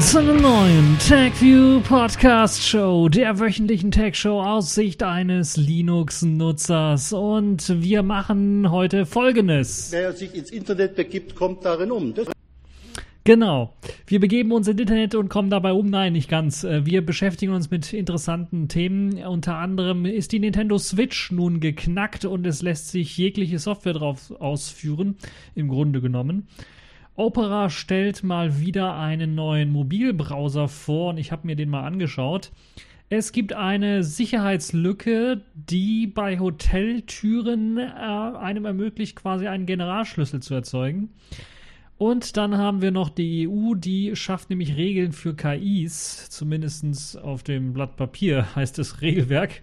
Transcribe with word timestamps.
zu 0.00 0.18
einer 0.18 0.32
neuen 0.32 0.96
TechView 0.98 1.80
Podcast 1.80 2.66
Show, 2.66 3.10
der 3.10 3.38
wöchentlichen 3.38 3.90
Tech 3.90 4.14
Show 4.14 4.40
aus 4.40 4.74
Sicht 4.74 5.02
eines 5.02 5.58
Linux-Nutzers. 5.58 7.12
Und 7.12 7.82
wir 7.82 8.02
machen 8.02 8.70
heute 8.70 9.04
Folgendes. 9.04 9.88
Wer 9.92 10.12
sich 10.14 10.34
ins 10.34 10.50
Internet 10.50 10.96
begibt, 10.96 11.34
kommt 11.34 11.66
darin 11.66 11.90
um. 11.90 12.14
Das 12.14 12.28
Genau. 13.24 13.74
Wir 14.06 14.20
begeben 14.20 14.52
uns 14.52 14.66
ins 14.68 14.80
Internet 14.80 15.14
und 15.14 15.28
kommen 15.28 15.50
dabei 15.50 15.72
um. 15.74 15.90
Nein, 15.90 16.14
nicht 16.14 16.30
ganz. 16.30 16.64
Äh, 16.64 16.86
wir 16.86 17.04
beschäftigen 17.04 17.52
uns 17.52 17.70
mit 17.70 17.92
interessanten 17.92 18.68
Themen. 18.68 19.22
Unter 19.24 19.56
anderem 19.56 20.06
ist 20.06 20.32
die 20.32 20.38
Nintendo 20.38 20.78
Switch 20.78 21.30
nun 21.30 21.60
geknackt 21.60 22.24
und 22.24 22.46
es 22.46 22.62
lässt 22.62 22.88
sich 22.88 23.18
jegliche 23.18 23.58
Software 23.58 23.92
drauf 23.92 24.30
ausführen, 24.40 25.16
im 25.54 25.68
Grunde 25.68 26.00
genommen. 26.00 26.48
Opera 27.16 27.70
stellt 27.70 28.22
mal 28.22 28.60
wieder 28.60 28.96
einen 28.96 29.34
neuen 29.34 29.70
Mobilbrowser 29.70 30.68
vor 30.68 31.10
und 31.10 31.18
ich 31.18 31.32
habe 31.32 31.46
mir 31.46 31.56
den 31.56 31.68
mal 31.68 31.84
angeschaut. 31.84 32.50
Es 33.12 33.32
gibt 33.32 33.52
eine 33.52 34.04
Sicherheitslücke, 34.04 35.42
die 35.54 36.06
bei 36.06 36.38
Hoteltüren 36.38 37.76
äh, 37.76 37.90
einem 37.90 38.64
ermöglicht, 38.64 39.16
quasi 39.16 39.48
einen 39.48 39.66
Generalschlüssel 39.66 40.40
zu 40.40 40.54
erzeugen. 40.54 41.10
Und 41.98 42.36
dann 42.36 42.56
haben 42.56 42.80
wir 42.80 42.92
noch 42.92 43.10
die 43.10 43.46
EU, 43.46 43.74
die 43.74 44.16
schafft 44.16 44.48
nämlich 44.48 44.76
Regeln 44.76 45.12
für 45.12 45.34
KIs, 45.34 46.30
zumindest 46.30 47.18
auf 47.18 47.42
dem 47.42 47.72
Blatt 47.74 47.96
Papier 47.96 48.46
heißt 48.54 48.78
es 48.78 49.02
Regelwerk. 49.02 49.60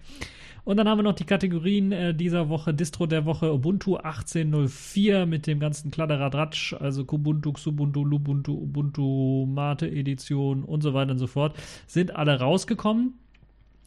Und 0.68 0.76
dann 0.76 0.86
haben 0.86 0.98
wir 0.98 1.02
noch 1.02 1.14
die 1.14 1.24
Kategorien 1.24 1.92
äh, 1.92 2.14
dieser 2.14 2.50
Woche, 2.50 2.74
Distro 2.74 3.06
der 3.06 3.24
Woche, 3.24 3.54
Ubuntu 3.54 3.96
18.04 3.96 5.24
mit 5.24 5.46
dem 5.46 5.60
ganzen 5.60 5.90
Kladderadatsch, 5.90 6.74
also 6.74 7.06
Kubuntu, 7.06 7.54
Xubuntu, 7.54 8.04
Lubuntu, 8.04 8.52
Ubuntu, 8.52 9.46
Mate 9.46 9.90
Edition 9.90 10.64
und 10.64 10.82
so 10.82 10.92
weiter 10.92 11.12
und 11.12 11.18
so 11.18 11.26
fort, 11.26 11.56
sind 11.86 12.14
alle 12.14 12.38
rausgekommen. 12.38 13.14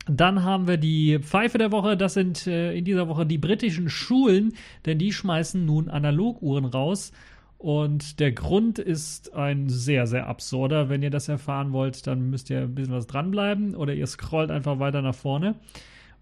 Dann 0.08 0.44
haben 0.44 0.68
wir 0.68 0.78
die 0.78 1.20
Pfeife 1.20 1.60
der 1.60 1.72
Woche. 1.72 1.96
Das 1.96 2.16
sind 2.16 2.48
äh, 2.48 2.74
in 2.74 2.84
dieser 2.84 3.08
Woche 3.08 3.28
die 3.28 3.38
britischen 3.38 3.88
Schulen, 3.88 4.54
denn 4.88 4.98
die 4.98 5.14
schmeißen 5.14 5.64
nun 5.64 5.88
Analoguhren 5.88 6.66
raus. 6.66 7.12
Und 7.60 8.20
der 8.20 8.32
Grund 8.32 8.80
ist 8.80 9.36
ein 9.36 9.70
sehr, 9.70 10.08
sehr 10.08 10.26
absurder. 10.26 10.90
Wenn 10.90 11.04
ihr 11.04 11.12
das 11.12 11.30
erfahren 11.30 11.74
wollt, 11.74 12.08
dann 12.08 12.32
müsst 12.32 12.50
ihr 12.50 12.62
ein 12.62 12.74
bisschen 12.74 12.96
was 12.96 13.06
dranbleiben 13.06 13.76
oder 13.76 13.94
ihr 13.94 14.08
scrollt 14.08 14.50
einfach 14.50 14.80
weiter 14.80 15.04
nach 15.04 15.14
vorne. 15.14 15.60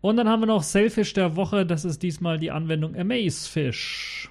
Und 0.01 0.17
dann 0.17 0.29
haben 0.29 0.41
wir 0.41 0.47
noch 0.47 0.63
Selfish 0.63 1.13
der 1.13 1.35
Woche. 1.35 1.65
Das 1.65 1.85
ist 1.85 2.03
diesmal 2.03 2.39
die 2.39 2.51
Anwendung 2.51 2.95
Amazefish. 2.95 4.29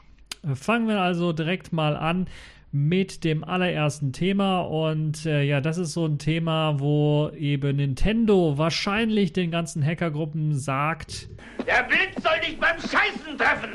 Fangen 0.54 0.88
wir 0.88 1.00
also 1.00 1.32
direkt 1.32 1.72
mal 1.72 1.96
an 1.96 2.26
mit 2.72 3.24
dem 3.24 3.44
allerersten 3.44 4.12
Thema. 4.12 4.60
Und 4.60 5.26
äh, 5.26 5.42
ja, 5.42 5.60
das 5.60 5.78
ist 5.78 5.92
so 5.92 6.06
ein 6.06 6.18
Thema, 6.18 6.80
wo 6.80 7.30
eben 7.36 7.76
Nintendo 7.76 8.56
wahrscheinlich 8.56 9.32
den 9.32 9.50
ganzen 9.50 9.84
Hackergruppen 9.84 10.54
sagt: 10.54 11.28
Der 11.66 11.82
Blitz 11.84 12.22
soll 12.22 12.38
dich 12.40 12.58
beim 12.58 12.78
Scheißen 12.78 13.36
treffen! 13.36 13.70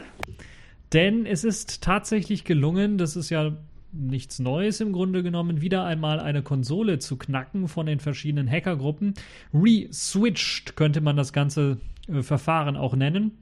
Denn 0.94 1.26
es 1.26 1.44
ist 1.44 1.82
tatsächlich 1.82 2.44
gelungen, 2.44 2.98
das 3.00 3.16
ist 3.16 3.32
ja 3.32 3.54
nichts 3.94 4.40
Neues 4.40 4.82
im 4.82 4.92
Grunde 4.92 5.24
genommen, 5.24 5.62
wieder 5.62 5.86
einmal 5.86 6.20
eine 6.20 6.42
Konsole 6.42 7.00
zu 7.00 7.18
knacken 7.18 7.68
von 7.68 7.86
den 7.86 8.00
verschiedenen 8.00 8.50
Hackergruppen. 8.50 9.14
Reswitched 9.54 10.76
könnte 10.76 11.02
man 11.02 11.16
das 11.16 11.32
ganze 11.32 11.78
äh, 12.08 12.22
Verfahren 12.22 12.76
auch 12.76 12.96
nennen. 12.96 13.38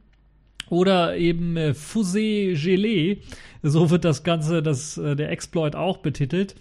Oder 0.70 1.18
eben 1.18 1.58
äh, 1.58 1.74
Fusée 1.74 2.54
Gelé, 2.54 3.18
so 3.62 3.90
wird 3.90 4.06
das 4.06 4.24
Ganze, 4.24 4.62
das, 4.62 4.98
äh, 4.98 5.16
der 5.16 5.32
Exploit 5.32 5.76
auch 5.76 5.98
betitelt. 5.98 6.56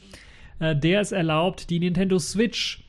Äh, 0.58 0.76
der 0.76 1.00
es 1.00 1.12
erlaubt, 1.12 1.70
die 1.70 1.80
Nintendo 1.80 2.18
Switch 2.18 2.84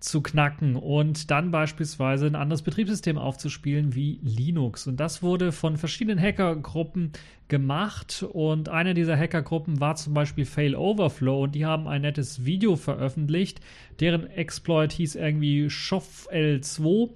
zu 0.00 0.22
knacken 0.22 0.76
und 0.76 1.30
dann 1.30 1.50
beispielsweise 1.50 2.26
ein 2.26 2.34
anderes 2.34 2.62
Betriebssystem 2.62 3.18
aufzuspielen 3.18 3.94
wie 3.94 4.18
Linux. 4.22 4.86
Und 4.86 4.98
das 4.98 5.22
wurde 5.22 5.52
von 5.52 5.76
verschiedenen 5.76 6.18
Hackergruppen 6.18 7.12
gemacht 7.48 8.24
und 8.32 8.70
eine 8.70 8.94
dieser 8.94 9.16
Hackergruppen 9.16 9.78
war 9.80 9.96
zum 9.96 10.14
Beispiel 10.14 10.46
Fail 10.46 10.74
Overflow 10.74 11.44
und 11.44 11.54
die 11.54 11.66
haben 11.66 11.86
ein 11.86 12.02
nettes 12.02 12.44
Video 12.44 12.76
veröffentlicht. 12.76 13.60
Deren 14.00 14.26
Exploit 14.26 14.92
hieß 14.92 15.16
irgendwie 15.16 15.66
SchoffL2. 15.66 17.10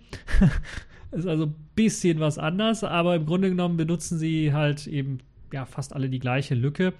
Ist 1.12 1.26
also 1.26 1.46
ein 1.46 1.54
bisschen 1.74 2.20
was 2.20 2.38
anders, 2.38 2.84
aber 2.84 3.16
im 3.16 3.24
Grunde 3.24 3.48
genommen 3.48 3.76
benutzen 3.76 4.18
sie 4.18 4.52
halt 4.52 4.86
eben 4.86 5.20
ja 5.52 5.64
fast 5.64 5.94
alle 5.94 6.10
die 6.10 6.18
gleiche 6.18 6.54
Lücke 6.54 6.92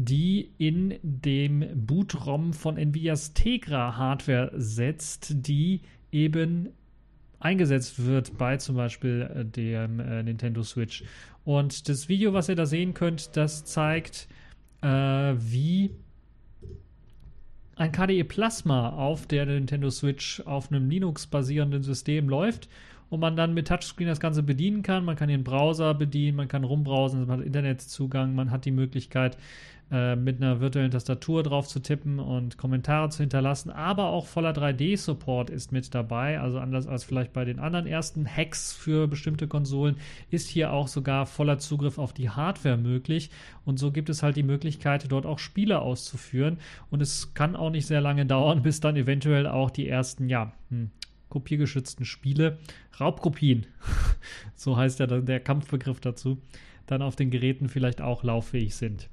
die 0.00 0.52
in 0.58 0.94
dem 1.02 1.64
Boot-ROM 1.74 2.52
von 2.52 2.78
Nvidias 2.78 3.34
Tegra 3.34 3.96
Hardware 3.96 4.52
setzt, 4.54 5.48
die 5.48 5.80
eben 6.12 6.68
eingesetzt 7.40 8.06
wird 8.06 8.38
bei 8.38 8.58
zum 8.58 8.76
Beispiel 8.76 9.28
äh, 9.34 9.44
dem 9.44 9.98
äh, 9.98 10.22
Nintendo 10.22 10.62
Switch. 10.62 11.02
Und 11.44 11.88
das 11.88 12.08
Video, 12.08 12.32
was 12.32 12.48
ihr 12.48 12.54
da 12.54 12.64
sehen 12.64 12.94
könnt, 12.94 13.36
das 13.36 13.64
zeigt, 13.64 14.28
äh, 14.82 14.88
wie 14.88 15.90
ein 17.74 17.90
KDE 17.90 18.22
Plasma 18.22 18.90
auf 18.90 19.26
der 19.26 19.46
Nintendo 19.46 19.90
Switch 19.90 20.40
auf 20.46 20.70
einem 20.70 20.88
Linux-basierenden 20.88 21.82
System 21.82 22.28
läuft 22.28 22.68
und 23.10 23.18
man 23.18 23.34
dann 23.34 23.54
mit 23.54 23.66
Touchscreen 23.66 24.08
das 24.08 24.20
Ganze 24.20 24.44
bedienen 24.44 24.82
kann. 24.82 25.04
Man 25.04 25.16
kann 25.16 25.28
den 25.28 25.44
Browser 25.44 25.94
bedienen, 25.94 26.36
man 26.36 26.48
kann 26.48 26.62
rumbrausen, 26.62 27.26
man 27.26 27.40
hat 27.40 27.46
Internetzugang, 27.46 28.34
man 28.34 28.50
hat 28.52 28.64
die 28.64 28.70
Möglichkeit, 28.70 29.36
äh, 29.90 30.16
mit 30.16 30.36
einer 30.36 30.60
virtuellen 30.60 30.90
Tastatur 30.90 31.42
drauf 31.42 31.66
zu 31.66 31.80
tippen 31.80 32.18
und 32.18 32.58
Kommentare 32.58 33.08
zu 33.08 33.22
hinterlassen, 33.22 33.70
aber 33.70 34.08
auch 34.08 34.26
voller 34.26 34.52
3D-Support 34.52 35.48
ist 35.48 35.72
mit 35.72 35.94
dabei. 35.94 36.38
Also 36.40 36.58
anders 36.58 36.86
als 36.86 37.04
vielleicht 37.04 37.32
bei 37.32 37.46
den 37.46 37.58
anderen 37.58 37.86
ersten 37.86 38.26
Hacks 38.26 38.74
für 38.74 39.08
bestimmte 39.08 39.48
Konsolen 39.48 39.96
ist 40.30 40.48
hier 40.48 40.74
auch 40.74 40.88
sogar 40.88 41.24
voller 41.24 41.58
Zugriff 41.58 41.96
auf 41.96 42.12
die 42.12 42.28
Hardware 42.28 42.76
möglich. 42.76 43.30
Und 43.64 43.78
so 43.78 43.90
gibt 43.90 44.10
es 44.10 44.22
halt 44.22 44.36
die 44.36 44.42
Möglichkeit, 44.42 45.10
dort 45.10 45.24
auch 45.24 45.38
Spiele 45.38 45.80
auszuführen. 45.80 46.58
Und 46.90 47.00
es 47.00 47.32
kann 47.32 47.56
auch 47.56 47.70
nicht 47.70 47.86
sehr 47.86 48.02
lange 48.02 48.26
dauern, 48.26 48.60
bis 48.60 48.80
dann 48.80 48.96
eventuell 48.96 49.46
auch 49.46 49.70
die 49.70 49.88
ersten, 49.88 50.28
ja, 50.28 50.52
hm, 50.68 50.90
kopiergeschützten 51.30 52.04
Spiele, 52.04 52.58
Raubkopien, 53.00 53.66
so 54.54 54.76
heißt 54.76 55.00
ja 55.00 55.06
der 55.06 55.40
Kampfbegriff 55.40 56.00
dazu, 56.00 56.42
dann 56.86 57.00
auf 57.00 57.16
den 57.16 57.30
Geräten 57.30 57.68
vielleicht 57.68 58.02
auch 58.02 58.22
lauffähig 58.22 58.74
sind. 58.74 59.08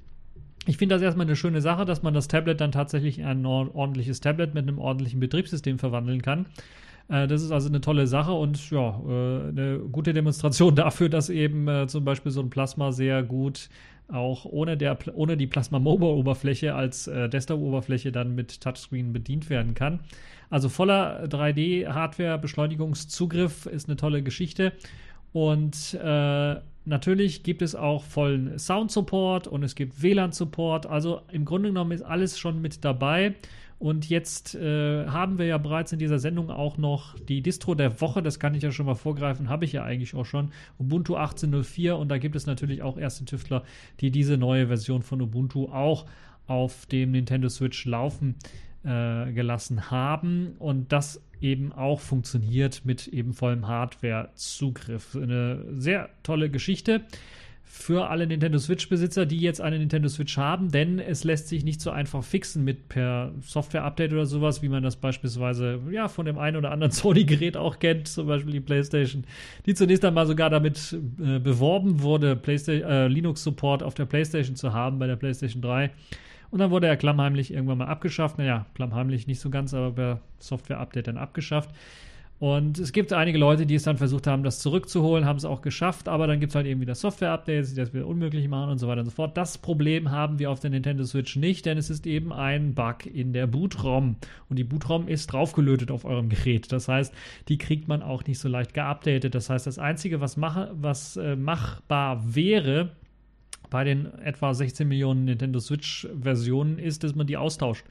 Ich 0.67 0.77
finde 0.77 0.95
das 0.95 1.01
erstmal 1.01 1.27
eine 1.27 1.35
schöne 1.35 1.61
Sache, 1.61 1.85
dass 1.85 2.01
man 2.01 2.13
das 2.13 2.27
Tablet 2.27 2.59
dann 2.59 2.71
tatsächlich 2.71 3.19
in 3.19 3.25
ein 3.25 3.45
ordentliches 3.45 4.19
Tablet 4.19 4.53
mit 4.53 4.67
einem 4.67 4.79
ordentlichen 4.79 5.19
Betriebssystem 5.19 5.77
verwandeln 5.77 6.21
kann. 6.21 6.47
Äh, 7.07 7.27
das 7.27 7.43
ist 7.43 7.51
also 7.51 7.69
eine 7.69 7.81
tolle 7.81 8.07
Sache 8.07 8.31
und 8.31 8.71
ja, 8.71 8.99
äh, 9.07 9.49
eine 9.49 9.79
gute 9.91 10.13
Demonstration 10.13 10.75
dafür, 10.75 11.09
dass 11.09 11.29
eben 11.29 11.67
äh, 11.67 11.87
zum 11.87 12.05
Beispiel 12.05 12.31
so 12.31 12.41
ein 12.41 12.49
Plasma 12.49 12.91
sehr 12.91 13.21
gut 13.23 13.69
auch 14.07 14.45
ohne, 14.45 14.77
der, 14.77 14.99
ohne 15.15 15.35
die 15.35 15.47
Plasma 15.47 15.79
Mobile 15.79 16.11
Oberfläche 16.11 16.75
als 16.75 17.05
Desktop-Oberfläche 17.05 18.11
dann 18.11 18.35
mit 18.35 18.61
Touchscreen 18.61 19.13
bedient 19.13 19.49
werden 19.49 19.73
kann. 19.73 19.99
Also 20.51 20.69
voller 20.69 21.25
3D-Hardware-Beschleunigungszugriff 21.25 23.65
ist 23.65 23.89
eine 23.89 23.95
tolle 23.95 24.21
Geschichte. 24.21 24.73
Und 25.33 25.95
äh, 25.95 26.57
natürlich 26.85 27.43
gibt 27.43 27.61
es 27.61 27.75
auch 27.75 28.03
vollen 28.03 28.57
Sound-Support 28.57 29.47
und 29.47 29.63
es 29.63 29.75
gibt 29.75 30.01
WLAN-Support. 30.01 30.85
Also 30.85 31.21
im 31.31 31.45
Grunde 31.45 31.69
genommen 31.69 31.91
ist 31.91 32.01
alles 32.01 32.39
schon 32.39 32.61
mit 32.61 32.85
dabei. 32.85 33.35
Und 33.77 34.09
jetzt 34.09 34.55
äh, 34.55 35.05
haben 35.05 35.37
wir 35.37 35.45
ja 35.47 35.57
bereits 35.57 35.91
in 35.91 35.99
dieser 35.99 36.17
Sendung 36.17 36.49
auch 36.49 36.77
noch 36.77 37.19
die 37.19 37.41
Distro 37.41 37.75
der 37.75 37.99
Woche. 37.99 38.23
Das 38.23 38.39
kann 38.39 38.55
ich 38.55 38.63
ja 38.63 38.71
schon 38.71 38.85
mal 38.85 38.95
vorgreifen, 38.95 39.49
habe 39.49 39.65
ich 39.65 39.73
ja 39.73 39.83
eigentlich 39.83 40.15
auch 40.15 40.25
schon. 40.25 40.51
Ubuntu 40.79 41.17
18.04 41.17 41.91
und 41.91 42.07
da 42.07 42.17
gibt 42.17 42.37
es 42.37 42.45
natürlich 42.45 42.81
auch 42.81 42.97
erste 42.97 43.25
Tüftler, 43.25 43.63
die 43.99 44.11
diese 44.11 44.37
neue 44.37 44.67
Version 44.67 45.01
von 45.01 45.21
Ubuntu 45.21 45.65
auch 45.65 46.05
auf 46.47 46.85
dem 46.85 47.11
Nintendo 47.11 47.49
Switch 47.49 47.85
laufen 47.85 48.35
äh, 48.85 49.31
gelassen 49.33 49.91
haben 49.91 50.55
und 50.59 50.91
das 50.91 51.21
eben 51.41 51.71
auch 51.71 51.99
funktioniert 51.99 52.81
mit 52.85 53.07
eben 53.07 53.33
vollem 53.33 53.67
Hardware-Zugriff. 53.67 55.15
Eine 55.15 55.65
sehr 55.71 56.09
tolle 56.23 56.49
Geschichte 56.49 57.01
für 57.67 58.09
alle 58.09 58.25
Nintendo 58.25 58.57
Switch-Besitzer, 58.57 59.25
die 59.25 59.39
jetzt 59.39 59.59
eine 59.59 59.77
Nintendo 59.77 60.07
Switch 60.07 60.37
haben, 60.37 60.71
denn 60.71 60.99
es 60.99 61.23
lässt 61.23 61.49
sich 61.49 61.65
nicht 61.65 61.81
so 61.81 61.91
einfach 61.91 62.23
fixen 62.23 62.63
mit 62.63 62.87
per 62.87 63.33
Software-Update 63.41 64.13
oder 64.13 64.25
sowas, 64.25 64.61
wie 64.61 64.69
man 64.69 64.81
das 64.81 64.95
beispielsweise 64.95 65.79
ja 65.91 66.07
von 66.07 66.25
dem 66.25 66.37
einen 66.37 66.55
oder 66.57 66.71
anderen 66.71 66.91
Sony-Gerät 66.93 67.57
auch 67.57 67.79
kennt, 67.79 68.07
zum 68.07 68.27
Beispiel 68.27 68.53
die 68.53 68.61
PlayStation, 68.61 69.25
die 69.65 69.73
zunächst 69.73 70.05
einmal 70.05 70.25
sogar 70.25 70.49
damit 70.49 70.97
äh, 71.21 71.39
beworben 71.39 72.01
wurde, 72.01 72.39
äh, 72.47 73.07
Linux-Support 73.07 73.83
auf 73.83 73.93
der 73.93 74.05
PlayStation 74.05 74.55
zu 74.55 74.71
haben, 74.71 74.97
bei 74.97 75.07
der 75.07 75.17
PlayStation 75.17 75.61
3. 75.61 75.91
Und 76.51 76.59
dann 76.59 76.71
wurde 76.71 76.87
er 76.87 76.97
klammheimlich 76.97 77.51
irgendwann 77.53 77.79
mal 77.79 77.87
abgeschafft. 77.87 78.37
Naja, 78.37 78.65
klammheimlich 78.73 79.27
nicht 79.27 79.39
so 79.39 79.49
ganz, 79.49 79.73
aber 79.73 79.91
per 79.91 80.19
Software-Update 80.39 81.07
dann 81.07 81.17
abgeschafft. 81.17 81.71
Und 82.37 82.79
es 82.79 82.91
gibt 82.91 83.13
einige 83.13 83.37
Leute, 83.37 83.65
die 83.65 83.75
es 83.75 83.83
dann 83.83 83.97
versucht 83.97 84.27
haben, 84.27 84.43
das 84.43 84.59
zurückzuholen, 84.59 85.23
haben 85.25 85.37
es 85.37 85.45
auch 85.45 85.61
geschafft, 85.61 86.09
aber 86.09 86.27
dann 86.27 86.41
gibt 86.41 86.51
es 86.51 86.55
halt 86.55 86.67
eben 86.67 86.81
wieder 86.81 86.93
Software-Updates, 86.93 87.69
die 87.69 87.75
das 87.77 87.93
wieder 87.93 88.05
unmöglich 88.07 88.49
machen 88.49 88.71
und 88.71 88.77
so 88.77 88.89
weiter 88.89 88.99
und 88.99 89.05
so 89.05 89.11
fort. 89.11 89.37
Das 89.37 89.57
Problem 89.57 90.11
haben 90.11 90.37
wir 90.37 90.51
auf 90.51 90.59
der 90.59 90.69
Nintendo 90.69 91.05
Switch 91.05 91.37
nicht, 91.37 91.65
denn 91.65 91.77
es 91.77 91.89
ist 91.89 92.05
eben 92.05 92.33
ein 92.33 92.73
Bug 92.73 93.05
in 93.05 93.31
der 93.31 93.47
Boot-ROM. 93.47 94.17
Und 94.49 94.59
die 94.59 94.65
Boot-ROM 94.65 95.07
ist 95.07 95.31
draufgelötet 95.31 95.91
auf 95.91 96.03
eurem 96.03 96.27
Gerät. 96.27 96.73
Das 96.73 96.89
heißt, 96.89 97.13
die 97.47 97.57
kriegt 97.57 97.87
man 97.87 98.03
auch 98.03 98.25
nicht 98.25 98.39
so 98.39 98.49
leicht 98.49 98.73
geupdatet. 98.73 99.33
Das 99.33 99.49
heißt, 99.49 99.65
das 99.65 99.79
Einzige, 99.79 100.19
was, 100.19 100.35
mach, 100.35 100.67
was 100.73 101.15
äh, 101.15 101.37
machbar 101.37 102.35
wäre, 102.35 102.91
bei 103.69 103.83
den 103.83 104.13
etwa 104.19 104.53
16 104.53 104.87
Millionen 104.87 105.25
Nintendo 105.25 105.59
Switch-Versionen 105.59 106.79
ist, 106.79 107.03
dass 107.03 107.15
man 107.15 107.27
die 107.27 107.37
austauscht. 107.37 107.85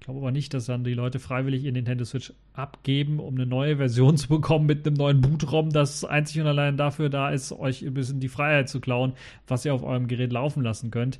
Ich 0.00 0.06
glaube 0.06 0.20
aber 0.20 0.32
nicht, 0.32 0.52
dass 0.52 0.66
dann 0.66 0.84
die 0.84 0.92
Leute 0.92 1.18
freiwillig 1.18 1.64
ihr 1.64 1.72
Nintendo 1.72 2.04
Switch 2.04 2.32
abgeben, 2.52 3.20
um 3.20 3.36
eine 3.36 3.46
neue 3.46 3.78
Version 3.78 4.16
zu 4.18 4.28
bekommen 4.28 4.66
mit 4.66 4.86
einem 4.86 4.96
neuen 4.96 5.20
Bootraum, 5.20 5.70
das 5.70 6.04
einzig 6.04 6.42
und 6.42 6.46
allein 6.46 6.76
dafür 6.76 7.08
da 7.08 7.30
ist, 7.30 7.52
euch 7.52 7.82
ein 7.82 7.94
bisschen 7.94 8.20
die 8.20 8.28
Freiheit 8.28 8.68
zu 8.68 8.80
klauen, 8.80 9.14
was 9.46 9.64
ihr 9.64 9.72
auf 9.72 9.82
eurem 9.82 10.06
Gerät 10.06 10.32
laufen 10.32 10.62
lassen 10.62 10.90
könnt. 10.90 11.18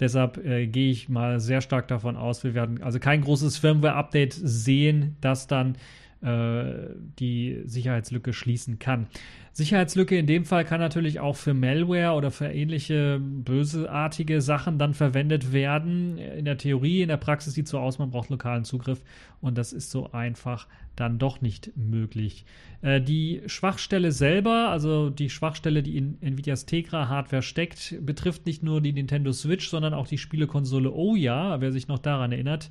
Deshalb 0.00 0.36
äh, 0.44 0.66
gehe 0.66 0.90
ich 0.90 1.08
mal 1.08 1.40
sehr 1.40 1.62
stark 1.62 1.88
davon 1.88 2.16
aus, 2.16 2.44
wir 2.44 2.52
werden 2.52 2.82
also 2.82 2.98
kein 2.98 3.22
großes 3.22 3.56
Firmware-Update 3.56 4.34
sehen, 4.34 5.16
das 5.22 5.46
dann 5.46 5.76
die 6.22 7.62
Sicherheitslücke 7.64 8.32
schließen 8.32 8.78
kann. 8.78 9.06
Sicherheitslücke 9.52 10.18
in 10.18 10.26
dem 10.26 10.44
Fall 10.44 10.64
kann 10.66 10.80
natürlich 10.80 11.18
auch 11.18 11.36
für 11.36 11.54
Malware 11.54 12.14
oder 12.14 12.30
für 12.30 12.46
ähnliche 12.46 13.18
böseartige 13.20 14.42
Sachen 14.42 14.78
dann 14.78 14.92
verwendet 14.92 15.52
werden. 15.52 16.18
In 16.18 16.44
der 16.44 16.58
Theorie, 16.58 17.00
in 17.00 17.08
der 17.08 17.16
Praxis 17.16 17.54
sieht 17.54 17.66
so 17.66 17.78
aus, 17.78 17.98
man 17.98 18.10
braucht 18.10 18.28
lokalen 18.28 18.64
Zugriff 18.64 19.02
und 19.40 19.56
das 19.56 19.72
ist 19.72 19.90
so 19.90 20.12
einfach 20.12 20.66
dann 20.94 21.18
doch 21.18 21.40
nicht 21.40 21.72
möglich. 21.74 22.44
Äh, 22.82 23.00
die 23.00 23.42
Schwachstelle 23.46 24.12
selber, 24.12 24.68
also 24.68 25.08
die 25.10 25.30
Schwachstelle, 25.30 25.82
die 25.82 25.96
in 25.96 26.20
Nvidias 26.20 26.66
Tegra 26.66 27.08
Hardware 27.08 27.42
steckt, 27.42 27.96
betrifft 28.00 28.46
nicht 28.46 28.62
nur 28.62 28.80
die 28.80 28.92
Nintendo 28.92 29.32
Switch, 29.32 29.68
sondern 29.68 29.94
auch 29.94 30.06
die 30.06 30.18
Spielekonsole 30.18 30.92
Oh 30.92 31.14
ja, 31.14 31.60
wer 31.62 31.72
sich 31.72 31.88
noch 31.88 31.98
daran 31.98 32.32
erinnert. 32.32 32.70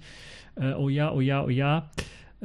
Äh, 0.56 0.74
oh 0.74 0.90
ja, 0.90 1.12
oh 1.12 1.22
ja, 1.22 1.44
oh 1.44 1.50
ja. 1.50 1.90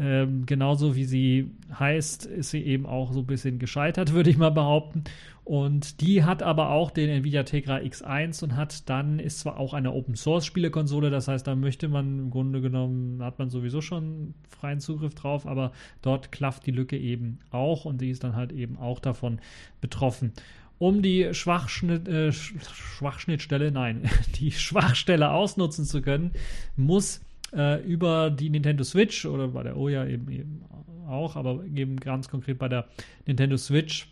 Ähm, 0.01 0.47
genauso 0.47 0.97
wie 0.97 1.05
sie 1.05 1.51
heißt, 1.79 2.25
ist 2.25 2.51
sie 2.51 2.63
eben 2.63 2.87
auch 2.87 3.13
so 3.13 3.21
ein 3.21 3.27
bisschen 3.27 3.59
gescheitert, 3.59 4.13
würde 4.15 4.31
ich 4.31 4.39
mal 4.39 4.51
behaupten. 4.51 5.05
Und 5.45 6.01
die 6.01 6.25
hat 6.25 6.43
aber 6.43 6.71
auch 6.71 6.91
den 6.91 7.11
Nvidia 7.11 7.43
Tegra 7.43 7.77
X1 7.79 8.43
und 8.45 8.57
hat 8.57 8.89
dann, 8.89 9.19
ist 9.19 9.41
zwar 9.41 9.59
auch 9.59 9.75
eine 9.75 9.93
Open 9.93 10.15
Source 10.15 10.47
Spielekonsole, 10.47 11.11
das 11.11 11.29
heißt, 11.29 11.47
da 11.47 11.55
möchte 11.55 11.89
man 11.89 12.19
im 12.19 12.31
Grunde 12.31 12.61
genommen, 12.61 13.23
hat 13.23 13.39
man 13.39 13.51
sowieso 13.51 13.81
schon 13.81 14.35
freien 14.49 14.81
Zugriff 14.81 15.15
drauf, 15.15 15.47
aber 15.47 15.73
dort 16.03 16.31
klafft 16.33 16.67
die 16.67 16.71
Lücke 16.71 16.97
eben 16.97 17.41
auch 17.51 17.85
und 17.85 18.01
die 18.01 18.11
ist 18.11 18.23
dann 18.23 18.37
halt 18.37 18.53
eben 18.53 18.79
auch 18.79 19.01
davon 19.01 19.41
betroffen 19.81 20.33
um 20.79 21.03
die 21.03 21.35
Schwachschnitt, 21.35 22.09
äh, 22.09 22.33
Schwachschnittstelle, 22.33 23.71
nein, 23.71 24.09
die 24.41 24.51
Schwachstelle 24.51 25.31
ausnutzen 25.31 25.85
zu 25.85 26.01
können, 26.01 26.33
muss 26.75 27.21
äh, 27.55 27.83
über 27.83 28.31
die 28.31 28.51
Nintendo 28.51 28.85
Switch 28.85 29.27
oder 29.27 29.49
bei 29.49 29.63
der 29.63 29.77
Oya 29.77 30.07
eben, 30.07 30.31
eben 30.31 30.65
auch, 31.09 31.37
aber 31.37 31.65
eben 31.65 31.97
ganz 31.97 32.29
konkret 32.29 32.59
bei 32.59 32.69
der 32.69 32.87
Nintendo 33.27 33.57
Switch 33.57 34.09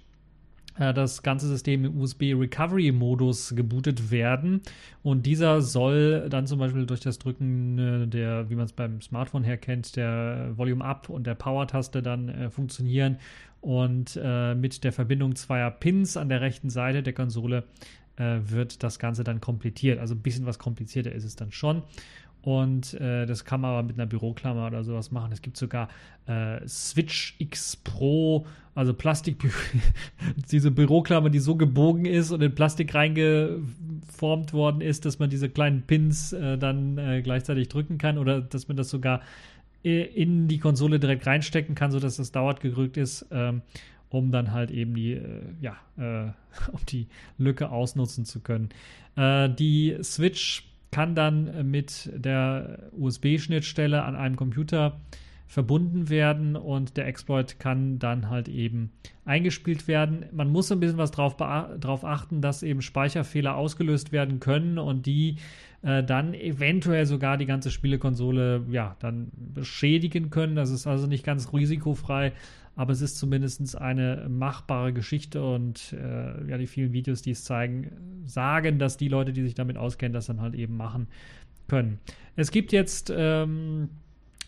äh, 0.79 0.93
das 0.93 1.23
ganze 1.23 1.47
System 1.49 1.85
im 1.85 2.01
USB 2.01 2.35
Recovery 2.35 2.93
Modus 2.93 3.55
gebootet 3.55 4.11
werden 4.11 4.63
und 5.03 5.27
dieser 5.27 5.61
soll 5.61 6.29
dann 6.29 6.47
zum 6.47 6.59
Beispiel 6.59 6.87
durch 6.87 7.01
das 7.01 7.19
Drücken 7.19 7.79
äh, 7.79 8.07
der, 8.07 8.51
wie 8.51 8.55
man 8.55 8.65
es 8.65 8.73
beim 8.73 9.01
Smartphone 9.01 9.45
her 9.45 9.57
kennt, 9.57 9.97
der 9.97 10.53
Volume 10.57 10.85
Up 10.85 11.09
und 11.09 11.27
der 11.27 11.35
Power 11.35 11.67
Taste 11.67 12.03
dann 12.03 12.29
äh, 12.29 12.51
funktionieren 12.51 13.19
und 13.61 14.19
äh, 14.23 14.55
mit 14.55 14.85
der 14.85 14.93
Verbindung 14.93 15.35
zweier 15.35 15.71
Pins 15.71 16.17
an 16.17 16.29
der 16.29 16.41
rechten 16.41 16.71
Seite 16.71 17.03
der 17.03 17.13
Konsole 17.13 17.65
äh, 18.17 18.39
wird 18.43 18.83
das 18.83 18.99
Ganze 18.99 19.25
dann 19.25 19.41
komplettiert. 19.41 19.99
Also 19.99 20.15
ein 20.15 20.23
bisschen 20.23 20.47
was 20.47 20.59
komplizierter 20.59 21.13
ist 21.13 21.25
es 21.25 21.37
dann 21.37 21.53
schon. 21.53 21.83
Und 22.43 22.95
äh, 22.95 23.27
das 23.27 23.45
kann 23.45 23.61
man 23.61 23.73
aber 23.73 23.83
mit 23.83 23.99
einer 23.99 24.07
Büroklammer 24.07 24.67
oder 24.69 24.85
sowas 24.85 25.11
machen. 25.11 25.33
Es 25.33 25.43
gibt 25.43 25.57
sogar 25.57 25.89
äh, 26.27 26.61
Switch 26.67 27.35
X 27.39 27.77
Pro, 27.77 28.47
also 28.75 28.95
Plastik, 28.95 29.37
diese 30.51 30.71
Büroklammer, 30.71 31.31
die 31.31 31.41
so 31.41 31.57
gebogen 31.57 32.05
ist 32.05 32.31
und 32.31 32.41
in 32.43 32.55
Plastik 32.55 32.95
reingeformt 32.95 34.53
worden 34.53 34.81
ist, 34.81 35.05
dass 35.05 35.19
man 35.19 35.31
diese 35.31 35.49
kleinen 35.49 35.83
Pins 35.83 36.33
äh, 36.33 36.57
dann 36.57 36.97
äh, 36.97 37.23
gleichzeitig 37.23 37.69
drücken 37.69 37.99
kann 37.99 38.19
oder 38.19 38.41
dass 38.41 38.69
man 38.69 38.77
das 38.77 38.89
sogar 38.89 39.21
in 39.83 40.49
die 40.49 40.59
Konsole 40.59 40.99
direkt 40.99 41.25
reinstecken 41.25 41.77
kann, 41.77 41.93
sodass 41.93 42.17
das 42.17 42.33
dauert 42.33 42.61
gedrückt 42.61 42.97
ist. 42.97 43.27
Ähm, 43.31 43.63
um 44.11 44.31
dann 44.31 44.53
halt 44.53 44.71
eben 44.71 44.95
die, 44.95 45.13
äh, 45.13 45.43
ja, 45.61 45.77
äh, 45.97 46.33
um 46.73 46.81
die 46.89 47.07
Lücke 47.37 47.71
ausnutzen 47.71 48.25
zu 48.25 48.41
können. 48.41 48.71
Äh, 49.17 49.51
die 49.51 49.97
Switch 50.03 50.68
kann 50.91 51.15
dann 51.15 51.71
mit 51.71 52.11
der 52.15 52.91
USB-Schnittstelle 52.93 54.03
an 54.03 54.17
einem 54.17 54.37
Computer 54.37 55.01
verbunden 55.49 56.11
werden 56.11 56.57
und 56.57 56.99
der 56.99 57.07
Exploit 57.07 57.59
kann 57.59 57.99
dann 57.99 58.29
halt 58.29 58.49
eben 58.49 58.93
eingespielt 59.25 59.89
werden. 59.89 60.27
Man 60.31 60.51
muss 60.53 60.71
ein 60.71 60.79
bisschen 60.79 60.99
was 60.99 61.11
drauf, 61.11 61.37
drauf 61.37 62.05
achten, 62.05 62.43
dass 62.43 62.63
eben 62.63 62.83
Speicherfehler 62.83 63.57
ausgelöst 63.57 64.13
werden 64.13 64.41
können 64.41 64.79
und 64.79 65.07
die 65.07 65.37
äh, 65.83 66.05
dann 66.05 66.35
eventuell 66.35 67.07
sogar 67.07 67.39
die 67.39 67.47
ganze 67.47 67.71
Spielekonsole 67.71 68.67
ja 68.71 68.97
dann 69.01 69.29
beschädigen 69.35 70.29
können. 70.29 70.55
Das 70.55 70.71
ist 70.71 70.87
also 70.87 71.07
nicht 71.07 71.25
ganz 71.25 71.51
risikofrei, 71.53 72.33
aber 72.79 72.93
es 72.93 73.01
ist 73.01 73.19
zumindest 73.19 73.77
eine 73.77 74.29
machbare 74.31 74.93
Geschichte 74.93 75.45
und 75.45 75.93
äh, 75.95 76.49
ja, 76.49 76.59
die 76.59 76.69
vielen 76.69 76.93
Videos, 76.93 77.23
die 77.23 77.33
es 77.33 77.43
zeigen, 77.43 78.23
sagen, 78.25 78.79
dass 78.79 78.97
die 78.97 79.09
Leute, 79.09 79.33
die 79.33 79.43
sich 79.43 79.57
damit 79.57 79.77
auskennen, 79.77 80.13
das 80.13 80.27
dann 80.27 80.41
halt 80.41 80.55
eben 80.55 80.77
machen 80.77 81.09
können. 81.67 81.99
Es 82.37 82.53
gibt 82.53 82.71
jetzt 82.71 83.13
ähm, 83.13 83.89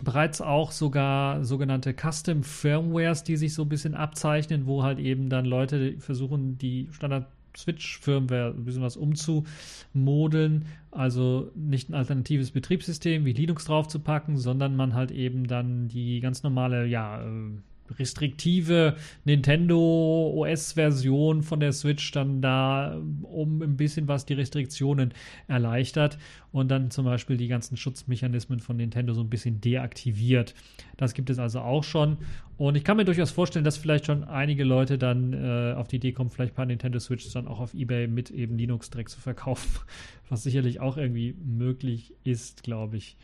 bereits 0.01 0.41
auch 0.41 0.71
sogar 0.71 1.45
sogenannte 1.45 1.93
Custom 1.93 2.45
Firmwares, 2.45 3.25
die 3.25 3.37
sich 3.37 3.53
so 3.53 3.63
ein 3.63 3.69
bisschen 3.69 3.97
abzeichnen, 3.97 4.67
wo 4.67 4.85
halt 4.85 5.01
eben 5.01 5.29
dann 5.29 5.45
Leute 5.45 5.99
versuchen, 5.99 6.57
die 6.57 6.87
Standard 6.93 7.27
Switch-Firmware 7.57 8.55
ein 8.57 8.65
bisschen 8.65 8.83
was 8.83 8.97
umzumodeln. 8.97 10.67
Also 10.93 11.51
nicht 11.57 11.91
ein 11.91 11.95
alternatives 11.95 12.53
Betriebssystem 12.53 13.25
wie 13.25 13.33
Linux 13.33 13.65
draufzupacken, 13.65 14.37
sondern 14.37 14.77
man 14.77 14.95
halt 14.95 15.11
eben 15.11 15.49
dann 15.49 15.89
die 15.89 16.21
ganz 16.21 16.45
normale, 16.45 16.87
ja, 16.87 17.23
äh, 17.23 17.59
restriktive 17.99 18.97
Nintendo 19.25 20.33
OS-Version 20.35 21.43
von 21.43 21.61
der 21.61 21.73
Switch 21.73 22.11
dann 22.13 22.41
da 22.41 23.01
um 23.23 23.63
ein 23.63 23.77
bisschen 23.77 24.09
was 24.09 24.27
die 24.27 24.35
Restriktionen 24.35 25.13
erleichtert 25.49 26.19
und 26.53 26.71
dann 26.71 26.91
zum 26.91 27.05
Beispiel 27.05 27.37
die 27.37 27.49
ganzen 27.49 27.77
Schutzmechanismen 27.77 28.61
von 28.61 28.77
Nintendo 28.77 29.15
so 29.15 29.21
ein 29.21 29.31
bisschen 29.31 29.61
deaktiviert. 29.61 30.55
Das 30.97 31.15
gibt 31.15 31.31
es 31.31 31.39
also 31.39 31.61
auch 31.61 31.85
schon. 31.85 32.19
Und 32.57 32.77
ich 32.77 32.85
kann 32.85 32.97
mir 32.97 33.05
durchaus 33.05 33.31
vorstellen, 33.31 33.65
dass 33.65 33.79
vielleicht 33.79 34.07
schon 34.07 34.25
einige 34.25 34.65
Leute 34.65 34.99
dann 34.99 35.33
äh, 35.33 35.73
auf 35.75 35.89
die 35.89 35.97
Idee 35.97 36.13
kommen, 36.13 36.29
vielleicht 36.29 36.53
ein 36.53 36.57
paar 36.57 36.67
Nintendo 36.67 36.99
Switch 36.99 37.33
dann 37.33 37.49
auch 37.49 37.61
auf 37.61 37.73
Ebay 37.73 38.07
mit 38.07 38.31
eben 38.31 38.59
Linux-Dreck 38.59 39.09
zu 39.09 39.19
verkaufen, 39.19 39.81
was 40.29 40.43
sicherlich 40.43 40.81
auch 40.81 40.97
irgendwie 40.97 41.35
möglich 41.43 42.13
ist, 42.23 42.63
glaube 42.63 42.99
ich. 42.99 43.17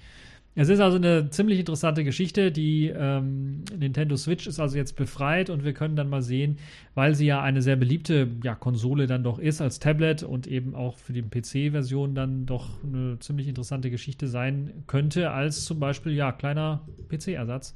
Es 0.58 0.70
ist 0.70 0.80
also 0.80 0.96
eine 0.96 1.28
ziemlich 1.28 1.58
interessante 1.58 2.02
Geschichte. 2.02 2.50
Die 2.50 2.86
ähm, 2.86 3.62
Nintendo 3.78 4.16
Switch 4.16 4.46
ist 4.46 4.58
also 4.58 4.78
jetzt 4.78 4.96
befreit 4.96 5.50
und 5.50 5.64
wir 5.64 5.74
können 5.74 5.96
dann 5.96 6.08
mal 6.08 6.22
sehen, 6.22 6.56
weil 6.94 7.14
sie 7.14 7.26
ja 7.26 7.42
eine 7.42 7.60
sehr 7.60 7.76
beliebte 7.76 8.28
ja, 8.42 8.54
Konsole 8.54 9.06
dann 9.06 9.22
doch 9.22 9.38
ist 9.38 9.60
als 9.60 9.80
Tablet 9.80 10.22
und 10.22 10.46
eben 10.46 10.74
auch 10.74 10.96
für 10.96 11.12
die 11.12 11.20
PC-Version 11.20 12.14
dann 12.14 12.46
doch 12.46 12.82
eine 12.82 13.18
ziemlich 13.18 13.48
interessante 13.48 13.90
Geschichte 13.90 14.28
sein 14.28 14.72
könnte, 14.86 15.30
als 15.30 15.66
zum 15.66 15.78
Beispiel 15.78 16.12
ja 16.12 16.32
kleiner 16.32 16.80
PC-Ersatz. 17.10 17.74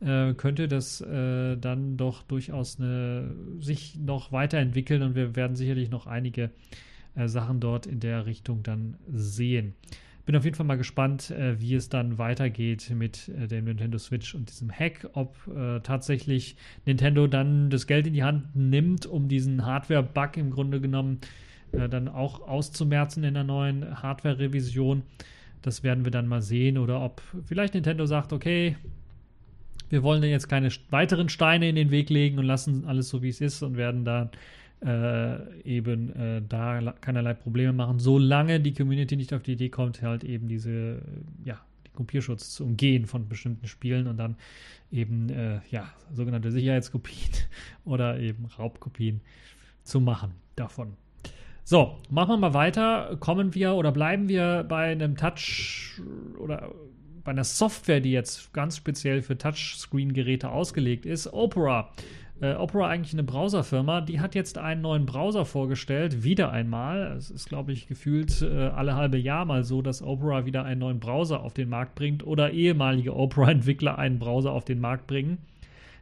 Äh, 0.00 0.34
könnte 0.34 0.68
das 0.68 1.00
äh, 1.00 1.56
dann 1.56 1.96
doch 1.96 2.22
durchaus 2.22 2.78
eine, 2.78 3.34
sich 3.58 3.98
noch 3.98 4.30
weiterentwickeln 4.30 5.02
und 5.02 5.16
wir 5.16 5.34
werden 5.34 5.56
sicherlich 5.56 5.90
noch 5.90 6.06
einige 6.06 6.50
äh, 7.16 7.26
Sachen 7.26 7.58
dort 7.58 7.86
in 7.86 7.98
der 7.98 8.24
Richtung 8.24 8.62
dann 8.62 8.98
sehen 9.10 9.74
bin 10.24 10.36
auf 10.36 10.44
jeden 10.44 10.56
Fall 10.56 10.66
mal 10.66 10.78
gespannt, 10.78 11.30
äh, 11.30 11.60
wie 11.60 11.74
es 11.74 11.88
dann 11.88 12.18
weitergeht 12.18 12.90
mit 12.94 13.28
äh, 13.28 13.46
dem 13.46 13.66
Nintendo 13.66 13.98
Switch 13.98 14.34
und 14.34 14.50
diesem 14.50 14.70
Hack, 14.70 15.08
ob 15.12 15.36
äh, 15.48 15.80
tatsächlich 15.80 16.56
Nintendo 16.86 17.26
dann 17.26 17.70
das 17.70 17.86
Geld 17.86 18.06
in 18.06 18.14
die 18.14 18.24
Hand 18.24 18.54
nimmt, 18.54 19.06
um 19.06 19.28
diesen 19.28 19.66
Hardware-Bug 19.66 20.36
im 20.36 20.50
Grunde 20.50 20.80
genommen 20.80 21.20
äh, 21.72 21.88
dann 21.88 22.08
auch 22.08 22.40
auszumerzen 22.46 23.24
in 23.24 23.34
der 23.34 23.44
neuen 23.44 24.02
Hardware-Revision. 24.02 25.02
Das 25.62 25.82
werden 25.82 26.04
wir 26.04 26.10
dann 26.10 26.26
mal 26.26 26.42
sehen. 26.42 26.78
Oder 26.78 27.02
ob 27.02 27.22
vielleicht 27.46 27.74
Nintendo 27.74 28.06
sagt, 28.06 28.32
okay, 28.32 28.76
wir 29.90 30.02
wollen 30.02 30.22
jetzt 30.22 30.48
keine 30.48 30.70
weiteren 30.90 31.28
Steine 31.28 31.68
in 31.68 31.76
den 31.76 31.90
Weg 31.90 32.10
legen 32.10 32.38
und 32.38 32.46
lassen 32.46 32.84
alles 32.86 33.08
so, 33.08 33.22
wie 33.22 33.28
es 33.28 33.40
ist 33.40 33.62
und 33.62 33.76
werden 33.76 34.04
dann 34.04 34.30
äh, 34.84 35.62
eben 35.62 36.14
äh, 36.14 36.42
da 36.46 36.94
keinerlei 37.00 37.34
Probleme 37.34 37.72
machen, 37.72 37.98
solange 37.98 38.60
die 38.60 38.74
Community 38.74 39.16
nicht 39.16 39.32
auf 39.32 39.42
die 39.42 39.52
Idee 39.52 39.70
kommt, 39.70 40.02
halt 40.02 40.24
eben 40.24 40.48
diese, 40.48 41.00
ja, 41.44 41.58
die 41.86 41.90
Kopierschutz 41.90 42.54
zu 42.54 42.64
umgehen 42.64 43.06
von 43.06 43.28
bestimmten 43.28 43.66
Spielen 43.66 44.06
und 44.06 44.18
dann 44.18 44.36
eben 44.92 45.30
äh, 45.30 45.60
ja, 45.70 45.88
sogenannte 46.12 46.50
Sicherheitskopien 46.50 47.32
oder 47.84 48.18
eben 48.18 48.46
Raubkopien 48.58 49.20
zu 49.82 50.00
machen 50.00 50.32
davon. 50.56 50.94
So, 51.66 51.96
machen 52.10 52.32
wir 52.32 52.36
mal 52.36 52.54
weiter. 52.54 53.16
Kommen 53.20 53.54
wir 53.54 53.74
oder 53.74 53.90
bleiben 53.90 54.28
wir 54.28 54.66
bei 54.68 54.92
einem 54.92 55.16
Touch 55.16 55.98
oder 56.38 56.70
bei 57.24 57.30
einer 57.30 57.44
Software, 57.44 58.00
die 58.00 58.12
jetzt 58.12 58.52
ganz 58.52 58.76
speziell 58.76 59.22
für 59.22 59.38
Touchscreen-Geräte 59.38 60.50
ausgelegt 60.50 61.06
ist. 61.06 61.32
Opera 61.32 61.90
äh, 62.40 62.54
Opera 62.54 62.88
eigentlich 62.88 63.12
eine 63.12 63.22
Browserfirma, 63.22 64.00
die 64.00 64.20
hat 64.20 64.34
jetzt 64.34 64.58
einen 64.58 64.82
neuen 64.82 65.06
Browser 65.06 65.44
vorgestellt, 65.44 66.24
wieder 66.24 66.50
einmal. 66.50 67.14
Es 67.16 67.30
ist, 67.30 67.48
glaube 67.48 67.72
ich, 67.72 67.86
gefühlt 67.86 68.42
äh, 68.42 68.68
alle 68.68 68.96
halbe 68.96 69.18
Jahr 69.18 69.44
mal 69.44 69.64
so, 69.64 69.82
dass 69.82 70.02
Opera 70.02 70.44
wieder 70.44 70.64
einen 70.64 70.80
neuen 70.80 71.00
Browser 71.00 71.42
auf 71.42 71.54
den 71.54 71.68
Markt 71.68 71.94
bringt 71.94 72.26
oder 72.26 72.50
ehemalige 72.50 73.14
Opera-Entwickler 73.14 73.98
einen 73.98 74.18
Browser 74.18 74.52
auf 74.52 74.64
den 74.64 74.80
Markt 74.80 75.06
bringen. 75.06 75.38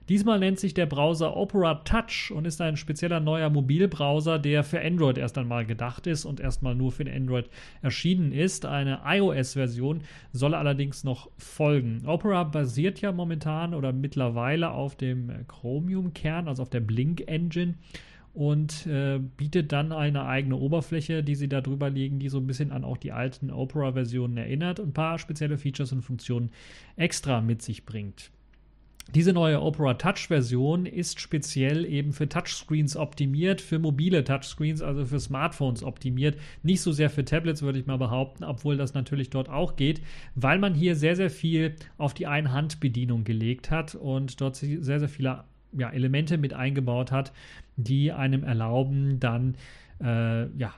Diesmal 0.09 0.39
nennt 0.41 0.59
sich 0.59 0.75
der 0.75 0.87
Browser 0.87 1.37
Opera 1.37 1.77
Touch 1.85 2.33
und 2.35 2.47
ist 2.47 2.61
ein 2.61 2.77
spezieller 2.77 3.21
neuer 3.21 3.51
Mobilbrowser, 3.51 4.39
der 4.39 4.65
für 4.65 4.81
Android 4.81 5.17
erst 5.17 5.39
einmal 5.39 5.65
gedacht 5.65 6.07
ist 6.07 6.25
und 6.25 6.41
erstmal 6.41 6.75
nur 6.75 6.91
für 6.91 7.11
Android 7.11 7.49
erschienen 7.83 8.33
ist. 8.33 8.67
Eine 8.67 9.01
iOS-Version 9.05 10.03
soll 10.33 10.55
allerdings 10.55 11.05
noch 11.05 11.31
folgen. 11.39 12.03
Opera 12.07 12.45
basiert 12.45 13.01
ja 13.01 13.13
momentan 13.13 13.75
oder 13.75 13.93
mittlerweile 13.93 14.73
auf 14.73 14.97
dem 14.97 15.31
Chromium-Kern, 15.47 16.49
also 16.49 16.63
auf 16.63 16.71
der 16.71 16.81
Blink-Engine 16.81 17.75
und 18.35 18.87
äh, 18.87 19.21
bietet 19.37 19.73
dann 19.73 19.93
eine 19.93 20.25
eigene 20.25 20.57
Oberfläche, 20.57 21.23
die 21.23 21.35
sie 21.35 21.49
da 21.49 21.61
drüber 21.61 21.91
legen, 21.91 22.19
die 22.19 22.29
so 22.29 22.39
ein 22.39 22.47
bisschen 22.47 22.73
an 22.73 22.85
auch 22.85 22.97
die 22.97 23.13
alten 23.13 23.51
Opera-Versionen 23.51 24.37
erinnert 24.37 24.81
und 24.81 24.89
ein 24.89 24.95
paar 24.95 25.19
spezielle 25.19 25.59
Features 25.59 25.93
und 25.93 26.03
Funktionen 26.03 26.51
extra 26.97 27.41
mit 27.41 27.63
sich 27.63 27.85
bringt. 27.85 28.31
Diese 29.15 29.33
neue 29.33 29.61
Opera 29.61 29.95
Touch 29.95 30.29
Version 30.29 30.87
ist 30.87 31.21
speziell 31.21 31.85
eben 31.85 32.13
für 32.13 32.29
Touchscreens 32.29 32.97
optimiert, 32.97 33.61
für 33.61 33.79
mobile 33.79 34.25
Touchscreens, 34.25 34.81
also 34.81 35.05
für 35.05 35.21
Smartphones 35.21 35.83
optimiert. 35.83 36.39
Nicht 36.63 36.81
so 36.81 36.93
sehr 36.93 37.11
für 37.11 37.25
Tablets, 37.25 37.63
würde 37.63 37.79
ich 37.79 37.87
mal 37.87 37.99
behaupten, 37.99 38.45
obwohl 38.45 38.77
das 38.77 38.95
natürlich 38.95 39.29
dort 39.29 39.49
auch 39.49 39.77
geht, 39.77 40.01
weil 40.35 40.59
man 40.59 40.75
hier 40.75 40.97
sehr, 40.97 41.17
sehr 41.17 41.31
viel 41.31 41.75
auf 41.99 42.15
die 42.15 42.27
Einhandbedienung 42.27 43.25
gelegt 43.25 43.71
hat 43.71 43.95
und 43.95 44.41
dort 44.41 44.57
sehr, 44.57 45.01
sehr 45.01 45.09
viele 45.09 45.45
ja, 45.73 45.91
Elemente 45.91 46.39
mit 46.39 46.55
eingebaut 46.55 47.13
hat, 47.13 47.33
die 47.77 48.13
einem 48.13 48.45
erlauben, 48.45 49.19
dann 49.21 49.57
äh, 50.01 50.47
ja, 50.57 50.75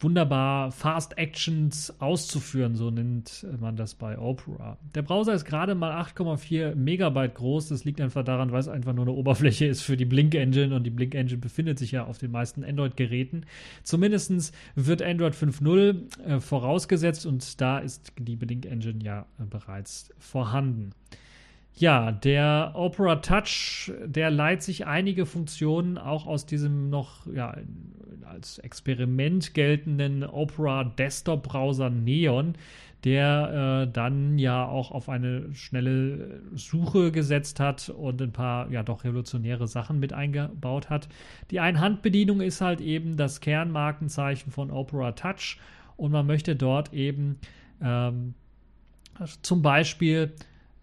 wunderbar 0.00 0.70
Fast 0.72 1.18
Actions 1.18 1.92
auszuführen, 2.00 2.74
so 2.76 2.90
nennt 2.90 3.46
man 3.60 3.76
das 3.76 3.94
bei 3.94 4.18
Opera. 4.18 4.78
Der 4.94 5.02
Browser 5.02 5.34
ist 5.34 5.44
gerade 5.44 5.74
mal 5.74 5.92
8,4 6.00 6.74
Megabyte 6.74 7.34
groß. 7.34 7.68
Das 7.68 7.84
liegt 7.84 8.00
einfach 8.00 8.24
daran, 8.24 8.52
weil 8.52 8.60
es 8.60 8.68
einfach 8.68 8.94
nur 8.94 9.04
eine 9.04 9.14
Oberfläche 9.14 9.66
ist 9.66 9.82
für 9.82 9.96
die 9.96 10.04
Blink 10.04 10.34
Engine 10.34 10.74
und 10.74 10.84
die 10.84 10.90
Blink 10.90 11.14
Engine 11.14 11.40
befindet 11.40 11.78
sich 11.78 11.92
ja 11.92 12.04
auf 12.04 12.18
den 12.18 12.30
meisten 12.30 12.64
Android-Geräten. 12.64 13.44
Zumindest 13.82 14.54
wird 14.74 15.02
Android 15.02 15.34
5.0 15.34 16.24
äh, 16.24 16.40
vorausgesetzt 16.40 17.26
und 17.26 17.60
da 17.60 17.78
ist 17.78 18.12
die 18.18 18.36
Blink 18.36 18.66
Engine 18.66 19.02
ja 19.02 19.26
äh, 19.38 19.44
bereits 19.44 20.10
vorhanden. 20.18 20.92
Ja, 21.78 22.10
der 22.10 22.72
Opera 22.74 23.16
Touch, 23.16 23.92
der 24.04 24.32
leiht 24.32 24.64
sich 24.64 24.88
einige 24.88 25.26
Funktionen 25.26 25.96
auch 25.96 26.26
aus 26.26 26.44
diesem 26.44 26.90
noch 26.90 27.24
ja, 27.32 27.56
als 28.24 28.58
Experiment 28.58 29.54
geltenden 29.54 30.24
Opera 30.24 30.82
Desktop 30.82 31.44
Browser 31.44 31.88
Neon, 31.88 32.54
der 33.04 33.84
äh, 33.86 33.92
dann 33.92 34.40
ja 34.40 34.66
auch 34.66 34.90
auf 34.90 35.08
eine 35.08 35.54
schnelle 35.54 36.42
Suche 36.52 37.12
gesetzt 37.12 37.60
hat 37.60 37.90
und 37.90 38.20
ein 38.20 38.32
paar 38.32 38.68
ja 38.72 38.82
doch 38.82 39.04
revolutionäre 39.04 39.68
Sachen 39.68 40.00
mit 40.00 40.12
eingebaut 40.12 40.90
hat. 40.90 41.08
Die 41.52 41.60
Einhandbedienung 41.60 42.40
ist 42.40 42.60
halt 42.60 42.80
eben 42.80 43.16
das 43.16 43.40
Kernmarkenzeichen 43.40 44.50
von 44.50 44.72
Opera 44.72 45.12
Touch 45.12 45.58
und 45.96 46.10
man 46.10 46.26
möchte 46.26 46.56
dort 46.56 46.92
eben 46.92 47.38
ähm, 47.80 48.34
zum 49.42 49.62
Beispiel 49.62 50.32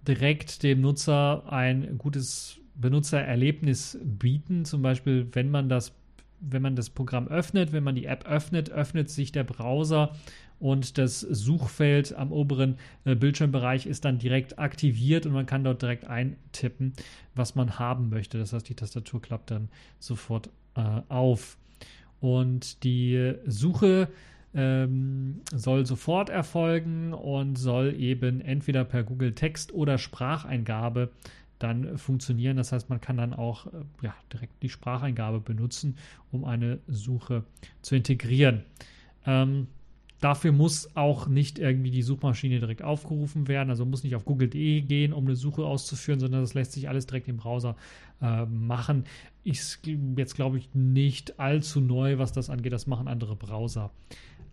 direkt 0.08 0.64
dem 0.64 0.82
Nutzer 0.82 1.52
ein 1.52 1.98
gutes 1.98 2.60
Benutzererlebnis 2.76 3.98
bieten. 4.04 4.66
Zum 4.66 4.82
Beispiel, 4.82 5.28
wenn 5.32 5.50
man 5.50 5.70
das, 5.70 5.94
wenn 6.40 6.62
man 6.62 6.76
das 6.76 6.90
Programm 6.90 7.28
öffnet, 7.28 7.72
wenn 7.72 7.84
man 7.84 7.96
die 7.96 8.06
App 8.06 8.26
öffnet, 8.28 8.70
öffnet 8.70 9.10
sich 9.10 9.32
der 9.32 9.44
Browser 9.44 10.14
und 10.60 10.98
das 10.98 11.20
Suchfeld 11.20 12.16
am 12.16 12.32
oberen 12.32 12.78
äh, 13.04 13.16
Bildschirmbereich 13.16 13.86
ist 13.86 14.06
dann 14.06 14.20
direkt 14.20 14.58
aktiviert 14.58 15.26
und 15.26 15.34
man 15.34 15.46
kann 15.46 15.64
dort 15.64 15.82
direkt 15.82 16.08
eintippen, 16.08 16.94
was 17.34 17.56
man 17.56 17.78
haben 17.78 18.10
möchte. 18.10 18.38
Das 18.38 18.54
heißt, 18.54 18.68
die 18.70 18.76
Tastatur 18.76 19.22
klappt 19.22 19.52
dann 19.52 19.70
sofort 20.00 20.50
äh, 20.76 21.02
auf. 21.10 21.58
Und 22.22 22.84
die 22.84 23.34
Suche 23.46 24.08
ähm, 24.56 25.42
soll 25.54 25.86
sofort 25.86 26.30
erfolgen 26.30 27.14
und 27.14 27.58
soll 27.58 27.94
eben 28.00 28.40
entweder 28.40 28.86
per 28.86 29.04
Google 29.04 29.34
Text 29.34 29.74
oder 29.74 29.98
Spracheingabe 29.98 31.12
dann 31.60 31.98
funktionieren. 31.98 32.58
Das 32.58 32.72
heißt, 32.72 32.90
man 32.90 33.02
kann 33.02 33.18
dann 33.18 33.34
auch 33.34 33.68
äh, 33.68 33.70
ja, 34.02 34.16
direkt 34.32 34.64
die 34.64 34.70
Spracheingabe 34.70 35.42
benutzen, 35.42 35.98
um 36.32 36.46
eine 36.46 36.80
Suche 36.88 37.44
zu 37.82 37.96
integrieren. 37.96 38.64
Ähm, 39.26 39.68
dafür 40.22 40.54
muss 40.54 40.96
auch 40.96 41.28
nicht 41.28 41.60
irgendwie 41.60 41.92
die 41.92 42.02
Suchmaschine 42.02 42.60
direkt 42.60 42.82
aufgerufen 42.82 43.48
werden, 43.50 43.70
also 43.70 43.86
muss 43.86 44.04
nicht 44.04 44.16
auf 44.16 44.26
google.de 44.26 44.82
gehen, 44.82 45.12
um 45.12 45.26
eine 45.26 45.36
Suche 45.36 45.66
auszuführen, 45.66 46.20
sondern 46.20 46.42
das 46.42 46.54
lässt 46.54 46.72
sich 46.72 46.88
alles 46.88 47.08
direkt 47.08 47.28
im 47.28 47.38
Browser 47.38 47.76
äh, 48.22 48.46
machen. 48.46 49.04
Ist 49.44 49.82
jetzt, 50.16 50.36
glaube 50.36 50.58
ich, 50.58 50.74
nicht 50.74 51.40
allzu 51.40 51.82
neu, 51.82 52.18
was 52.18 52.32
das 52.32 52.50
angeht. 52.50 52.74
Das 52.74 52.88
machen 52.88 53.08
andere 53.08 53.36
Browser 53.36 53.92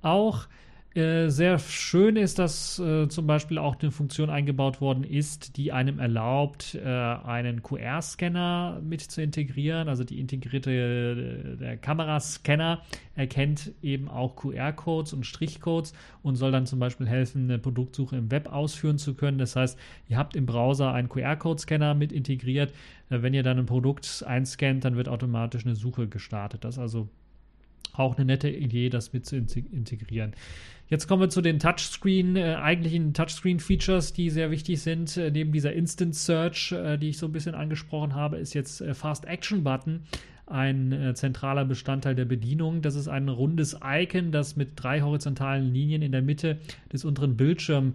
auch 0.02 0.46
äh, 0.94 1.30
sehr 1.30 1.58
schön 1.58 2.16
ist, 2.16 2.38
dass 2.38 2.78
äh, 2.78 3.08
zum 3.08 3.26
Beispiel 3.26 3.56
auch 3.56 3.76
eine 3.80 3.90
Funktion 3.90 4.28
eingebaut 4.28 4.82
worden 4.82 5.04
ist, 5.04 5.56
die 5.56 5.72
einem 5.72 5.98
erlaubt, 5.98 6.74
äh, 6.74 6.86
einen 6.86 7.62
QR-Scanner 7.62 8.82
mit 8.84 9.00
zu 9.00 9.22
integrieren. 9.22 9.88
Also 9.88 10.04
die 10.04 10.20
integrierte 10.20 10.70
äh, 10.70 11.56
der 11.56 11.76
Kamerascanner 11.78 12.82
erkennt 13.14 13.72
eben 13.80 14.08
auch 14.08 14.36
QR-Codes 14.36 15.14
und 15.14 15.24
Strichcodes 15.24 15.94
und 16.22 16.36
soll 16.36 16.52
dann 16.52 16.66
zum 16.66 16.78
Beispiel 16.78 17.08
helfen, 17.08 17.44
eine 17.44 17.58
Produktsuche 17.58 18.16
im 18.16 18.30
Web 18.30 18.52
ausführen 18.52 18.98
zu 18.98 19.14
können. 19.14 19.38
Das 19.38 19.56
heißt, 19.56 19.78
ihr 20.08 20.18
habt 20.18 20.36
im 20.36 20.44
Browser 20.44 20.92
einen 20.92 21.08
QR-Code-Scanner 21.08 21.94
mit 21.94 22.12
integriert. 22.12 22.70
Äh, 23.08 23.22
wenn 23.22 23.32
ihr 23.32 23.42
dann 23.42 23.58
ein 23.58 23.66
Produkt 23.66 24.22
einscannt, 24.26 24.84
dann 24.84 24.96
wird 24.96 25.08
automatisch 25.08 25.64
eine 25.64 25.74
Suche 25.74 26.06
gestartet. 26.06 26.64
Das 26.64 26.74
ist 26.74 26.80
also 26.80 27.08
auch 27.92 28.16
eine 28.16 28.24
nette 28.24 28.48
Idee, 28.48 28.88
das 28.88 29.12
mit 29.12 29.26
zu 29.26 29.36
integrieren. 29.36 30.34
Jetzt 30.92 31.08
kommen 31.08 31.22
wir 31.22 31.30
zu 31.30 31.40
den 31.40 31.58
Touchscreen, 31.58 32.36
äh, 32.36 32.56
eigentlichen 32.56 33.14
Touchscreen-Features, 33.14 34.12
die 34.12 34.28
sehr 34.28 34.50
wichtig 34.50 34.82
sind. 34.82 35.16
Äh, 35.16 35.30
neben 35.30 35.50
dieser 35.50 35.72
Instant 35.72 36.14
Search, 36.14 36.72
äh, 36.72 36.98
die 36.98 37.08
ich 37.08 37.16
so 37.16 37.24
ein 37.24 37.32
bisschen 37.32 37.54
angesprochen 37.54 38.14
habe, 38.14 38.36
ist 38.36 38.52
jetzt 38.52 38.82
äh, 38.82 38.92
Fast 38.92 39.24
Action 39.24 39.64
Button 39.64 40.00
ein 40.44 40.92
äh, 40.92 41.14
zentraler 41.14 41.64
Bestandteil 41.64 42.14
der 42.14 42.26
Bedienung. 42.26 42.82
Das 42.82 42.94
ist 42.94 43.08
ein 43.08 43.30
rundes 43.30 43.78
Icon, 43.82 44.32
das 44.32 44.56
mit 44.56 44.72
drei 44.76 45.00
horizontalen 45.00 45.72
Linien 45.72 46.02
in 46.02 46.12
der 46.12 46.20
Mitte 46.20 46.58
des 46.92 47.06
unteren 47.06 47.36
Bildschirms 47.38 47.94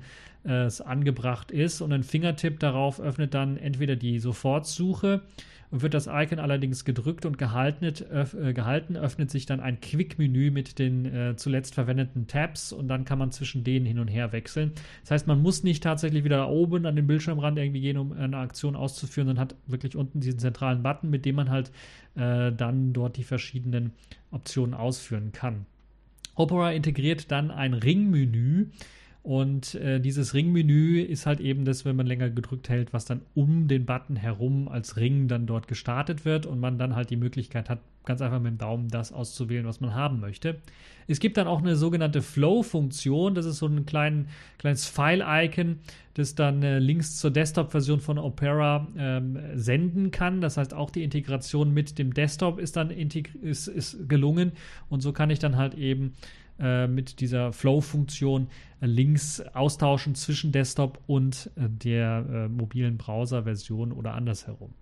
angebracht 0.80 1.52
ist 1.52 1.82
und 1.82 1.92
ein 1.92 2.04
Fingertipp 2.04 2.62
darauf 2.62 3.02
öffnet 3.02 3.34
dann 3.34 3.58
entweder 3.58 3.98
die 3.98 4.18
Sofortsuche 4.18 5.22
wird 5.70 5.94
das 5.94 6.08
Icon 6.08 6.40
allerdings 6.40 6.86
gedrückt 6.86 7.26
und 7.26 7.38
gehalten, 7.38 7.86
öff, 7.86 8.34
äh, 8.34 8.54
gehalten 8.54 8.96
öffnet 8.96 9.30
sich 9.30 9.46
dann 9.46 9.60
ein 9.60 9.82
Quick-Menü 9.82 10.50
mit 10.50 10.80
den 10.80 11.06
äh, 11.06 11.36
zuletzt 11.36 11.76
verwendeten 11.76 12.28
Tabs 12.28 12.72
und 12.72 12.88
dann 12.88 13.04
kann 13.04 13.20
man 13.20 13.32
zwischen 13.32 13.64
denen 13.64 13.86
hin 13.86 14.00
und 14.00 14.08
her 14.08 14.32
wechseln. 14.32 14.72
Das 15.02 15.12
heißt, 15.12 15.28
man 15.28 15.42
muss 15.42 15.64
nicht 15.64 15.84
tatsächlich 15.84 16.24
wieder 16.24 16.38
da 16.38 16.48
oben 16.48 16.86
an 16.86 16.96
den 16.96 17.08
Bildschirmrand 17.08 17.58
irgendwie 17.58 17.82
gehen, 17.82 17.98
um 17.98 18.14
eine 18.14 18.38
Aktion 18.38 18.76
auszuführen, 18.76 19.28
sondern 19.28 19.42
hat 19.42 19.56
wirklich 19.66 19.96
unten 19.96 20.22
diesen 20.22 20.40
zentralen 20.40 20.84
Button, 20.84 21.10
mit 21.10 21.26
dem 21.26 21.36
man 21.36 21.50
halt 21.50 21.72
äh, 22.16 22.52
dann 22.54 22.94
dort 22.94 23.18
die 23.18 23.24
verschiedenen 23.24 23.92
Optionen 24.32 24.74
ausführen 24.74 25.32
kann. 25.34 25.66
Opera 26.36 26.72
integriert 26.72 27.32
dann 27.32 27.52
ein 27.52 27.74
Ringmenü, 27.74 28.68
und 29.28 29.76
äh, 29.76 30.00
dieses 30.00 30.34
Ringmenü 30.34 31.02
ist 31.02 31.26
halt 31.26 31.42
eben 31.42 31.66
das, 31.66 31.84
wenn 31.84 31.98
man 31.98 32.08
länger 32.08 32.30
gedrückt 32.30 32.70
hält, 32.70 32.94
was 32.94 33.04
dann 33.04 33.20
um 33.36 33.68
den 33.68 33.86
Button 33.86 34.16
herum 34.16 34.70
als 34.70 34.96
Ring 34.96 35.28
dann 35.28 35.46
dort 35.46 35.68
gestartet 35.68 36.24
wird 36.24 36.46
und 36.46 36.62
man 36.62 36.78
dann 36.78 36.96
halt 36.96 37.10
die 37.10 37.18
Möglichkeit 37.18 37.70
hat, 37.70 37.80
ganz 38.06 38.22
einfach 38.22 38.40
mit 38.40 38.54
dem 38.54 38.58
Daumen 38.58 38.88
das 38.88 39.12
auszuwählen, 39.12 39.66
was 39.66 39.82
man 39.82 39.94
haben 39.94 40.22
möchte. 40.22 40.62
Es 41.08 41.20
gibt 41.20 41.36
dann 41.36 41.46
auch 41.46 41.60
eine 41.60 41.76
sogenannte 41.76 42.22
Flow-Funktion. 42.22 43.36
Das 43.36 43.46
ist 43.46 43.58
so 43.58 43.68
ein 43.68 43.86
klein, 43.86 44.30
kleines 44.60 44.86
File-Icon, 44.86 45.80
das 46.14 46.36
dann 46.36 46.64
äh, 46.64 46.80
Links 46.80 47.18
zur 47.18 47.32
Desktop-Version 47.32 48.00
von 48.00 48.18
Opera 48.20 48.88
ähm, 48.98 49.38
senden 49.56 50.12
kann. 50.12 50.40
Das 50.40 50.56
heißt, 50.56 50.74
auch 50.74 50.90
die 50.90 51.04
Integration 51.04 51.74
mit 51.74 52.00
dem 52.00 52.14
Desktop 52.14 52.60
ist 52.60 52.78
dann 52.78 52.92
ist, 52.92 53.68
ist 53.68 54.08
gelungen 54.08 54.54
und 54.88 55.02
so 55.02 55.12
kann 55.12 55.30
ich 55.30 55.40
dann 55.40 55.58
halt 55.58 55.74
eben 55.74 56.14
äh, 56.60 56.88
mit 56.88 57.20
dieser 57.20 57.54
Flow-Funktion 57.54 58.48
äh, 58.82 58.86
Links 58.86 59.42
austauschen 59.54 60.16
zwischen 60.16 60.52
Desktop 60.52 61.00
und 61.08 61.52
äh, 61.56 61.70
der 61.70 62.50
mobilen 62.50 62.98
Browser-Version 62.98 63.92
oder 63.92 64.14
andersherum. 64.14 64.74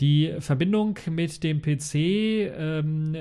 Die 0.00 0.34
Verbindung 0.38 0.98
mit 1.10 1.44
dem 1.44 1.60
PC 1.60 1.94
ähm, 1.94 3.14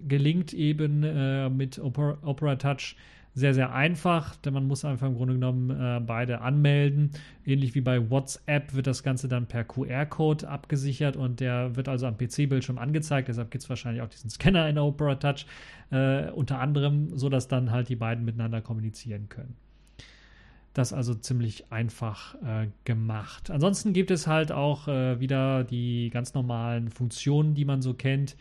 gelingt 0.00 0.54
eben 0.54 1.02
äh, 1.02 1.50
mit 1.50 1.78
Opera, 1.78 2.16
Opera 2.22 2.56
Touch 2.56 2.96
sehr, 3.34 3.54
sehr 3.54 3.72
einfach, 3.72 4.36
denn 4.36 4.52
man 4.52 4.66
muss 4.66 4.84
einfach 4.84 5.06
im 5.06 5.14
Grunde 5.14 5.34
genommen 5.34 5.70
äh, 5.70 6.00
beide 6.00 6.42
anmelden. 6.42 7.12
Ähnlich 7.46 7.74
wie 7.74 7.80
bei 7.80 8.10
WhatsApp 8.10 8.74
wird 8.74 8.86
das 8.86 9.02
Ganze 9.02 9.26
dann 9.26 9.46
per 9.46 9.64
QR-Code 9.64 10.46
abgesichert 10.48 11.16
und 11.16 11.40
der 11.40 11.74
wird 11.74 11.88
also 11.88 12.06
am 12.06 12.18
PC-Bildschirm 12.18 12.76
angezeigt. 12.76 13.28
Deshalb 13.28 13.50
gibt 13.50 13.64
es 13.64 13.70
wahrscheinlich 13.70 14.02
auch 14.02 14.08
diesen 14.08 14.28
Scanner 14.28 14.68
in 14.68 14.78
Opera 14.78 15.14
Touch, 15.14 15.46
äh, 15.90 16.30
unter 16.30 16.60
anderem, 16.60 17.16
sodass 17.16 17.48
dann 17.48 17.70
halt 17.70 17.88
die 17.88 17.96
beiden 17.96 18.24
miteinander 18.24 18.60
kommunizieren 18.60 19.30
können. 19.30 19.56
Das 20.74 20.92
also 20.92 21.14
ziemlich 21.14 21.70
einfach 21.72 22.34
äh, 22.42 22.68
gemacht. 22.84 23.50
Ansonsten 23.50 23.94
gibt 23.94 24.10
es 24.10 24.26
halt 24.26 24.52
auch 24.52 24.88
äh, 24.88 25.20
wieder 25.20 25.64
die 25.64 26.10
ganz 26.10 26.34
normalen 26.34 26.90
Funktionen, 26.90 27.54
die 27.54 27.64
man 27.64 27.80
so 27.80 27.94
kennt 27.94 28.36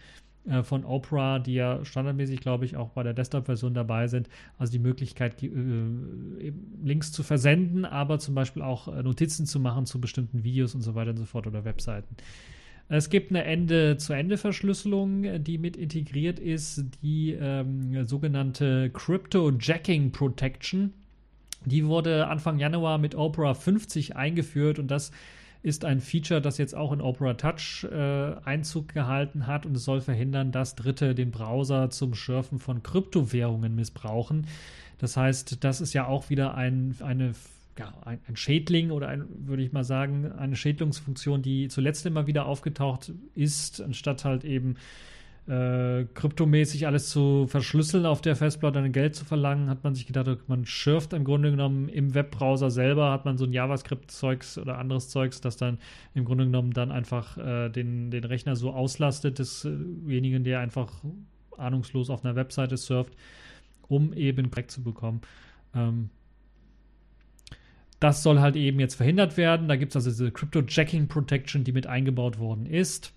äh, 0.50 0.64
von 0.64 0.86
Opera, 0.86 1.40
die 1.40 1.54
ja 1.54 1.86
standardmäßig, 1.86 2.40
glaube 2.40 2.66
ich, 2.66 2.76
auch 2.76 2.90
bei 2.90 3.04
der 3.04 3.14
Desktop-Version 3.14 3.74
dabei 3.74 4.08
sind. 4.08 4.28
Also 4.58 4.72
die 4.72 4.80
Möglichkeit, 4.80 5.42
äh, 5.44 5.50
Links 6.84 7.12
zu 7.12 7.22
versenden, 7.24 7.86
aber 7.86 8.18
zum 8.20 8.34
Beispiel 8.34 8.64
auch 8.64 8.88
äh, 8.88 9.04
Notizen 9.04 9.46
zu 9.46 9.60
machen 9.60 9.86
zu 9.86 10.02
bestimmten 10.02 10.44
Videos 10.44 10.74
und 10.74 10.82
so 10.82 10.96
weiter 10.96 11.12
und 11.12 11.18
so 11.18 11.26
fort 11.26 11.46
oder 11.46 11.64
Webseiten. 11.64 12.16
Es 12.90 13.10
gibt 13.10 13.30
eine 13.30 13.46
Ende-zu-Ende-Verschlüsselung, 13.46 15.44
die 15.44 15.58
mit 15.58 15.78
integriert 15.78 16.40
ist, 16.40 16.84
die 17.02 17.32
ähm, 17.32 18.06
sogenannte 18.06 18.90
Crypto-Jacking 18.90 20.12
Protection. 20.12 20.92
Die 21.64 21.86
wurde 21.86 22.28
Anfang 22.28 22.60
Januar 22.60 22.98
mit 22.98 23.16
Opera 23.16 23.54
50 23.54 24.16
eingeführt 24.16 24.80
und 24.80 24.90
das 24.90 25.12
ist 25.64 25.86
ein 25.86 26.00
Feature, 26.00 26.42
das 26.42 26.58
jetzt 26.58 26.76
auch 26.76 26.92
in 26.92 27.02
Opera 27.02 27.36
Touch 27.36 27.86
äh, 27.92 28.36
Einzug 28.44 28.90
gehalten 28.90 29.48
hat 29.48 29.66
und 29.66 29.76
es 29.78 29.84
soll 29.84 30.02
verhindern, 30.02 30.52
dass 30.52 30.76
Dritte 30.76 31.14
den 31.14 31.32
Browser 31.32 31.90
zum 31.90 32.16
Schürfen 32.16 32.60
von 32.60 32.82
Kryptowährungen 32.82 33.76
missbrauchen. 33.76 34.48
Das 34.98 35.18
heißt, 35.18 35.64
das 35.64 35.82
ist 35.82 35.94
ja 35.94 36.08
auch 36.08 36.30
wieder 36.30 36.56
ein, 36.56 36.96
eine 37.02 37.34
ja, 37.78 37.94
ein, 38.06 38.20
ein, 38.28 38.36
Schädling 38.36 38.92
oder 38.92 39.08
ein, 39.08 39.26
würde 39.48 39.64
ich 39.64 39.72
mal 39.72 39.84
sagen, 39.84 40.32
eine 40.32 40.56
Schädlungsfunktion, 40.56 41.42
die 41.42 41.68
zuletzt 41.70 42.06
immer 42.06 42.28
wieder 42.28 42.46
aufgetaucht 42.46 43.12
ist, 43.34 43.82
anstatt 43.82 44.26
halt 44.26 44.44
eben 44.44 44.76
äh, 45.52 46.06
kryptomäßig 46.14 46.88
alles 46.88 47.10
zu 47.10 47.46
verschlüsseln 47.46 48.06
auf 48.06 48.22
der 48.22 48.38
Festplatte 48.38 48.80
und 48.80 48.94
Geld 48.94 49.16
zu 49.16 49.26
verlangen, 49.26 49.70
hat 49.70 49.84
man 49.84 49.94
sich 49.94 50.08
gedacht, 50.08 50.48
man 50.48 50.66
schürft 50.66 51.12
im 51.12 51.26
Grunde 51.26 51.52
genommen 51.52 51.90
im 51.90 52.14
Webbrowser 52.14 52.72
selber, 52.72 53.12
hat 53.12 53.26
man 53.26 53.38
so 53.38 53.44
ein 53.44 53.52
JavaScript-Zeugs 53.52 54.58
oder 54.58 54.78
anderes 54.78 55.10
Zeugs, 55.10 55.42
das 55.42 55.58
dann 55.58 55.80
im 56.14 56.24
Grunde 56.24 56.46
genommen 56.46 56.72
dann 56.72 56.90
einfach 56.90 57.38
äh, 57.38 57.68
den, 57.68 58.12
den 58.12 58.24
Rechner 58.24 58.56
so 58.56 58.72
auslastet, 58.72 59.40
desjenigen, 59.40 60.46
der 60.46 60.62
einfach 60.62 60.90
ahnungslos 61.58 62.10
auf 62.10 62.24
einer 62.24 62.38
Webseite 62.38 62.78
surft, 62.78 63.14
um 63.90 64.14
eben 64.14 64.52
Crack 64.52 64.72
zu 64.72 64.82
bekommen. 64.82 65.20
Ähm, 65.76 66.12
das 68.00 68.24
soll 68.24 68.40
halt 68.40 68.56
eben 68.56 68.80
jetzt 68.80 68.96
verhindert 68.96 69.36
werden. 69.36 69.68
Da 69.68 69.76
gibt 69.76 69.92
es 69.92 69.98
also 69.98 70.12
diese 70.12 70.32
Crypto-Jacking 70.32 71.10
Protection, 71.10 71.66
die 71.66 71.74
mit 71.74 71.88
eingebaut 71.88 72.40
worden 72.40 72.66
ist. 72.66 73.14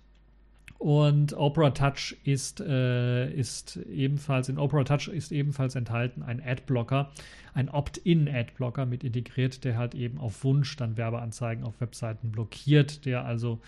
Und 0.78 1.32
Opera 1.34 1.70
Touch 1.70 2.16
ist, 2.24 2.60
äh, 2.60 3.32
ist 3.32 3.76
ebenfalls, 3.76 4.48
in 4.48 4.58
Opera 4.58 4.84
Touch 4.84 5.08
ist 5.08 5.32
ebenfalls 5.32 5.76
enthalten 5.76 6.22
ein 6.22 6.42
Adblocker, 6.44 7.10
ein 7.54 7.68
Opt-in-Adblocker 7.70 8.84
mit 8.84 9.02
integriert, 9.02 9.64
der 9.64 9.78
halt 9.78 9.94
eben 9.94 10.18
auf 10.18 10.44
Wunsch 10.44 10.76
dann 10.76 10.96
Werbeanzeigen 10.96 11.64
auf 11.64 11.80
Webseiten 11.80 12.32
blockiert, 12.32 13.06
der 13.06 13.24
also 13.24 13.60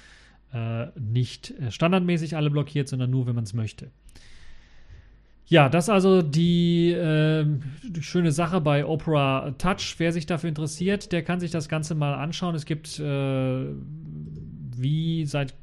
äh, 0.53 0.87
nicht 0.99 1.53
äh, 1.53 1.71
standardmäßig 1.71 2.37
alle 2.37 2.51
blockiert, 2.51 2.88
sondern 2.88 3.11
nur, 3.11 3.27
wenn 3.27 3.35
man 3.35 3.45
es 3.45 3.55
möchte. 3.55 3.90
Ja, 5.49 5.69
das 5.69 5.88
also 5.88 6.23
die, 6.23 6.90
äh, 6.90 7.47
die, 7.85 8.03
schöne 8.03 8.33
Sache 8.33 8.61
bei 8.61 8.85
Opera 8.85 9.53
Touch. 9.59 9.95
Wer 9.99 10.12
sich 10.12 10.27
dafür 10.27 10.49
interessiert, 10.49 11.12
der 11.12 11.23
kann 11.23 11.38
sich 11.38 11.53
das 11.53 11.69
Ganze 11.69 11.95
mal 11.95 12.14
anschauen. 12.14 12.57
Es 12.57 12.66
gibt 12.66 12.99
äh, 12.99 13.66
wie 14.77 15.25
seit 15.25 15.55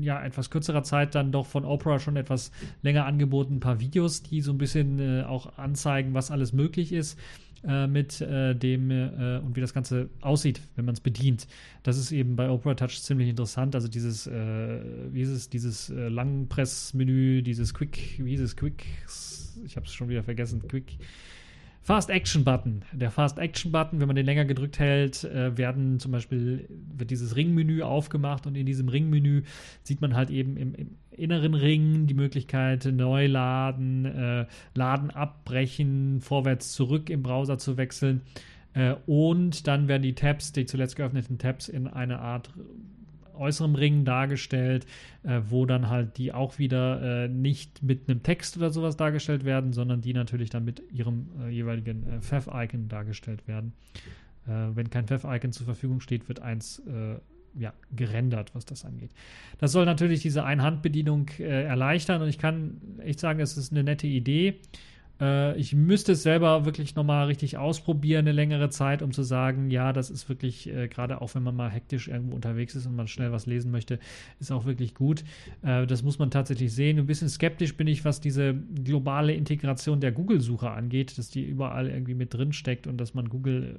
ja, 0.00 0.24
etwas 0.24 0.50
kürzerer 0.50 0.82
Zeit 0.82 1.14
dann 1.14 1.32
doch 1.32 1.46
von 1.46 1.64
Opera 1.64 1.98
schon 1.98 2.16
etwas 2.16 2.52
länger 2.82 3.06
angeboten, 3.06 3.56
ein 3.56 3.60
paar 3.60 3.80
Videos, 3.80 4.22
die 4.22 4.40
so 4.40 4.52
ein 4.52 4.58
bisschen 4.58 4.98
äh, 4.98 5.22
auch 5.24 5.58
anzeigen, 5.58 6.14
was 6.14 6.30
alles 6.30 6.52
möglich 6.52 6.92
ist 6.92 7.18
äh, 7.66 7.86
mit 7.86 8.20
äh, 8.20 8.54
dem 8.54 8.90
äh, 8.90 9.38
und 9.38 9.56
wie 9.56 9.60
das 9.60 9.74
Ganze 9.74 10.08
aussieht, 10.20 10.60
wenn 10.76 10.84
man 10.84 10.94
es 10.94 11.00
bedient. 11.00 11.46
Das 11.82 11.98
ist 11.98 12.12
eben 12.12 12.36
bei 12.36 12.48
Opera 12.50 12.74
Touch 12.74 13.02
ziemlich 13.02 13.28
interessant. 13.28 13.74
Also 13.74 13.88
dieses, 13.88 14.26
äh, 14.26 14.80
wie 15.12 15.22
ist 15.22 15.30
es, 15.30 15.48
dieses 15.48 15.90
äh, 15.90 16.08
Langpress-Menü, 16.08 17.42
dieses 17.42 17.74
Quick, 17.74 18.20
wie 18.22 18.34
ist 18.34 18.40
es, 18.40 18.56
Quick, 18.56 18.84
ich 19.64 19.76
habe 19.76 19.86
es 19.86 19.92
schon 19.92 20.08
wieder 20.08 20.22
vergessen, 20.22 20.62
Quick 20.68 20.98
Fast 21.86 22.10
Action 22.10 22.42
Button. 22.42 22.82
Der 22.90 23.12
Fast 23.12 23.38
Action 23.38 23.70
Button, 23.70 24.00
wenn 24.00 24.08
man 24.08 24.16
den 24.16 24.26
länger 24.26 24.44
gedrückt 24.44 24.80
hält, 24.80 25.22
äh, 25.22 25.56
werden 25.56 26.00
zum 26.00 26.10
Beispiel 26.10 26.66
wird 26.68 27.12
dieses 27.12 27.36
Ringmenü 27.36 27.82
aufgemacht 27.82 28.48
und 28.48 28.56
in 28.56 28.66
diesem 28.66 28.88
Ringmenü 28.88 29.44
sieht 29.84 30.00
man 30.00 30.16
halt 30.16 30.30
eben 30.30 30.56
im, 30.56 30.74
im 30.74 30.96
inneren 31.12 31.54
Ring 31.54 32.08
die 32.08 32.14
Möglichkeit 32.14 32.86
neu 32.86 33.28
laden, 33.28 34.04
äh, 34.04 34.46
laden 34.74 35.12
abbrechen, 35.12 36.20
vorwärts 36.20 36.72
zurück 36.72 37.08
im 37.08 37.22
Browser 37.22 37.56
zu 37.56 37.76
wechseln. 37.76 38.22
Äh, 38.74 38.96
und 39.06 39.68
dann 39.68 39.86
werden 39.86 40.02
die 40.02 40.16
Tabs, 40.16 40.50
die 40.50 40.66
zuletzt 40.66 40.96
geöffneten 40.96 41.38
Tabs, 41.38 41.68
in 41.68 41.86
eine 41.86 42.18
Art 42.18 42.50
äußerem 43.36 43.74
Ring 43.74 44.04
dargestellt, 44.04 44.86
äh, 45.22 45.40
wo 45.48 45.66
dann 45.66 45.88
halt 45.88 46.18
die 46.18 46.32
auch 46.32 46.58
wieder 46.58 47.24
äh, 47.24 47.28
nicht 47.28 47.82
mit 47.82 48.08
einem 48.08 48.22
Text 48.22 48.56
oder 48.56 48.70
sowas 48.70 48.96
dargestellt 48.96 49.44
werden, 49.44 49.72
sondern 49.72 50.00
die 50.00 50.12
natürlich 50.12 50.50
dann 50.50 50.64
mit 50.64 50.82
ihrem 50.90 51.28
äh, 51.40 51.48
jeweiligen 51.48 52.06
äh, 52.06 52.20
Pfeff-Icon 52.20 52.88
dargestellt 52.88 53.46
werden. 53.46 53.72
Äh, 54.46 54.74
wenn 54.74 54.90
kein 54.90 55.06
Pfeff-Icon 55.06 55.52
zur 55.52 55.66
Verfügung 55.66 56.00
steht, 56.00 56.28
wird 56.28 56.40
eins 56.40 56.82
äh, 56.86 57.16
ja, 57.58 57.72
gerendert, 57.94 58.54
was 58.54 58.66
das 58.66 58.84
angeht. 58.84 59.10
Das 59.58 59.72
soll 59.72 59.86
natürlich 59.86 60.20
diese 60.20 60.44
Einhandbedienung 60.44 61.28
erleichtern 61.38 62.20
und 62.20 62.28
ich 62.28 62.36
kann 62.36 62.82
echt 62.98 63.18
sagen, 63.18 63.40
es 63.40 63.56
ist 63.56 63.72
eine 63.72 63.82
nette 63.82 64.06
Idee. 64.06 64.60
Äh, 65.20 65.56
ich 65.58 65.74
müsste 65.74 66.12
es 66.12 66.22
selber 66.22 66.64
wirklich 66.64 66.94
nochmal 66.94 67.26
richtig 67.26 67.56
ausprobieren, 67.56 68.20
eine 68.20 68.32
längere 68.32 68.68
Zeit, 68.70 69.02
um 69.02 69.12
zu 69.12 69.22
sagen, 69.22 69.70
ja, 69.70 69.92
das 69.92 70.10
ist 70.10 70.28
wirklich, 70.28 70.68
äh, 70.68 70.88
gerade 70.88 71.20
auch 71.20 71.34
wenn 71.34 71.42
man 71.42 71.56
mal 71.56 71.70
hektisch 71.70 72.08
irgendwo 72.08 72.34
unterwegs 72.34 72.74
ist 72.74 72.86
und 72.86 72.96
man 72.96 73.08
schnell 73.08 73.32
was 73.32 73.46
lesen 73.46 73.70
möchte, 73.70 73.98
ist 74.40 74.52
auch 74.52 74.66
wirklich 74.66 74.94
gut. 74.94 75.24
Äh, 75.62 75.86
das 75.86 76.02
muss 76.02 76.18
man 76.18 76.30
tatsächlich 76.30 76.72
sehen. 76.72 76.98
Ein 76.98 77.06
bisschen 77.06 77.28
skeptisch 77.28 77.76
bin 77.76 77.86
ich, 77.86 78.04
was 78.04 78.20
diese 78.20 78.54
globale 78.54 79.34
Integration 79.34 80.00
der 80.00 80.12
Google-Suche 80.12 80.70
angeht, 80.70 81.16
dass 81.18 81.30
die 81.30 81.44
überall 81.44 81.88
irgendwie 81.88 82.14
mit 82.14 82.34
drin 82.34 82.52
steckt 82.52 82.86
und 82.86 82.98
dass 82.98 83.14
man 83.14 83.28
Google 83.28 83.78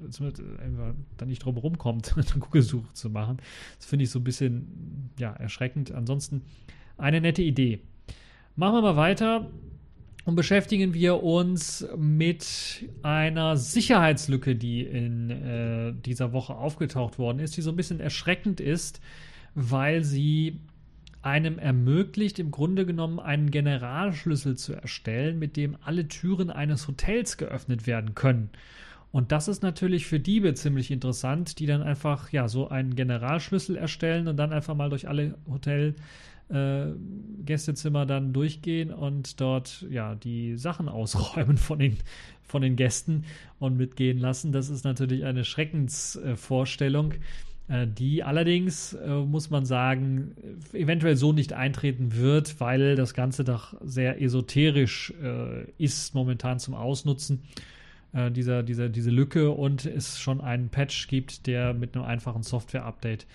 einfach 0.64 0.94
da 1.16 1.26
nicht 1.26 1.44
drum 1.44 1.56
rumkommt, 1.56 2.14
eine 2.16 2.40
Google-Suche 2.40 2.92
zu 2.94 3.10
machen. 3.10 3.38
Das 3.76 3.86
finde 3.86 4.04
ich 4.04 4.10
so 4.10 4.18
ein 4.18 4.24
bisschen 4.24 5.10
ja, 5.18 5.32
erschreckend. 5.32 5.92
Ansonsten 5.92 6.42
eine 6.96 7.20
nette 7.20 7.42
Idee. 7.42 7.80
Machen 8.56 8.74
wir 8.74 8.82
mal 8.82 8.96
weiter 8.96 9.48
und 10.28 10.34
beschäftigen 10.34 10.92
wir 10.92 11.22
uns 11.22 11.88
mit 11.96 12.86
einer 13.02 13.56
Sicherheitslücke, 13.56 14.56
die 14.56 14.82
in 14.82 15.30
äh, 15.30 15.94
dieser 16.04 16.34
Woche 16.34 16.54
aufgetaucht 16.54 17.18
worden 17.18 17.38
ist, 17.38 17.56
die 17.56 17.62
so 17.62 17.70
ein 17.70 17.76
bisschen 17.76 17.98
erschreckend 17.98 18.60
ist, 18.60 19.00
weil 19.54 20.04
sie 20.04 20.60
einem 21.22 21.58
ermöglicht, 21.58 22.38
im 22.40 22.50
Grunde 22.50 22.84
genommen 22.84 23.20
einen 23.20 23.50
Generalschlüssel 23.50 24.58
zu 24.58 24.74
erstellen, 24.74 25.38
mit 25.38 25.56
dem 25.56 25.78
alle 25.82 26.08
Türen 26.08 26.50
eines 26.50 26.88
Hotels 26.88 27.38
geöffnet 27.38 27.86
werden 27.86 28.14
können. 28.14 28.50
Und 29.10 29.32
das 29.32 29.48
ist 29.48 29.62
natürlich 29.62 30.04
für 30.06 30.20
Diebe 30.20 30.52
ziemlich 30.52 30.90
interessant, 30.90 31.58
die 31.58 31.64
dann 31.64 31.82
einfach 31.82 32.30
ja 32.32 32.48
so 32.48 32.68
einen 32.68 32.94
Generalschlüssel 32.96 33.76
erstellen 33.76 34.28
und 34.28 34.36
dann 34.36 34.52
einfach 34.52 34.74
mal 34.74 34.90
durch 34.90 35.08
alle 35.08 35.38
Hotel 35.48 35.94
äh, 36.48 36.86
Gästezimmer 37.44 38.06
dann 38.06 38.32
durchgehen 38.32 38.90
und 38.92 39.40
dort 39.40 39.86
ja 39.90 40.14
die 40.14 40.56
Sachen 40.56 40.88
ausräumen 40.88 41.56
von 41.56 41.78
den, 41.78 41.98
von 42.42 42.62
den 42.62 42.76
Gästen 42.76 43.24
und 43.58 43.76
mitgehen 43.76 44.18
lassen. 44.18 44.52
Das 44.52 44.70
ist 44.70 44.84
natürlich 44.84 45.24
eine 45.24 45.44
Schreckensvorstellung, 45.44 47.14
äh, 47.68 47.86
die 47.86 48.22
allerdings, 48.22 48.94
äh, 48.94 49.08
muss 49.08 49.50
man 49.50 49.64
sagen, 49.64 50.34
eventuell 50.72 51.16
so 51.16 51.32
nicht 51.32 51.52
eintreten 51.52 52.16
wird, 52.16 52.60
weil 52.60 52.96
das 52.96 53.14
Ganze 53.14 53.44
doch 53.44 53.74
sehr 53.82 54.20
esoterisch 54.20 55.12
äh, 55.22 55.64
ist 55.78 56.14
momentan 56.14 56.58
zum 56.58 56.74
Ausnutzen. 56.74 57.42
Äh, 58.12 58.30
dieser, 58.30 58.62
dieser, 58.62 58.88
diese 58.88 59.10
Lücke 59.10 59.50
und 59.50 59.84
es 59.84 60.18
schon 60.18 60.40
einen 60.40 60.70
Patch 60.70 61.08
gibt, 61.08 61.46
der 61.46 61.74
mit 61.74 61.94
einem 61.94 62.06
einfachen 62.06 62.42
Software-Update 62.42 63.26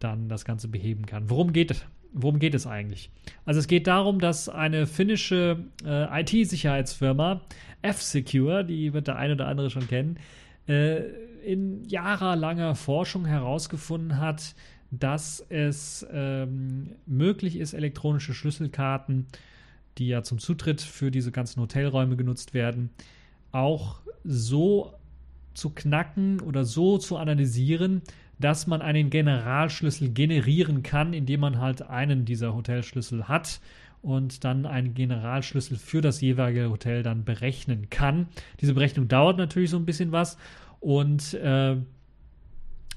dann 0.00 0.28
das 0.28 0.44
Ganze 0.44 0.68
beheben 0.68 1.06
kann. 1.06 1.30
Worum 1.30 1.52
geht 1.52 1.70
es? 1.70 1.84
Worum 2.12 2.38
geht 2.38 2.54
es 2.54 2.66
eigentlich? 2.66 3.10
Also 3.44 3.60
es 3.60 3.66
geht 3.68 3.86
darum, 3.86 4.20
dass 4.20 4.48
eine 4.48 4.86
finnische 4.86 5.64
äh, 5.84 6.22
IT-Sicherheitsfirma 6.22 7.42
F-Secure, 7.82 8.64
die 8.64 8.92
wird 8.92 9.08
der 9.08 9.16
eine 9.16 9.34
oder 9.34 9.48
andere 9.48 9.70
schon 9.70 9.86
kennen, 9.86 10.18
äh, 10.66 11.02
in 11.44 11.84
jahrelanger 11.84 12.74
Forschung 12.74 13.24
herausgefunden 13.24 14.18
hat, 14.18 14.54
dass 14.90 15.44
es 15.48 16.06
ähm, 16.12 16.96
möglich 17.06 17.56
ist, 17.56 17.72
elektronische 17.72 18.34
Schlüsselkarten, 18.34 19.26
die 19.98 20.08
ja 20.08 20.22
zum 20.22 20.38
Zutritt 20.38 20.80
für 20.80 21.10
diese 21.10 21.32
ganzen 21.32 21.60
Hotelräume 21.60 22.16
genutzt 22.16 22.54
werden, 22.54 22.90
auch 23.52 24.00
so 24.24 24.94
zu 25.54 25.70
knacken 25.70 26.40
oder 26.40 26.64
so 26.64 26.98
zu 26.98 27.16
analysieren, 27.16 28.02
dass 28.38 28.66
man 28.66 28.82
einen 28.82 29.10
Generalschlüssel 29.10 30.10
generieren 30.10 30.82
kann, 30.82 31.12
indem 31.12 31.40
man 31.40 31.60
halt 31.60 31.82
einen 31.82 32.24
dieser 32.24 32.54
Hotelschlüssel 32.54 33.28
hat 33.28 33.60
und 34.02 34.44
dann 34.44 34.66
einen 34.66 34.94
Generalschlüssel 34.94 35.76
für 35.76 36.00
das 36.00 36.20
jeweilige 36.20 36.70
Hotel 36.70 37.02
dann 37.02 37.24
berechnen 37.24 37.88
kann. 37.90 38.28
Diese 38.60 38.74
Berechnung 38.74 39.08
dauert 39.08 39.38
natürlich 39.38 39.70
so 39.70 39.78
ein 39.78 39.86
bisschen 39.86 40.12
was 40.12 40.36
und 40.80 41.34
äh, 41.34 41.76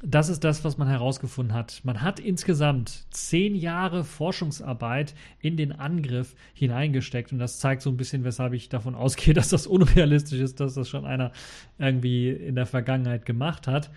das 0.02 0.30
ist 0.30 0.45
das, 0.45 0.63
was 0.63 0.78
man 0.78 0.88
herausgefunden 0.88 1.54
hat. 1.54 1.82
Man 1.84 2.02
hat 2.02 2.21
insgesamt 2.21 3.06
zehn 3.10 3.54
Jahre 3.54 4.06
Forschungsarbeit 4.06 5.13
in 5.41 5.58
den 5.58 5.73
Angriff 5.73 6.36
hineingesteckt 6.54 7.34
und 7.34 7.39
das 7.39 7.60
zeigt 7.60 7.82
so 7.82 7.89
ein 7.89 7.97
bisschen, 7.97 8.23
weshalb 8.23 8.54
ich 8.54 8.69
davon 8.69 8.95
ausgehe, 8.95 9.34
dass 9.34 9.49
das 9.49 9.67
unrealistisch 9.67 10.39
ist, 10.39 10.60
dass 10.60 10.75
das 10.75 10.89
schon 10.89 11.06
einer 11.06 11.32
irgendwie 11.78 12.30
in 12.30 12.56
der 12.56 12.65
Vergangenheit 12.65 13.25
gemacht 13.25 13.67
hat 13.67 13.89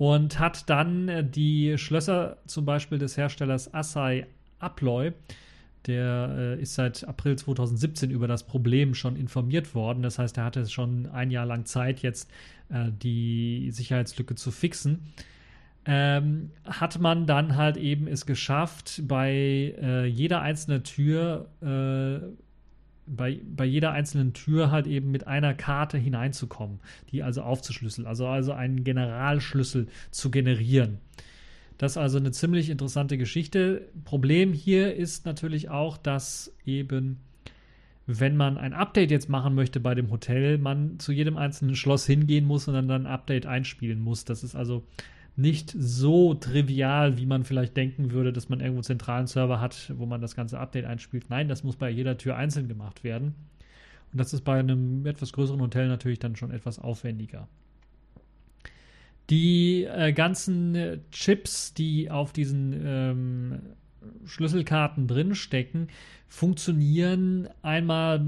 und 0.00 0.38
hat 0.38 0.70
dann 0.70 1.10
äh, 1.10 1.22
die 1.22 1.76
Schlösser 1.76 2.38
zum 2.46 2.64
Beispiel 2.64 2.96
des 2.96 3.18
Herstellers 3.18 3.74
Assai 3.74 4.26
Abloy, 4.58 5.12
der 5.86 6.56
äh, 6.56 6.62
ist 6.62 6.72
seit 6.72 7.06
April 7.06 7.36
2017 7.36 8.10
über 8.10 8.26
das 8.26 8.46
Problem 8.46 8.94
schon 8.94 9.14
informiert 9.14 9.74
worden. 9.74 10.02
Das 10.02 10.18
heißt, 10.18 10.38
er 10.38 10.44
hatte 10.46 10.66
schon 10.68 11.04
ein 11.10 11.30
Jahr 11.30 11.44
lang 11.44 11.66
Zeit, 11.66 12.00
jetzt 12.00 12.30
äh, 12.70 12.86
die 12.90 13.70
Sicherheitslücke 13.72 14.36
zu 14.36 14.50
fixen. 14.50 15.12
Ähm, 15.84 16.50
hat 16.64 16.98
man 16.98 17.26
dann 17.26 17.56
halt 17.56 17.76
eben 17.76 18.06
es 18.06 18.24
geschafft, 18.24 19.02
bei 19.06 19.74
äh, 19.82 20.06
jeder 20.06 20.40
einzelnen 20.40 20.82
Tür 20.82 21.50
äh, 21.60 22.26
bei, 23.14 23.40
bei 23.44 23.64
jeder 23.64 23.92
einzelnen 23.92 24.32
Tür 24.32 24.70
halt 24.70 24.86
eben 24.86 25.10
mit 25.10 25.26
einer 25.26 25.54
Karte 25.54 25.98
hineinzukommen, 25.98 26.80
die 27.10 27.22
also 27.22 27.42
aufzuschlüsseln, 27.42 28.06
also, 28.06 28.26
also 28.26 28.52
einen 28.52 28.84
Generalschlüssel 28.84 29.88
zu 30.10 30.30
generieren. 30.30 30.98
Das 31.78 31.92
ist 31.92 31.96
also 31.96 32.18
eine 32.18 32.30
ziemlich 32.30 32.68
interessante 32.68 33.16
Geschichte. 33.16 33.88
Problem 34.04 34.52
hier 34.52 34.94
ist 34.94 35.24
natürlich 35.24 35.70
auch, 35.70 35.96
dass 35.96 36.54
eben, 36.66 37.20
wenn 38.06 38.36
man 38.36 38.58
ein 38.58 38.74
Update 38.74 39.10
jetzt 39.10 39.30
machen 39.30 39.54
möchte 39.54 39.80
bei 39.80 39.94
dem 39.94 40.10
Hotel, 40.10 40.58
man 40.58 40.98
zu 40.98 41.10
jedem 41.12 41.36
einzelnen 41.38 41.76
Schloss 41.76 42.06
hingehen 42.06 42.44
muss 42.44 42.68
und 42.68 42.74
dann 42.74 42.90
ein 42.90 43.06
Update 43.06 43.46
einspielen 43.46 44.00
muss. 44.00 44.24
Das 44.26 44.44
ist 44.44 44.54
also 44.54 44.84
nicht 45.36 45.74
so 45.76 46.34
trivial, 46.34 47.16
wie 47.18 47.26
man 47.26 47.44
vielleicht 47.44 47.76
denken 47.76 48.10
würde, 48.10 48.32
dass 48.32 48.48
man 48.48 48.60
irgendwo 48.60 48.78
einen 48.78 48.84
zentralen 48.84 49.26
Server 49.26 49.60
hat, 49.60 49.92
wo 49.96 50.06
man 50.06 50.20
das 50.20 50.34
ganze 50.34 50.58
Update 50.58 50.84
einspielt. 50.84 51.30
Nein, 51.30 51.48
das 51.48 51.64
muss 51.64 51.76
bei 51.76 51.90
jeder 51.90 52.18
Tür 52.18 52.36
einzeln 52.36 52.68
gemacht 52.68 53.04
werden. 53.04 53.34
Und 54.12 54.18
das 54.18 54.32
ist 54.32 54.42
bei 54.42 54.58
einem 54.58 55.06
etwas 55.06 55.32
größeren 55.32 55.60
Hotel 55.60 55.88
natürlich 55.88 56.18
dann 56.18 56.36
schon 56.36 56.50
etwas 56.50 56.78
aufwendiger. 56.78 57.48
Die 59.30 59.84
äh, 59.84 60.12
ganzen 60.12 61.00
Chips, 61.12 61.72
die 61.72 62.10
auf 62.10 62.32
diesen 62.32 62.74
ähm, 62.84 63.60
Schlüsselkarten 64.24 65.06
drinstecken, 65.06 65.88
funktionieren 66.26 67.48
einmal 67.62 68.24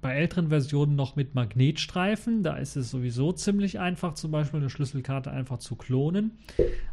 bei 0.00 0.14
älteren 0.14 0.48
Versionen 0.48 0.96
noch 0.96 1.16
mit 1.16 1.34
Magnetstreifen. 1.34 2.42
Da 2.42 2.56
ist 2.56 2.76
es 2.76 2.90
sowieso 2.90 3.32
ziemlich 3.32 3.80
einfach, 3.80 4.14
zum 4.14 4.30
Beispiel 4.30 4.60
eine 4.60 4.70
Schlüsselkarte 4.70 5.30
einfach 5.30 5.58
zu 5.58 5.76
klonen. 5.76 6.38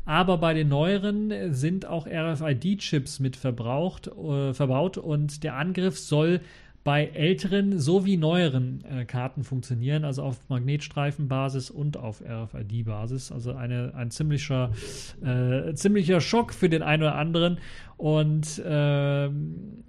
Aber 0.06 0.38
bei 0.38 0.54
den 0.54 0.70
neueren 0.70 1.54
sind 1.54 1.86
auch 1.86 2.08
RFID-Chips 2.08 3.20
mit 3.20 3.36
verbraucht, 3.36 4.08
äh, 4.08 4.54
verbaut 4.54 4.98
und 4.98 5.44
der 5.44 5.56
Angriff 5.56 6.00
soll 6.00 6.42
bei 6.86 7.08
älteren 7.08 7.80
sowie 7.80 8.16
neueren 8.16 8.84
äh, 8.86 9.06
Karten 9.06 9.44
funktionieren, 9.44 10.06
also 10.06 10.22
auf 10.22 10.38
Magnetstreifenbasis 10.50 11.72
und 11.72 11.98
auf 11.98 12.22
RFID-Basis. 12.22 13.32
Also 13.32 13.54
eine, 13.54 13.94
ein 13.96 14.12
ziemlicher, 14.12 14.72
äh, 15.24 15.74
ziemlicher 15.74 16.22
Schock 16.22 16.54
für 16.54 16.70
den 16.70 16.84
einen 16.84 17.02
oder 17.02 17.16
anderen. 17.16 17.58
Und 17.98 18.62
ähm, 18.64 19.84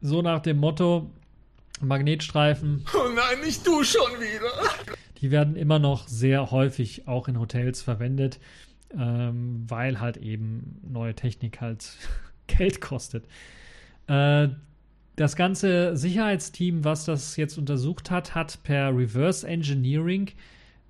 so 0.00 0.20
nach 0.20 0.40
dem 0.40 0.56
Motto, 0.56 1.10
Magnetstreifen. 1.80 2.84
Oh 2.94 3.08
nein, 3.08 3.44
nicht 3.44 3.66
du 3.66 3.82
schon 3.82 4.12
wieder. 4.18 4.50
Die 5.20 5.30
werden 5.30 5.56
immer 5.56 5.78
noch 5.78 6.08
sehr 6.08 6.50
häufig 6.50 7.06
auch 7.06 7.28
in 7.28 7.38
Hotels 7.38 7.82
verwendet, 7.82 8.38
ähm, 8.96 9.64
weil 9.68 10.00
halt 10.00 10.16
eben 10.16 10.80
neue 10.82 11.14
Technik 11.14 11.60
halt 11.60 11.96
Geld 12.46 12.80
kostet. 12.80 13.26
Äh, 14.06 14.48
das 15.16 15.36
ganze 15.36 15.96
Sicherheitsteam, 15.96 16.84
was 16.84 17.04
das 17.04 17.36
jetzt 17.36 17.58
untersucht 17.58 18.10
hat, 18.10 18.34
hat 18.34 18.62
per 18.62 18.96
Reverse 18.96 19.46
Engineering 19.46 20.30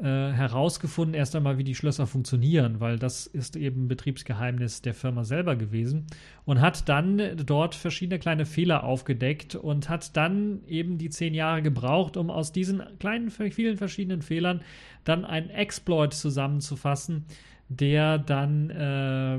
äh, 0.00 0.32
herausgefunden, 0.32 1.14
erst 1.14 1.36
einmal, 1.36 1.58
wie 1.58 1.64
die 1.64 1.74
Schlösser 1.74 2.06
funktionieren, 2.06 2.80
weil 2.80 2.98
das 2.98 3.26
ist 3.26 3.56
eben 3.56 3.86
Betriebsgeheimnis 3.86 4.80
der 4.80 4.94
Firma 4.94 5.24
selber 5.24 5.56
gewesen 5.56 6.06
und 6.46 6.60
hat 6.60 6.88
dann 6.88 7.36
dort 7.44 7.74
verschiedene 7.74 8.18
kleine 8.18 8.46
Fehler 8.46 8.84
aufgedeckt 8.84 9.54
und 9.54 9.88
hat 9.88 10.16
dann 10.16 10.64
eben 10.66 10.96
die 10.96 11.10
zehn 11.10 11.34
Jahre 11.34 11.60
gebraucht, 11.60 12.16
um 12.16 12.30
aus 12.30 12.52
diesen 12.52 12.82
kleinen, 12.98 13.30
vielen 13.30 13.76
verschiedenen 13.76 14.22
Fehlern 14.22 14.62
dann 15.04 15.24
einen 15.24 15.50
Exploit 15.50 16.14
zusammenzufassen, 16.14 17.26
der 17.68 18.18
dann 18.18 18.70
äh, 18.70 19.38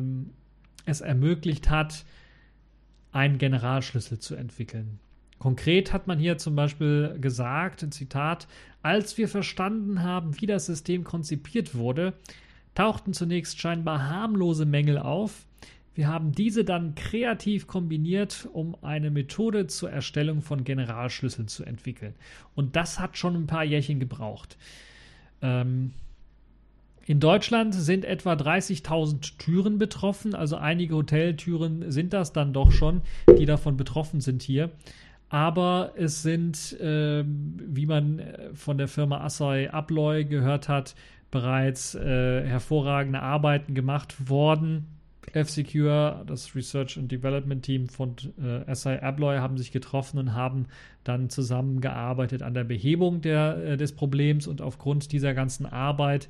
es 0.90 1.02
ermöglicht 1.02 1.70
hat, 1.70 2.06
einen 3.12 3.38
Generalschlüssel 3.38 4.20
zu 4.20 4.36
entwickeln. 4.36 5.00
Konkret 5.42 5.92
hat 5.92 6.06
man 6.06 6.20
hier 6.20 6.38
zum 6.38 6.56
Beispiel 6.56 7.18
gesagt, 7.20 7.84
Zitat, 7.96 8.48
als 8.84 9.18
wir 9.18 9.28
verstanden 9.28 10.04
haben, 10.04 10.40
wie 10.40 10.46
das 10.46 10.68
System 10.68 11.04
konzipiert 11.04 11.74
wurde, 11.74 12.14
tauchten 12.76 13.12
zunächst 13.14 13.60
scheinbar 13.60 14.08
harmlose 14.08 14.68
Mängel 14.68 15.00
auf. 15.00 15.48
Wir 15.96 16.08
haben 16.10 16.32
diese 16.32 16.64
dann 16.64 16.94
kreativ 16.94 17.66
kombiniert, 17.66 18.50
um 18.54 18.78
eine 18.84 19.10
Methode 19.10 19.66
zur 19.66 19.90
Erstellung 19.90 20.44
von 20.44 20.64
Generalschlüsseln 20.64 21.48
zu 21.48 21.64
entwickeln. 21.64 22.14
Und 22.54 22.76
das 22.76 23.00
hat 23.00 23.18
schon 23.18 23.36
ein 23.36 23.48
paar 23.48 23.64
Jährchen 23.64 24.00
gebraucht. 24.00 24.58
Ähm, 25.42 25.92
in 27.08 27.20
Deutschland 27.20 27.74
sind 27.74 28.06
etwa 28.06 28.34
30.000 28.34 29.40
Türen 29.40 29.80
betroffen, 29.80 30.36
also 30.36 30.58
einige 30.58 30.94
Hoteltüren 30.94 31.92
sind 31.92 32.14
das 32.14 32.32
dann 32.32 32.54
doch 32.54 32.72
schon, 32.72 33.02
die 33.40 33.48
davon 33.48 33.76
betroffen 33.76 34.22
sind 34.22 34.44
hier 34.44 34.70
aber 35.32 35.94
es 35.96 36.24
sind, 36.24 36.78
äh, 36.82 37.24
wie 37.26 37.86
man 37.86 38.20
äh, 38.20 38.54
von 38.54 38.78
der 38.78 38.90
Firma 38.90 39.22
Assay 39.22 39.70
Abloy 39.70 40.26
gehört 40.26 40.68
hat, 40.68 40.94
bereits 41.32 41.96
äh, 41.96 42.46
hervorragende 42.46 43.22
Arbeiten 43.22 43.74
gemacht 43.74 44.30
worden. 44.30 44.88
F-Secure, 45.32 46.26
das 46.28 46.54
Research 46.54 46.98
and 46.98 47.10
Development 47.10 47.64
Team 47.64 47.88
von 47.88 48.16
äh, 48.44 48.70
Assay 48.70 49.00
Abloy, 49.00 49.38
haben 49.38 49.58
sich 49.58 49.72
getroffen 49.72 50.20
und 50.20 50.34
haben 50.34 50.66
dann 51.06 51.30
zusammengearbeitet 51.30 52.44
an 52.44 52.54
der 52.54 52.66
Behebung 52.66 53.22
der, 53.22 53.56
äh, 53.56 53.78
des 53.78 53.94
Problems 53.94 54.48
und 54.48 54.62
aufgrund 54.62 55.14
dieser 55.14 55.34
ganzen 55.34 55.66
Arbeit 55.66 56.28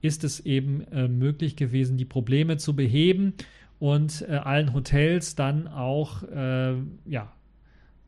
ist 0.00 0.22
es 0.22 0.38
eben 0.38 0.82
äh, 0.92 1.08
möglich 1.08 1.56
gewesen, 1.56 1.96
die 1.96 2.04
Probleme 2.04 2.56
zu 2.58 2.76
beheben 2.76 3.34
und 3.80 4.24
äh, 4.28 4.34
allen 4.34 4.72
Hotels 4.74 5.34
dann 5.34 5.66
auch 5.66 6.22
äh, 6.22 6.74
ja, 7.06 7.32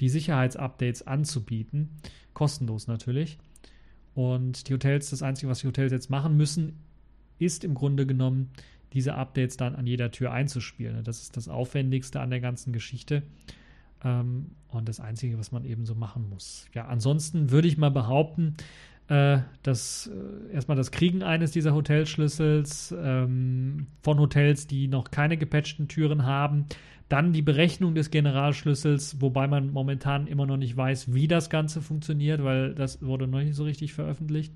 die 0.01 0.09
Sicherheitsupdates 0.09 1.07
anzubieten. 1.07 1.91
Kostenlos 2.35 2.87
natürlich. 2.87 3.39
Und 4.15 4.69
die 4.69 4.75
Hotels, 4.75 5.11
das 5.11 5.23
Einzige, 5.23 5.49
was 5.49 5.61
die 5.61 5.67
Hotels 5.67 5.93
jetzt 5.93 6.11
machen 6.11 6.37
müssen, 6.37 6.79
ist 7.39 7.65
im 7.65 7.75
Grunde 7.75 8.07
genommen, 8.07 8.51
diese 8.93 9.15
Updates 9.15 9.57
dann 9.57 9.75
an 9.75 9.87
jeder 9.87 10.11
Tür 10.11 10.33
einzuspielen. 10.33 11.05
Das 11.05 11.21
ist 11.21 11.37
das 11.37 11.49
Aufwendigste 11.49 12.21
an 12.21 12.31
der 12.31 12.41
ganzen 12.41 12.73
Geschichte. 12.73 13.23
Ähm, 14.03 14.53
und 14.69 14.89
das 14.89 15.01
Einzige, 15.01 15.39
was 15.39 15.53
man 15.53 15.65
eben 15.65 15.85
so 15.87 15.95
machen 15.95 16.29
muss. 16.31 16.67
Ja, 16.75 16.87
ansonsten 16.87 17.51
würde 17.51 17.69
ich 17.69 17.77
mal 17.77 17.91
behaupten, 17.91 18.57
äh, 19.09 19.39
dass 19.63 20.09
äh, 20.09 20.53
erstmal 20.53 20.77
das 20.77 20.91
Kriegen 20.91 21.23
eines 21.23 21.53
dieser 21.53 21.75
Hotelschlüssels 21.75 22.95
ähm, 23.01 23.87
von 24.03 24.19
Hotels, 24.19 24.67
die 24.67 24.89
noch 24.89 25.11
keine 25.11 25.37
gepatchten 25.37 25.89
Türen 25.89 26.25
haben, 26.25 26.67
dann 27.09 27.33
die 27.33 27.43
Berechnung 27.43 27.95
des 27.95 28.11
Generalschlüssels, 28.11 29.21
wobei 29.21 29.47
man 29.47 29.73
momentan 29.73 30.27
immer 30.27 30.45
noch 30.47 30.57
nicht 30.57 30.77
weiß, 30.77 31.15
wie 31.15 31.29
das 31.29 31.51
Ganze 31.51 31.81
funktioniert, 31.81 32.43
weil 32.43 32.75
das 32.75 33.01
wurde 33.01 33.29
noch 33.29 33.39
nicht 33.39 33.55
so 33.55 33.65
richtig 33.65 33.93
veröffentlicht. 33.93 34.53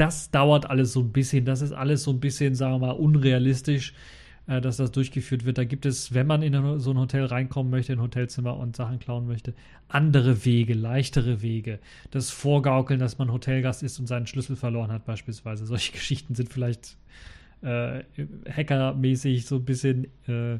das 0.00 0.30
dauert 0.30 0.70
alles 0.70 0.92
so 0.92 1.00
ein 1.00 1.12
bisschen. 1.12 1.44
Das 1.44 1.60
ist 1.60 1.72
alles 1.72 2.02
so 2.04 2.10
ein 2.10 2.20
bisschen, 2.20 2.54
sagen 2.54 2.74
wir 2.74 2.86
mal, 2.86 2.92
unrealistisch, 2.92 3.92
äh, 4.50 4.60
dass 4.60 4.76
das 4.76 4.90
durchgeführt 4.90 5.44
wird. 5.44 5.58
Da 5.58 5.64
gibt 5.64 5.86
es, 5.86 6.12
wenn 6.12 6.26
man 6.26 6.42
in 6.42 6.80
so 6.80 6.90
ein 6.90 6.98
Hotel 6.98 7.24
reinkommen 7.24 7.70
möchte, 7.70 7.92
ein 7.92 8.00
Hotelzimmer 8.00 8.56
und 8.56 8.74
Sachen 8.74 8.98
klauen 8.98 9.28
möchte, 9.28 9.54
andere 9.86 10.44
Wege, 10.44 10.74
leichtere 10.74 11.40
Wege. 11.40 11.78
Das 12.10 12.30
Vorgaukeln, 12.30 12.98
dass 12.98 13.16
man 13.16 13.32
Hotelgast 13.32 13.84
ist 13.84 14.00
und 14.00 14.08
seinen 14.08 14.26
Schlüssel 14.26 14.56
verloren 14.56 14.90
hat, 14.90 15.04
beispielsweise. 15.06 15.66
Solche 15.66 15.92
Geschichten 15.96 16.34
sind 16.34 16.52
vielleicht 16.52 16.96
äh, 17.62 18.02
hackermäßig 18.50 19.46
so 19.46 19.56
ein 19.56 19.64
bisschen 19.64 20.08
äh, 20.26 20.54
äh, 20.54 20.58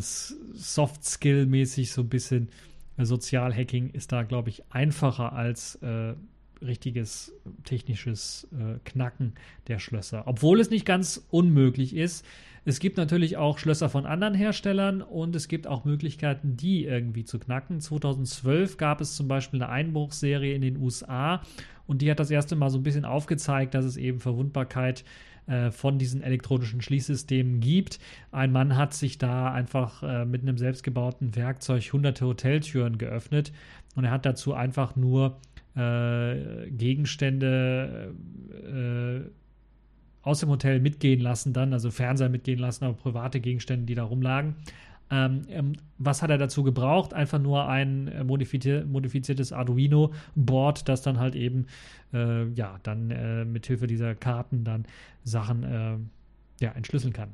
Soft-Skill-mäßig 0.00 1.92
so 1.92 2.00
ein 2.00 2.08
bisschen 2.08 2.48
äh, 2.96 3.04
Sozial-Hacking 3.04 3.90
ist 3.90 4.12
da, 4.12 4.22
glaube 4.22 4.48
ich, 4.48 4.62
einfacher 4.70 5.34
als 5.34 5.74
äh, 5.82 6.14
richtiges 6.62 7.32
technisches 7.64 8.48
äh, 8.52 8.78
Knacken 8.84 9.34
der 9.66 9.78
Schlösser. 9.78 10.22
Obwohl 10.26 10.58
es 10.60 10.70
nicht 10.70 10.86
ganz 10.86 11.22
unmöglich 11.30 11.94
ist. 11.94 12.24
Es 12.64 12.80
gibt 12.80 12.96
natürlich 12.96 13.36
auch 13.36 13.58
Schlösser 13.58 13.88
von 13.88 14.06
anderen 14.06 14.34
Herstellern 14.34 15.02
und 15.02 15.34
es 15.36 15.48
gibt 15.48 15.66
auch 15.66 15.84
Möglichkeiten, 15.84 16.56
die 16.56 16.84
irgendwie 16.84 17.24
zu 17.24 17.38
knacken. 17.38 17.80
2012 17.80 18.76
gab 18.76 19.00
es 19.00 19.16
zum 19.16 19.28
Beispiel 19.28 19.62
eine 19.62 19.70
Einbruchserie 19.70 20.54
in 20.54 20.62
den 20.62 20.76
USA 20.76 21.42
und 21.86 22.02
die 22.02 22.10
hat 22.10 22.20
das 22.20 22.30
erste 22.30 22.56
Mal 22.56 22.70
so 22.70 22.78
ein 22.78 22.82
bisschen 22.82 23.04
aufgezeigt, 23.04 23.74
dass 23.74 23.84
es 23.84 23.96
eben 23.96 24.20
Verwundbarkeit 24.20 25.04
äh, 25.46 25.70
von 25.70 25.98
diesen 25.98 26.22
elektronischen 26.22 26.82
Schließsystemen 26.82 27.60
gibt. 27.60 27.98
Ein 28.30 28.52
Mann 28.52 28.76
hat 28.76 28.92
sich 28.92 29.16
da 29.16 29.50
einfach 29.50 30.02
äh, 30.02 30.26
mit 30.26 30.42
einem 30.42 30.58
selbstgebauten 30.58 31.34
Werkzeug 31.36 31.82
hunderte 31.92 32.26
Hoteltüren 32.26 32.98
geöffnet 32.98 33.52
und 33.96 34.04
er 34.04 34.10
hat 34.10 34.26
dazu 34.26 34.52
einfach 34.52 34.94
nur 34.96 35.40
äh, 35.74 36.70
Gegenstände 36.70 38.14
äh, 38.52 39.30
aus 40.28 40.40
dem 40.40 40.50
Hotel 40.50 40.78
mitgehen 40.80 41.20
lassen, 41.20 41.52
dann, 41.52 41.72
also 41.72 41.90
Fernseher 41.90 42.28
mitgehen 42.28 42.58
lassen, 42.58 42.84
aber 42.84 42.94
private 42.94 43.40
Gegenstände, 43.40 43.86
die 43.86 43.94
da 43.94 44.04
rumlagen. 44.04 44.56
Ähm, 45.10 45.42
ähm, 45.48 45.72
was 45.96 46.22
hat 46.22 46.28
er 46.28 46.36
dazu 46.36 46.62
gebraucht? 46.62 47.14
Einfach 47.14 47.38
nur 47.38 47.66
ein 47.66 48.08
äh, 48.08 48.24
modifizier 48.24 48.84
modifiziertes 48.84 49.52
Arduino-Board, 49.54 50.86
das 50.86 51.00
dann 51.00 51.18
halt 51.18 51.34
eben, 51.34 51.66
äh, 52.12 52.46
ja, 52.50 52.78
dann 52.82 53.10
äh, 53.10 53.44
mit 53.46 53.66
Hilfe 53.66 53.86
dieser 53.86 54.14
Karten 54.14 54.64
dann 54.64 54.84
Sachen, 55.24 55.62
äh, 55.62 55.96
ja, 56.62 56.72
entschlüsseln 56.72 57.14
kann. 57.14 57.30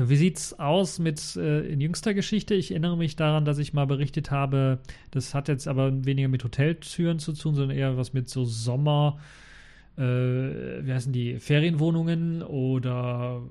Wie 0.00 0.16
sieht's 0.16 0.58
aus 0.58 0.98
mit 0.98 1.36
äh, 1.36 1.60
in 1.66 1.80
jüngster 1.80 2.14
Geschichte? 2.14 2.54
Ich 2.54 2.70
erinnere 2.70 2.96
mich 2.96 3.16
daran, 3.16 3.44
dass 3.44 3.58
ich 3.58 3.72
mal 3.72 3.86
berichtet 3.86 4.30
habe, 4.30 4.78
das 5.10 5.34
hat 5.34 5.48
jetzt 5.48 5.66
aber 5.66 6.04
weniger 6.04 6.28
mit 6.28 6.44
Hoteltüren 6.44 7.18
zu 7.18 7.32
tun, 7.32 7.54
sondern 7.54 7.76
eher 7.76 7.96
was 7.96 8.12
mit 8.12 8.28
so 8.28 8.44
Sommer, 8.44 9.18
äh, 9.98 10.86
wie 10.86 10.92
heißen 10.92 11.12
die, 11.12 11.38
Ferienwohnungen 11.38 12.42
oder 12.42 13.42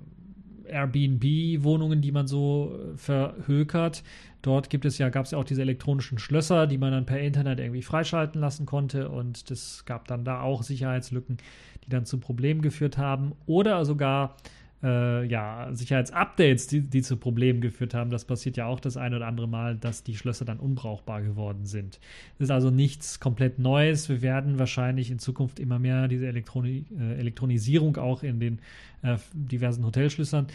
Airbnb-Wohnungen, 0.67 2.01
die 2.01 2.11
man 2.11 2.27
so 2.27 2.73
äh, 2.93 2.97
verhökert. 2.97 4.03
Dort 4.41 4.69
gibt 4.69 4.85
es 4.85 4.97
ja, 4.97 5.09
gab 5.09 5.25
es 5.25 5.31
ja 5.31 5.37
auch 5.37 5.43
diese 5.43 5.61
elektronischen 5.61 6.19
Schlösser, 6.19 6.67
die 6.67 6.77
man 6.77 6.91
dann 6.91 7.05
per 7.05 7.19
Internet 7.19 7.59
irgendwie 7.59 7.81
freischalten 7.81 8.39
lassen 8.39 8.65
konnte 8.65 9.09
und 9.09 9.49
das 9.49 9.85
gab 9.85 10.07
dann 10.07 10.23
da 10.23 10.41
auch 10.41 10.63
Sicherheitslücken, 10.63 11.37
die 11.83 11.89
dann 11.89 12.05
zu 12.05 12.19
Problemen 12.19 12.61
geführt 12.61 12.97
haben. 12.97 13.33
Oder 13.45 13.83
sogar 13.83 14.37
äh, 14.83 15.25
ja, 15.25 15.69
Sicherheitsupdates, 15.71 16.67
die, 16.67 16.81
die 16.81 17.01
zu 17.01 17.17
Problemen 17.17 17.61
geführt 17.61 17.93
haben. 17.93 18.09
Das 18.09 18.25
passiert 18.25 18.57
ja 18.57 18.67
auch 18.67 18.79
das 18.79 18.97
eine 18.97 19.15
oder 19.15 19.27
andere 19.27 19.47
Mal, 19.47 19.75
dass 19.75 20.03
die 20.03 20.15
Schlösser 20.15 20.45
dann 20.45 20.59
unbrauchbar 20.59 21.21
geworden 21.21 21.65
sind. 21.65 21.99
Das 22.37 22.45
ist 22.45 22.51
also 22.51 22.69
nichts 22.69 23.19
komplett 23.19 23.59
Neues. 23.59 24.09
Wir 24.09 24.21
werden 24.21 24.59
wahrscheinlich 24.59 25.09
in 25.09 25.19
Zukunft 25.19 25.59
immer 25.59 25.79
mehr 25.79 26.07
diese 26.07 26.27
Elektroni 26.27 26.85
äh, 26.99 27.19
Elektronisierung 27.19 27.97
auch 27.97 28.23
in 28.23 28.39
den 28.39 28.59
äh, 29.01 29.17
diversen 29.33 29.85
Hotelschlössern 29.85 30.47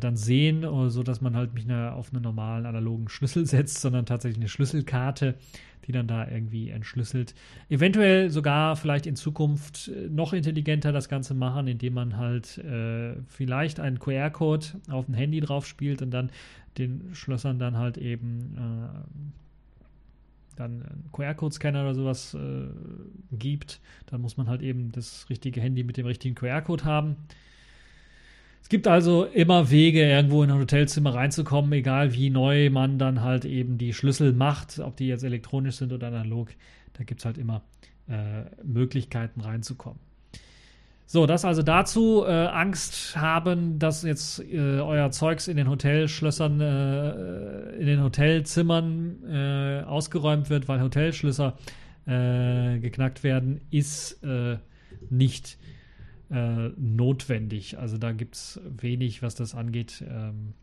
dann 0.00 0.16
sehen, 0.16 0.62
äh, 0.62 0.90
so 0.90 1.02
dass 1.02 1.20
man 1.20 1.36
halt 1.36 1.54
nicht 1.54 1.68
mehr 1.68 1.94
auf 1.94 2.12
einen 2.12 2.22
normalen 2.22 2.66
analogen 2.66 3.08
Schlüssel 3.08 3.46
setzt, 3.46 3.80
sondern 3.80 4.06
tatsächlich 4.06 4.38
eine 4.38 4.48
Schlüsselkarte, 4.48 5.34
die 5.86 5.92
dann 5.92 6.06
da 6.06 6.28
irgendwie 6.28 6.70
entschlüsselt. 6.70 7.34
Eventuell 7.68 8.30
sogar 8.30 8.76
vielleicht 8.76 9.06
in 9.06 9.16
Zukunft 9.16 9.88
äh, 9.88 10.08
noch 10.08 10.32
intelligenter 10.32 10.92
das 10.92 11.08
Ganze 11.08 11.34
machen, 11.34 11.68
indem 11.68 11.94
man 11.94 12.16
halt 12.16 12.58
äh, 12.58 13.14
vielleicht 13.26 13.80
einen 13.80 13.98
QR-Code 13.98 14.66
auf 14.88 15.06
dem 15.06 15.14
Handy 15.14 15.40
drauf 15.40 15.66
spielt 15.66 16.00
und 16.00 16.10
dann 16.10 16.30
den 16.78 17.10
Schlössern 17.12 17.58
dann 17.58 17.76
halt 17.76 17.98
eben 17.98 18.56
äh, 18.56 19.36
dann 20.56 20.82
einen 20.82 21.08
QR-Code-Scanner 21.12 21.82
oder 21.82 21.94
sowas 21.94 22.34
äh, 22.34 22.68
gibt. 23.32 23.80
Dann 24.06 24.22
muss 24.22 24.38
man 24.38 24.48
halt 24.48 24.62
eben 24.62 24.92
das 24.92 25.28
richtige 25.28 25.60
Handy 25.60 25.82
mit 25.82 25.98
dem 25.98 26.06
richtigen 26.06 26.34
QR-Code 26.34 26.84
haben. 26.84 27.16
Es 28.62 28.68
gibt 28.68 28.86
also 28.86 29.24
immer 29.24 29.70
Wege, 29.70 30.02
irgendwo 30.02 30.42
in 30.42 30.50
ein 30.50 30.58
Hotelzimmer 30.58 31.14
reinzukommen, 31.14 31.72
egal 31.72 32.14
wie 32.14 32.30
neu 32.30 32.70
man 32.70 32.96
dann 32.98 33.20
halt 33.20 33.44
eben 33.44 33.76
die 33.76 33.92
Schlüssel 33.92 34.32
macht, 34.32 34.78
ob 34.78 34.96
die 34.96 35.08
jetzt 35.08 35.24
elektronisch 35.24 35.76
sind 35.76 35.92
oder 35.92 36.06
analog. 36.06 36.48
Da 36.94 37.04
gibt 37.04 37.20
es 37.20 37.24
halt 37.26 37.36
immer 37.36 37.62
äh, 38.08 38.44
Möglichkeiten 38.64 39.40
reinzukommen. 39.40 39.98
So, 41.06 41.26
das 41.26 41.44
also 41.44 41.62
dazu. 41.62 42.24
Äh, 42.24 42.30
Angst 42.30 43.16
haben, 43.16 43.78
dass 43.78 44.04
jetzt 44.04 44.38
äh, 44.40 44.78
euer 44.78 45.10
Zeugs 45.10 45.48
in 45.48 45.58
den 45.58 45.68
Hotelschlössern, 45.68 46.60
äh, 46.60 47.76
in 47.76 47.86
den 47.86 48.02
Hotelzimmern 48.02 49.24
äh, 49.28 49.82
ausgeräumt 49.82 50.48
wird, 50.48 50.68
weil 50.68 50.80
Hotelschlösser 50.80 51.58
äh, 52.06 52.78
geknackt 52.78 53.24
werden, 53.24 53.60
ist 53.70 54.22
nicht 55.10 55.58
äh, 55.60 55.81
notwendig. 56.76 57.78
Also 57.78 57.98
da 57.98 58.12
gibt 58.12 58.36
es 58.36 58.60
wenig, 58.64 59.22
was 59.22 59.34
das 59.34 59.54
angeht. 59.54 60.04
Ähm, 60.08 60.54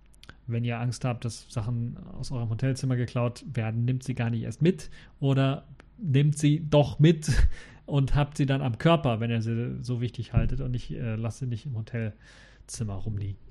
wenn 0.47 0.63
ihr 0.63 0.79
Angst 0.79 1.05
habt, 1.05 1.25
dass 1.25 1.45
Sachen 1.49 1.97
aus 2.13 2.31
eurem 2.31 2.49
Hotelzimmer 2.49 2.95
geklaut 2.95 3.45
werden, 3.53 3.85
nimmt 3.85 4.03
sie 4.03 4.15
gar 4.15 4.29
nicht 4.29 4.43
erst 4.43 4.61
mit 4.61 4.89
oder 5.19 5.67
nimmt 5.97 6.37
sie 6.37 6.65
doch 6.67 6.99
mit 6.99 7.31
und 7.85 8.15
habt 8.15 8.37
sie 8.37 8.45
dann 8.45 8.61
am 8.61 8.77
Körper, 8.77 9.19
wenn 9.19 9.29
ihr 9.29 9.41
sie 9.41 9.77
so 9.83 10.01
wichtig 10.01 10.33
haltet 10.33 10.61
und 10.61 10.73
ich 10.73 10.91
äh, 10.91 11.15
lasst 11.15 11.39
sie 11.39 11.45
nicht 11.45 11.65
im 11.65 11.77
Hotelzimmer 11.77 12.95
rumliegen. 12.95 13.48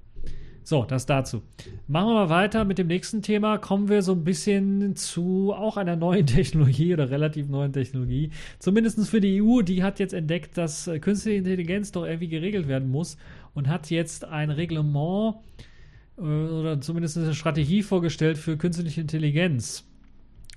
So, 0.69 0.85
das 0.85 1.07
dazu. 1.07 1.41
Machen 1.87 2.09
wir 2.09 2.15
mal 2.15 2.29
weiter 2.29 2.67
mit 2.67 2.77
dem 2.77 2.89
nächsten 2.89 3.23
Thema. 3.23 3.57
Kommen 3.57 3.89
wir 3.89 4.03
so 4.03 4.13
ein 4.13 4.23
bisschen 4.23 4.97
zu 4.97 5.55
auch 5.55 5.79
einer 5.79 5.97
neuen 5.97 6.27
Technologie 6.27 6.93
oder 6.93 7.09
relativ 7.09 7.49
neuen 7.49 7.73
Technologie. 7.73 8.33
Zumindest 8.59 9.09
für 9.09 9.23
die 9.23 9.41
EU. 9.41 9.63
Die 9.63 9.83
hat 9.83 9.99
jetzt 9.99 10.13
entdeckt, 10.13 10.59
dass 10.59 10.87
äh, 10.87 10.99
künstliche 10.99 11.39
Intelligenz 11.39 11.91
doch 11.93 12.05
irgendwie 12.05 12.29
geregelt 12.29 12.69
werden 12.69 12.91
muss 12.91 13.17
und 13.55 13.67
hat 13.67 13.89
jetzt 13.89 14.27
ein 14.27 14.51
Reglement 14.51 15.37
äh, 16.19 16.21
oder 16.21 16.83
zumindest 16.83 17.17
eine 17.17 17.35
Strategie 17.35 17.83
vorgestellt 17.83 18.37
für 18.37 18.59
künstliche 18.59 19.01
Intelligenz. 19.01 19.88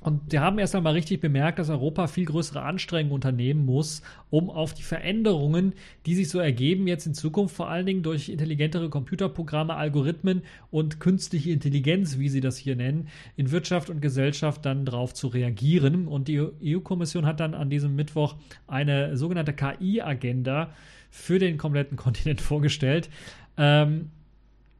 Und 0.01 0.33
die 0.33 0.39
haben 0.39 0.57
erst 0.57 0.75
einmal 0.75 0.93
richtig 0.93 1.21
bemerkt, 1.21 1.59
dass 1.59 1.69
Europa 1.69 2.07
viel 2.07 2.25
größere 2.25 2.63
Anstrengungen 2.63 3.13
unternehmen 3.13 3.65
muss, 3.65 4.01
um 4.31 4.49
auf 4.49 4.73
die 4.73 4.81
Veränderungen, 4.81 5.73
die 6.07 6.15
sich 6.15 6.29
so 6.29 6.39
ergeben, 6.39 6.87
jetzt 6.87 7.05
in 7.05 7.13
Zukunft 7.13 7.55
vor 7.55 7.69
allen 7.69 7.85
Dingen 7.85 8.01
durch 8.01 8.27
intelligentere 8.29 8.89
Computerprogramme, 8.89 9.75
Algorithmen 9.75 10.41
und 10.71 10.99
künstliche 10.99 11.51
Intelligenz, 11.51 12.17
wie 12.17 12.29
sie 12.29 12.41
das 12.41 12.57
hier 12.57 12.75
nennen, 12.75 13.09
in 13.35 13.51
Wirtschaft 13.51 13.91
und 13.91 14.01
Gesellschaft 14.01 14.65
dann 14.65 14.85
darauf 14.85 15.13
zu 15.13 15.27
reagieren. 15.27 16.07
Und 16.07 16.27
die 16.27 16.39
EU-Kommission 16.39 17.27
hat 17.27 17.39
dann 17.39 17.53
an 17.53 17.69
diesem 17.69 17.95
Mittwoch 17.95 18.35
eine 18.65 19.15
sogenannte 19.17 19.53
KI-Agenda 19.53 20.73
für 21.11 21.37
den 21.37 21.57
kompletten 21.59 21.95
Kontinent 21.97 22.41
vorgestellt. 22.41 23.11
Ähm, 23.55 24.09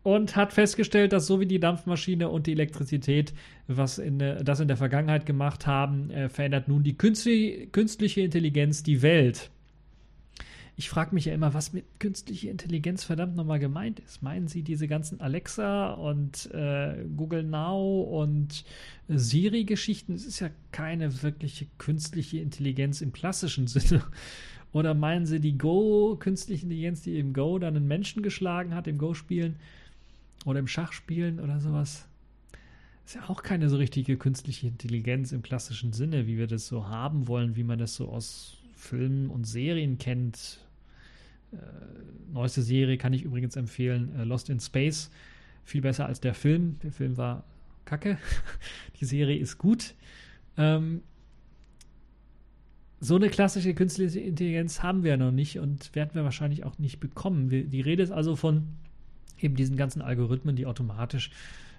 und 0.04 0.36
hat 0.36 0.54
festgestellt, 0.54 1.14
dass 1.14 1.28
so 1.28 1.40
wie 1.40 1.46
die 1.46 1.60
Dampfmaschine 1.60 2.30
und 2.30 2.48
die 2.48 2.54
Elektrizität 2.54 3.34
was 3.68 4.00
in, 4.00 4.20
das 4.20 4.60
in 4.60 4.68
der 4.68 4.78
Vergangenheit 4.78 5.26
gemacht 5.26 5.68
haben, 5.68 6.10
äh, 6.10 6.30
verändert 6.30 6.68
nun 6.68 6.84
die 6.84 6.98
künstliche, 6.98 8.22
Intelligenz 8.22 8.84
die 8.84 9.02
Welt. 9.02 9.52
Ich 10.78 10.90
frage 10.90 11.14
mich 11.14 11.26
ja 11.26 11.34
immer, 11.34 11.54
was 11.54 11.74
mit 11.74 11.86
künstlicher 12.00 12.50
Intelligenz 12.50 13.04
verdammt 13.04 13.36
nochmal 13.36 13.60
gemeint 13.60 14.00
ist. 14.00 14.24
Meinen 14.24 14.48
Sie 14.48 14.64
diese 14.64 14.88
ganzen 14.88 15.22
Alexa 15.22 15.92
und 15.92 16.50
äh, 16.54 17.06
Google 17.16 17.44
Now 17.44 18.02
und 18.02 18.64
äh, 19.08 19.18
Siri-Geschichten? 19.18 20.14
Es 20.14 20.26
ist 20.26 20.40
ja 20.40 20.50
keine 20.72 21.22
wirkliche 21.22 21.68
künstliche 21.78 22.40
Intelligenz 22.40 23.02
im 23.02 23.12
klassischen 23.12 23.68
Sinne. 23.68 24.04
Oder 24.72 24.94
meinen 24.96 25.26
Sie 25.26 25.40
die 25.40 25.58
Go, 25.58 26.16
künstliche 26.16 26.64
Intelligenz, 26.64 27.02
die 27.04 27.20
im 27.20 27.34
Go 27.34 27.60
dann 27.60 27.76
einen 27.76 27.88
Menschen 27.88 28.24
geschlagen 28.24 28.74
hat, 28.74 28.88
im 28.88 28.98
Go-Spielen? 28.98 29.58
Oder 30.46 30.60
im 30.60 30.68
Schachspielen 30.68 31.40
oder 31.40 31.60
sowas. 31.60 32.08
Ist 33.06 33.16
ja 33.16 33.30
auch 33.30 33.44
keine 33.44 33.70
so 33.70 33.78
richtige 33.78 34.18
künstliche 34.18 34.68
Intelligenz 34.68 35.32
im 35.32 35.42
klassischen 35.42 35.92
Sinne, 35.92 36.28
wie 36.28 36.38
wir 36.38 36.48
das 36.48 36.68
so 36.68 36.88
haben 36.88 37.28
wollen, 37.28 37.56
wie 37.56 37.64
man 37.64 37.80
das 37.80 37.96
so 37.96 38.10
aus 38.10 38.58
Filmen 38.76 39.30
und 39.30 39.46
Serien 39.46 39.98
kennt. 39.98 40.60
Äh, 41.52 41.58
neueste 42.32 42.62
Serie 42.62 42.98
kann 42.98 43.14
ich 43.14 43.24
übrigens 43.24 43.56
empfehlen, 43.56 44.16
äh, 44.16 44.24
Lost 44.24 44.50
in 44.50 44.60
Space. 44.60 45.12
Viel 45.64 45.82
besser 45.82 46.06
als 46.06 46.20
der 46.20 46.34
Film. 46.34 46.78
Der 46.84 46.92
Film 46.92 47.18
war 47.18 47.44
kacke. 47.86 48.18
Die 49.00 49.06
Serie 49.06 49.38
ist 49.38 49.58
gut. 49.58 49.96
Ähm, 50.58 51.02
so 53.00 53.16
eine 53.16 53.30
klassische 53.30 53.74
künstliche 53.74 54.20
Intelligenz 54.20 54.84
haben 54.84 55.04
wir 55.04 55.18
noch 55.18 55.32
nicht 55.32 55.58
und 55.60 55.94
werden 55.96 56.12
wir 56.14 56.24
wahrscheinlich 56.24 56.64
auch 56.66 56.78
nicht 56.78 57.00
bekommen. 57.00 57.50
Wir, 57.50 57.66
die 57.66 57.82
Rede 57.82 58.04
ist 58.04 58.12
also 58.12 58.36
von 58.36 58.68
eben 59.44 59.56
diesen 59.56 59.78
ganzen 59.78 60.02
Algorithmen, 60.02 60.56
die 60.56 60.66
automatisch 60.66 61.32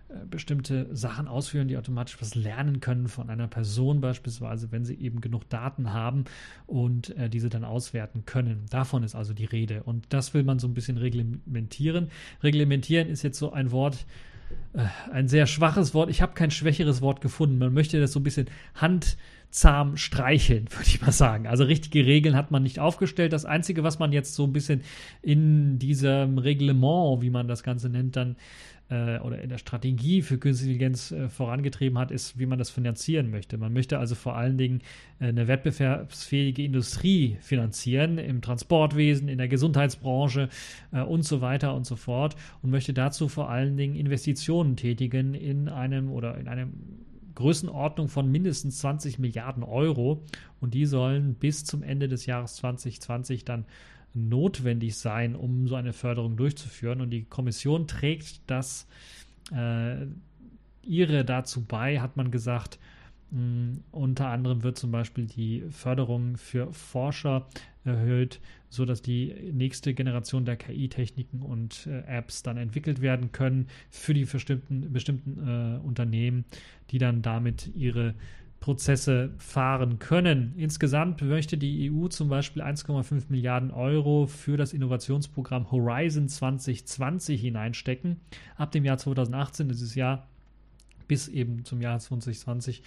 äh, 0.08 0.26
bestimmte 0.26 0.88
Sachen 0.94 1.28
ausführen, 1.28 1.68
die 1.68 1.76
automatisch 1.76 2.20
was 2.20 2.34
lernen 2.34 2.80
können 2.80 3.08
von 3.08 3.30
einer 3.30 3.48
Person 3.48 4.00
beispielsweise, 4.00 4.72
wenn 4.72 4.84
sie 4.84 4.94
eben 4.94 5.20
genug 5.20 5.48
Daten 5.48 5.92
haben 5.92 6.24
und 6.66 7.16
äh, 7.16 7.28
diese 7.28 7.48
dann 7.48 7.64
auswerten 7.64 8.24
können. 8.24 8.66
Davon 8.70 9.02
ist 9.02 9.14
also 9.14 9.32
die 9.32 9.44
Rede. 9.44 9.82
Und 9.82 10.06
das 10.10 10.34
will 10.34 10.42
man 10.42 10.58
so 10.58 10.68
ein 10.68 10.74
bisschen 10.74 10.98
reglementieren. 10.98 12.08
Reglementieren 12.42 13.08
ist 13.08 13.22
jetzt 13.22 13.38
so 13.38 13.52
ein 13.52 13.70
Wort, 13.70 14.06
äh, 14.74 14.84
ein 15.10 15.28
sehr 15.28 15.46
schwaches 15.46 15.94
Wort. 15.94 16.10
Ich 16.10 16.22
habe 16.22 16.34
kein 16.34 16.50
schwächeres 16.50 17.00
Wort 17.00 17.20
gefunden. 17.20 17.58
Man 17.58 17.72
möchte 17.72 18.00
das 18.00 18.12
so 18.12 18.20
ein 18.20 18.24
bisschen 18.24 18.48
handzahm 19.52 19.96
streicheln, 19.98 20.66
würde 20.70 20.86
ich 20.86 21.00
mal 21.02 21.12
sagen. 21.12 21.46
Also 21.46 21.64
richtige 21.64 22.06
Regeln 22.06 22.34
hat 22.34 22.50
man 22.50 22.62
nicht 22.62 22.78
aufgestellt. 22.78 23.32
Das 23.32 23.44
Einzige, 23.44 23.84
was 23.84 23.98
man 23.98 24.12
jetzt 24.12 24.34
so 24.34 24.44
ein 24.44 24.52
bisschen 24.52 24.82
in 25.20 25.78
diesem 25.78 26.38
Reglement, 26.38 27.22
wie 27.22 27.30
man 27.30 27.48
das 27.48 27.62
Ganze 27.62 27.90
nennt, 27.90 28.16
dann 28.16 28.36
äh, 28.88 29.18
oder 29.18 29.42
in 29.42 29.50
der 29.50 29.58
Strategie 29.58 30.22
für 30.22 30.38
Künstliche 30.38 30.72
Intelligenz 30.72 31.12
äh, 31.12 31.28
vorangetrieben 31.28 31.98
hat, 31.98 32.10
ist, 32.10 32.38
wie 32.38 32.46
man 32.46 32.58
das 32.58 32.70
finanzieren 32.70 33.30
möchte. 33.30 33.58
Man 33.58 33.74
möchte 33.74 33.98
also 33.98 34.14
vor 34.14 34.36
allen 34.36 34.56
Dingen 34.56 34.80
äh, 35.20 35.26
eine 35.26 35.48
wettbewerbsfähige 35.48 36.64
Industrie 36.64 37.36
finanzieren, 37.42 38.16
im 38.16 38.40
Transportwesen, 38.40 39.28
in 39.28 39.36
der 39.36 39.48
Gesundheitsbranche 39.48 40.48
und 41.06 41.24
so 41.24 41.40
weiter 41.40 41.74
und 41.74 41.86
so 41.86 41.96
fort 41.96 42.36
und 42.62 42.70
möchte 42.70 42.92
dazu 42.92 43.28
vor 43.28 43.50
allen 43.50 43.76
Dingen 43.76 43.96
Investitionen 43.96 44.76
tätigen 44.76 45.34
in 45.34 45.68
einem 45.68 46.10
oder 46.10 46.38
in 46.38 46.48
einem 46.48 46.72
Größenordnung 47.34 48.08
von 48.08 48.30
mindestens 48.30 48.78
20 48.78 49.18
Milliarden 49.18 49.62
Euro 49.62 50.24
und 50.60 50.74
die 50.74 50.86
sollen 50.86 51.34
bis 51.34 51.64
zum 51.64 51.82
Ende 51.82 52.08
des 52.08 52.26
Jahres 52.26 52.56
2020 52.56 53.44
dann 53.44 53.64
notwendig 54.14 54.96
sein, 54.96 55.34
um 55.34 55.66
so 55.66 55.74
eine 55.74 55.92
Förderung 55.92 56.36
durchzuführen. 56.36 57.00
Und 57.00 57.10
die 57.10 57.24
Kommission 57.24 57.86
trägt 57.86 58.40
das 58.46 58.86
äh, 59.54 60.06
ihre 60.82 61.24
dazu 61.24 61.64
bei, 61.64 62.00
hat 62.00 62.16
man 62.16 62.30
gesagt. 62.30 62.78
Mm, 63.32 63.78
unter 63.92 64.28
anderem 64.28 64.62
wird 64.62 64.76
zum 64.78 64.90
Beispiel 64.90 65.24
die 65.24 65.64
Förderung 65.70 66.36
für 66.36 66.70
Forscher 66.72 67.46
erhöht, 67.82 68.40
sodass 68.68 69.00
die 69.00 69.34
nächste 69.52 69.94
Generation 69.94 70.44
der 70.44 70.56
KI-Techniken 70.56 71.40
und 71.40 71.86
äh, 71.86 72.02
Apps 72.06 72.42
dann 72.42 72.58
entwickelt 72.58 73.00
werden 73.00 73.32
können 73.32 73.68
für 73.90 74.12
die 74.12 74.26
bestimmten, 74.26 74.92
bestimmten 74.92 75.48
äh, 75.48 75.78
Unternehmen, 75.78 76.44
die 76.90 76.98
dann 76.98 77.22
damit 77.22 77.74
ihre 77.74 78.14
Prozesse 78.60 79.30
fahren 79.38 79.98
können. 79.98 80.52
Insgesamt 80.58 81.22
möchte 81.22 81.56
die 81.56 81.90
EU 81.90 82.08
zum 82.08 82.28
Beispiel 82.28 82.62
1,5 82.62 83.24
Milliarden 83.30 83.70
Euro 83.70 84.26
für 84.26 84.58
das 84.58 84.74
Innovationsprogramm 84.74 85.72
Horizon 85.72 86.28
2020 86.28 87.40
hineinstecken. 87.40 88.20
Ab 88.56 88.70
dem 88.72 88.84
Jahr 88.84 88.98
2018, 88.98 89.68
dieses 89.68 89.94
Jahr, 89.94 90.28
bis 91.08 91.28
eben 91.28 91.64
zum 91.64 91.80
Jahr 91.80 91.98
2020 91.98 92.82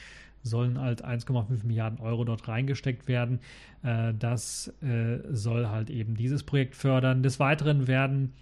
sollen 0.45 0.79
halt 0.79 1.03
1,5 1.03 1.65
Milliarden 1.65 1.99
Euro 1.99 2.23
dort 2.23 2.47
reingesteckt 2.47 3.07
werden. 3.07 3.39
Äh, 3.83 4.13
das 4.17 4.73
äh, 4.81 5.19
soll 5.31 5.67
halt 5.67 5.89
eben 5.89 6.15
dieses 6.15 6.43
Projekt 6.43 6.75
fördern. 6.75 7.23
Des 7.23 7.39
Weiteren 7.39 7.87
werden 7.87 8.33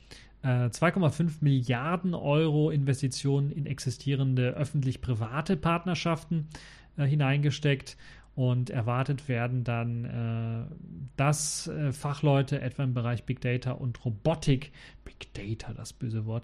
2,5 0.44 1.22
äh, 1.22 1.32
Milliarden 1.40 2.14
Euro 2.14 2.70
Investitionen 2.70 3.50
in 3.50 3.66
existierende 3.66 4.52
öffentlich-private 4.52 5.56
Partnerschaften 5.56 6.50
hineingesteckt 6.98 7.96
und 8.36 8.70
erwartet 8.70 9.28
werden 9.28 9.64
dann, 9.64 10.06
äh, 10.06 10.76
dass 11.18 11.68
äh, 11.68 11.92
Fachleute 11.92 12.62
etwa 12.62 12.84
im 12.84 12.94
Bereich 12.94 13.24
Big 13.26 13.42
Data 13.42 13.72
und 13.72 14.04
Robotik, 14.04 14.72
Big 15.06 15.34
Data, 15.34 15.74
das 15.74 15.94
böse 15.94 16.26
Wort, 16.26 16.44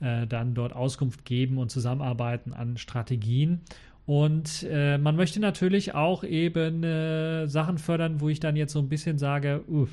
äh, 0.00 0.26
dann 0.26 0.54
dort 0.54 0.72
Auskunft 0.72 1.24
geben 1.24 1.58
und 1.58 1.70
zusammenarbeiten 1.70 2.52
an 2.52 2.76
Strategien. 2.76 3.60
Und 4.08 4.66
äh, 4.70 4.96
man 4.96 5.16
möchte 5.16 5.38
natürlich 5.38 5.94
auch 5.94 6.24
eben 6.24 6.82
äh, 6.82 7.46
Sachen 7.46 7.76
fördern, 7.76 8.22
wo 8.22 8.30
ich 8.30 8.40
dann 8.40 8.56
jetzt 8.56 8.72
so 8.72 8.78
ein 8.78 8.88
bisschen 8.88 9.18
sage, 9.18 9.62
uff, 9.68 9.90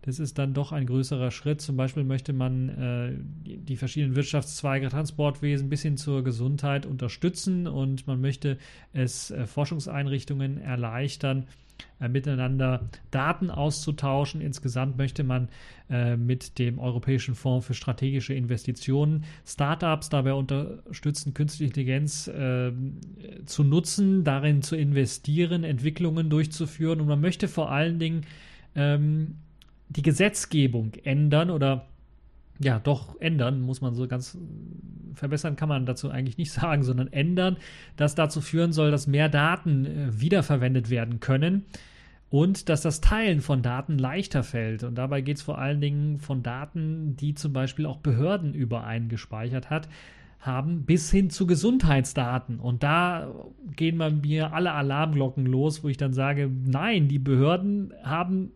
das 0.00 0.18
ist 0.20 0.38
dann 0.38 0.54
doch 0.54 0.72
ein 0.72 0.86
größerer 0.86 1.30
Schritt. 1.30 1.60
Zum 1.60 1.76
Beispiel 1.76 2.02
möchte 2.02 2.32
man 2.32 2.70
äh, 2.70 3.12
die 3.44 3.76
verschiedenen 3.76 4.16
Wirtschaftszweige, 4.16 4.88
Transportwesen 4.88 5.68
bis 5.68 5.82
hin 5.82 5.98
zur 5.98 6.24
Gesundheit 6.24 6.86
unterstützen 6.86 7.66
und 7.66 8.06
man 8.06 8.22
möchte 8.22 8.56
es 8.94 9.30
äh, 9.30 9.46
Forschungseinrichtungen 9.46 10.56
erleichtern, 10.56 11.44
miteinander 12.08 12.88
Daten 13.10 13.50
auszutauschen. 13.50 14.40
Insgesamt 14.40 14.96
möchte 14.96 15.24
man 15.24 15.48
äh, 15.88 16.16
mit 16.16 16.58
dem 16.58 16.78
Europäischen 16.78 17.34
Fonds 17.34 17.66
für 17.66 17.74
strategische 17.74 18.34
Investitionen 18.34 19.24
Startups 19.46 20.08
dabei 20.08 20.34
unterstützen, 20.34 21.34
künstliche 21.34 21.68
Intelligenz 21.68 22.28
äh, 22.28 22.72
zu 23.46 23.64
nutzen, 23.64 24.24
darin 24.24 24.62
zu 24.62 24.76
investieren, 24.76 25.64
Entwicklungen 25.64 26.30
durchzuführen 26.30 27.00
und 27.00 27.06
man 27.06 27.20
möchte 27.20 27.48
vor 27.48 27.70
allen 27.70 27.98
Dingen 27.98 28.22
ähm, 28.74 29.36
die 29.88 30.02
Gesetzgebung 30.02 30.92
ändern 31.04 31.50
oder 31.50 31.86
ja, 32.58 32.78
doch 32.78 33.20
ändern, 33.20 33.60
muss 33.62 33.80
man 33.80 33.94
so 33.94 34.06
ganz 34.06 34.38
verbessern 35.14 35.56
kann 35.56 35.68
man 35.68 35.86
dazu 35.86 36.10
eigentlich 36.10 36.38
nicht 36.38 36.52
sagen, 36.52 36.82
sondern 36.82 37.12
ändern, 37.12 37.56
das 37.96 38.14
dazu 38.14 38.40
führen 38.40 38.72
soll, 38.72 38.90
dass 38.90 39.06
mehr 39.06 39.28
Daten 39.28 39.86
äh, 39.86 40.20
wiederverwendet 40.20 40.90
werden 40.90 41.20
können 41.20 41.64
und 42.30 42.68
dass 42.68 42.80
das 42.80 43.00
Teilen 43.00 43.40
von 43.40 43.62
Daten 43.62 43.98
leichter 43.98 44.42
fällt. 44.42 44.84
Und 44.84 44.96
dabei 44.96 45.20
geht 45.20 45.36
es 45.36 45.42
vor 45.42 45.58
allen 45.58 45.80
Dingen 45.80 46.18
von 46.18 46.42
Daten, 46.42 47.16
die 47.16 47.34
zum 47.34 47.52
Beispiel 47.52 47.86
auch 47.86 47.98
Behörden 47.98 48.54
über 48.54 48.84
einen 48.84 49.08
gespeichert 49.08 49.70
hat, 49.70 49.88
haben, 50.40 50.84
bis 50.84 51.10
hin 51.10 51.30
zu 51.30 51.46
Gesundheitsdaten. 51.46 52.58
Und 52.58 52.82
da 52.82 53.32
gehen 53.76 53.98
bei 53.98 54.10
mir 54.10 54.52
alle 54.52 54.72
Alarmglocken 54.72 55.46
los, 55.46 55.84
wo 55.84 55.88
ich 55.88 55.98
dann 55.98 56.14
sage, 56.14 56.50
nein, 56.64 57.06
die 57.06 57.18
Behörden 57.20 57.92
haben 58.02 58.50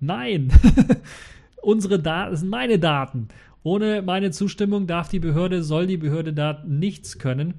Nein, 0.00 0.52
unsere 1.62 1.98
Daten 1.98 2.36
sind 2.36 2.48
meine 2.48 2.78
Daten. 2.78 3.28
Ohne 3.68 4.00
meine 4.00 4.30
Zustimmung 4.30 4.86
darf 4.86 5.10
die 5.10 5.18
Behörde, 5.18 5.62
soll 5.62 5.86
die 5.86 5.98
Behörde 5.98 6.32
da 6.32 6.64
nichts 6.66 7.18
können 7.18 7.52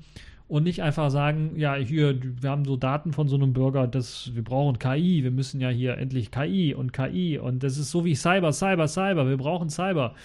und 0.47 0.63
nicht 0.63 0.81
einfach 0.81 1.11
sagen, 1.11 1.51
ja, 1.55 1.75
hier, 1.75 2.19
wir 2.41 2.49
haben 2.49 2.65
so 2.65 2.77
Daten 2.77 3.13
von 3.13 3.27
so 3.27 3.35
einem 3.35 3.53
Bürger, 3.53 3.85
das, 3.85 4.31
wir 4.33 4.43
brauchen 4.43 4.79
KI, 4.79 5.23
wir 5.23 5.29
müssen 5.29 5.61
ja 5.61 5.69
hier 5.69 5.99
endlich 5.99 6.31
KI 6.31 6.73
und 6.73 6.93
KI 6.93 7.37
und 7.37 7.61
das 7.61 7.77
ist 7.77 7.91
so 7.91 8.05
wie 8.05 8.15
Cyber, 8.15 8.51
Cyber, 8.53 8.87
Cyber, 8.87 9.29
wir 9.29 9.37
brauchen 9.37 9.69
Cyber. 9.69 10.15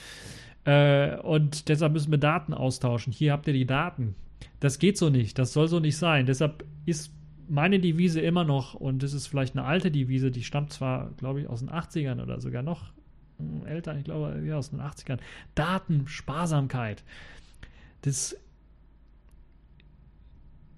Äh, 0.65 1.19
und 1.19 1.69
deshalb 1.69 1.93
müssen 1.93 2.11
wir 2.11 2.17
Daten 2.17 2.55
austauschen. 2.55 3.13
Hier 3.13 3.33
habt 3.33 3.47
ihr 3.47 3.53
die 3.53 3.67
Daten. 3.67 4.15
Das 4.61 4.79
geht 4.79 4.97
so 4.97 5.11
nicht, 5.11 5.39
das 5.39 5.53
soll 5.53 5.69
so 5.69 5.81
nicht 5.81 5.99
sein. 5.99 6.25
Deshalb 6.25 6.65
ist 6.87 7.13
meine 7.47 7.79
Devise 7.79 8.23
immer 8.23 8.45
noch, 8.45 8.73
und 8.73 9.03
das 9.03 9.13
ist 9.13 9.27
vielleicht 9.27 9.55
eine 9.55 9.67
alte 9.67 9.91
Devise, 9.91 10.31
die 10.31 10.45
stammt 10.45 10.73
zwar, 10.73 11.11
glaube 11.19 11.43
ich, 11.43 11.47
aus 11.47 11.61
den 11.61 11.69
80ern 11.69 12.23
oder 12.23 12.41
sogar 12.41 12.63
noch 12.63 12.95
älter, 13.67 13.97
ich 13.97 14.05
glaube, 14.05 14.43
ja, 14.45 14.57
aus 14.57 14.71
den 14.71 14.81
80ern. 14.81 15.19
Datensparsamkeit. 15.55 17.03
Das, 18.03 18.37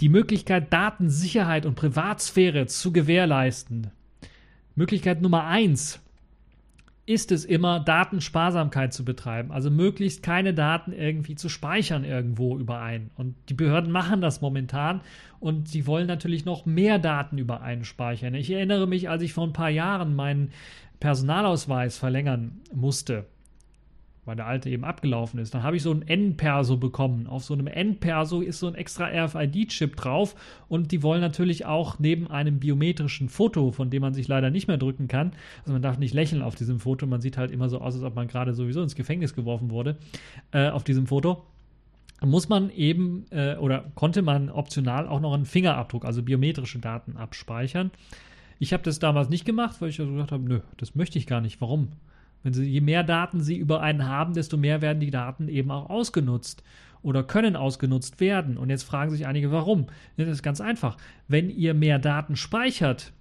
die 0.01 0.09
Möglichkeit, 0.09 0.73
Datensicherheit 0.73 1.66
und 1.66 1.75
Privatsphäre 1.75 2.66
zu 2.66 2.92
gewährleisten. 2.92 3.90
Möglichkeit 4.75 5.23
Nummer 5.23 5.45
eins 5.47 6.01
ist 7.07 7.31
es 7.31 7.45
immer, 7.45 7.79
Datensparsamkeit 7.79 8.92
zu 8.92 9.05
betreiben. 9.05 9.53
Also 9.53 9.71
möglichst 9.71 10.25
keine 10.25 10.53
Daten 10.55 10.92
irgendwie 10.92 11.37
zu 11.37 11.49
speichern 11.49 12.03
irgendwo 12.03 12.59
überein. 12.59 13.11
Und 13.16 13.37
die 13.49 13.55
Behörden 13.55 13.92
machen 13.92 14.21
das 14.21 14.40
momentan 14.40 15.01
und 15.38 15.69
sie 15.69 15.87
wollen 15.87 16.09
natürlich 16.09 16.45
noch 16.45 16.66
mehr 16.66 16.99
Daten 16.99 17.38
überein 17.38 17.85
speichern. 17.85 18.35
Ich 18.35 18.51
erinnere 18.51 18.89
mich, 18.89 19.09
als 19.09 19.22
ich 19.22 19.33
vor 19.33 19.47
ein 19.47 19.53
paar 19.53 19.70
Jahren 19.70 20.16
meinen 20.16 20.51
Personalausweis 21.01 21.99
verlängern 21.99 22.61
musste, 22.74 23.26
weil 24.24 24.36
der 24.36 24.47
alte 24.47 24.68
eben 24.70 24.84
abgelaufen 24.84 25.38
ist. 25.38 25.55
Dann 25.55 25.62
habe 25.62 25.76
ich 25.76 25.82
so 25.82 25.92
ein 25.92 26.03
N-Perso 26.03 26.76
bekommen. 26.76 27.26
Auf 27.26 27.44
so 27.44 27.55
einem 27.55 27.66
N-Perso 27.66 28.40
ist 28.40 28.59
so 28.59 28.66
ein 28.66 28.74
extra 28.74 29.07
RFID-Chip 29.07 29.97
drauf 29.97 30.34
und 30.68 30.90
die 30.92 31.03
wollen 31.03 31.20
natürlich 31.20 31.64
auch 31.64 31.99
neben 31.99 32.28
einem 32.28 32.59
biometrischen 32.59 33.28
Foto, 33.28 33.70
von 33.70 33.90
dem 33.90 34.03
man 34.03 34.14
sich 34.14 34.26
leider 34.26 34.51
nicht 34.51 34.68
mehr 34.68 34.78
drücken 34.78 35.09
kann, 35.09 35.32
also 35.61 35.72
man 35.72 35.82
darf 35.82 35.99
nicht 35.99 36.14
lächeln 36.14 36.42
auf 36.42 36.55
diesem 36.55 36.80
Foto, 36.80 37.07
man 37.07 37.20
sieht 37.20 37.36
halt 37.36 37.51
immer 37.51 37.68
so 37.68 37.80
aus, 37.80 37.94
als 37.94 38.05
ob 38.05 38.16
man 38.16 38.28
gerade 38.28 38.55
sowieso 38.55 38.82
ins 38.82 38.97
Gefängnis 38.97 39.34
geworfen 39.34 39.70
wurde 39.70 39.97
äh, 40.53 40.68
auf 40.70 40.84
diesem 40.84 41.07
Foto 41.07 41.44
muss 42.22 42.49
man 42.49 42.70
eben 42.70 43.26
äh, 43.30 43.57
oder 43.57 43.84
konnte 43.94 44.22
man 44.22 44.51
optional 44.51 45.07
auch 45.07 45.20
noch 45.20 45.34
einen 45.34 45.44
Fingerabdruck, 45.44 46.05
also 46.05 46.22
biometrische 46.22 46.78
Daten 46.78 47.16
abspeichern. 47.16 47.90
Ich 48.59 48.72
habe 48.72 48.82
das 48.82 48.98
damals 48.98 49.28
nicht 49.28 49.44
gemacht, 49.44 49.80
weil 49.80 49.90
ich 49.90 50.00
also 50.00 50.12
gesagt 50.12 50.32
habe, 50.32 50.44
nö, 50.44 50.61
das 50.76 50.94
möchte 50.94 51.18
ich 51.18 51.26
gar 51.26 51.40
nicht. 51.40 51.61
Warum? 51.61 51.88
Wenn 52.42 52.52
sie, 52.52 52.64
je 52.64 52.80
mehr 52.80 53.02
Daten 53.02 53.40
sie 53.40 53.57
über 53.57 53.80
einen 53.80 54.07
haben, 54.07 54.34
desto 54.34 54.57
mehr 54.57 54.82
werden 54.82 55.00
die 55.00 55.11
Daten 55.11 55.48
eben 55.48 55.70
auch 55.70 55.90
ausgenutzt 55.90 56.62
oder 57.02 57.22
können 57.22 57.57
ausgenutzt 57.57 58.20
werden. 58.20 58.57
Und 58.57 58.70
jetzt 58.70 58.84
fragen 58.84 59.11
sich 59.11 59.26
einige, 59.26 59.52
warum? 59.52 59.86
Das 60.16 60.28
ist 60.28 60.42
ganz 60.42 60.61
einfach. 60.61 60.96
Wenn 61.28 61.50
ihr 61.50 61.74
mehr 61.74 61.98
Daten 61.98 62.36
speichert, 62.36 63.12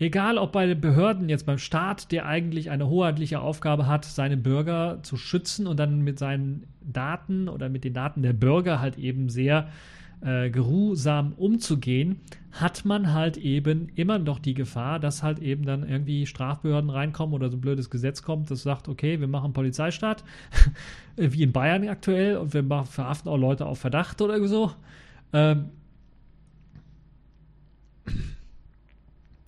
Egal 0.00 0.38
ob 0.38 0.52
bei 0.52 0.64
den 0.64 0.80
Behörden, 0.80 1.28
jetzt 1.28 1.44
beim 1.44 1.58
Staat, 1.58 2.10
der 2.10 2.24
eigentlich 2.24 2.70
eine 2.70 2.88
hoheitliche 2.88 3.40
Aufgabe 3.40 3.86
hat, 3.86 4.06
seine 4.06 4.38
Bürger 4.38 5.00
zu 5.02 5.18
schützen 5.18 5.66
und 5.66 5.78
dann 5.78 6.00
mit 6.00 6.18
seinen 6.18 6.64
Daten 6.80 7.50
oder 7.50 7.68
mit 7.68 7.84
den 7.84 7.92
Daten 7.92 8.22
der 8.22 8.32
Bürger 8.32 8.80
halt 8.80 8.96
eben 8.96 9.28
sehr 9.28 9.68
äh, 10.22 10.50
geruhsam 10.50 11.32
umzugehen, 11.32 12.20
hat 12.52 12.84
man 12.84 13.12
halt 13.12 13.36
eben 13.36 13.88
immer 13.94 14.18
noch 14.18 14.38
die 14.38 14.54
Gefahr, 14.54 14.98
dass 14.98 15.22
halt 15.22 15.38
eben 15.38 15.64
dann 15.64 15.88
irgendwie 15.88 16.26
Strafbehörden 16.26 16.90
reinkommen 16.90 17.34
oder 17.34 17.48
so 17.48 17.56
ein 17.56 17.60
blödes 17.60 17.90
Gesetz 17.90 18.22
kommt, 18.22 18.50
das 18.50 18.62
sagt, 18.62 18.88
okay, 18.88 19.20
wir 19.20 19.28
machen 19.28 19.52
Polizeistaat, 19.52 20.24
wie 21.16 21.42
in 21.42 21.52
Bayern 21.52 21.88
aktuell, 21.88 22.36
und 22.36 22.54
wir 22.54 22.62
machen, 22.62 22.86
verhaften 22.86 23.28
auch 23.28 23.38
Leute 23.38 23.66
auf 23.66 23.78
Verdacht 23.78 24.20
oder 24.20 24.46
so. 24.46 24.72
Ähm, 25.32 25.66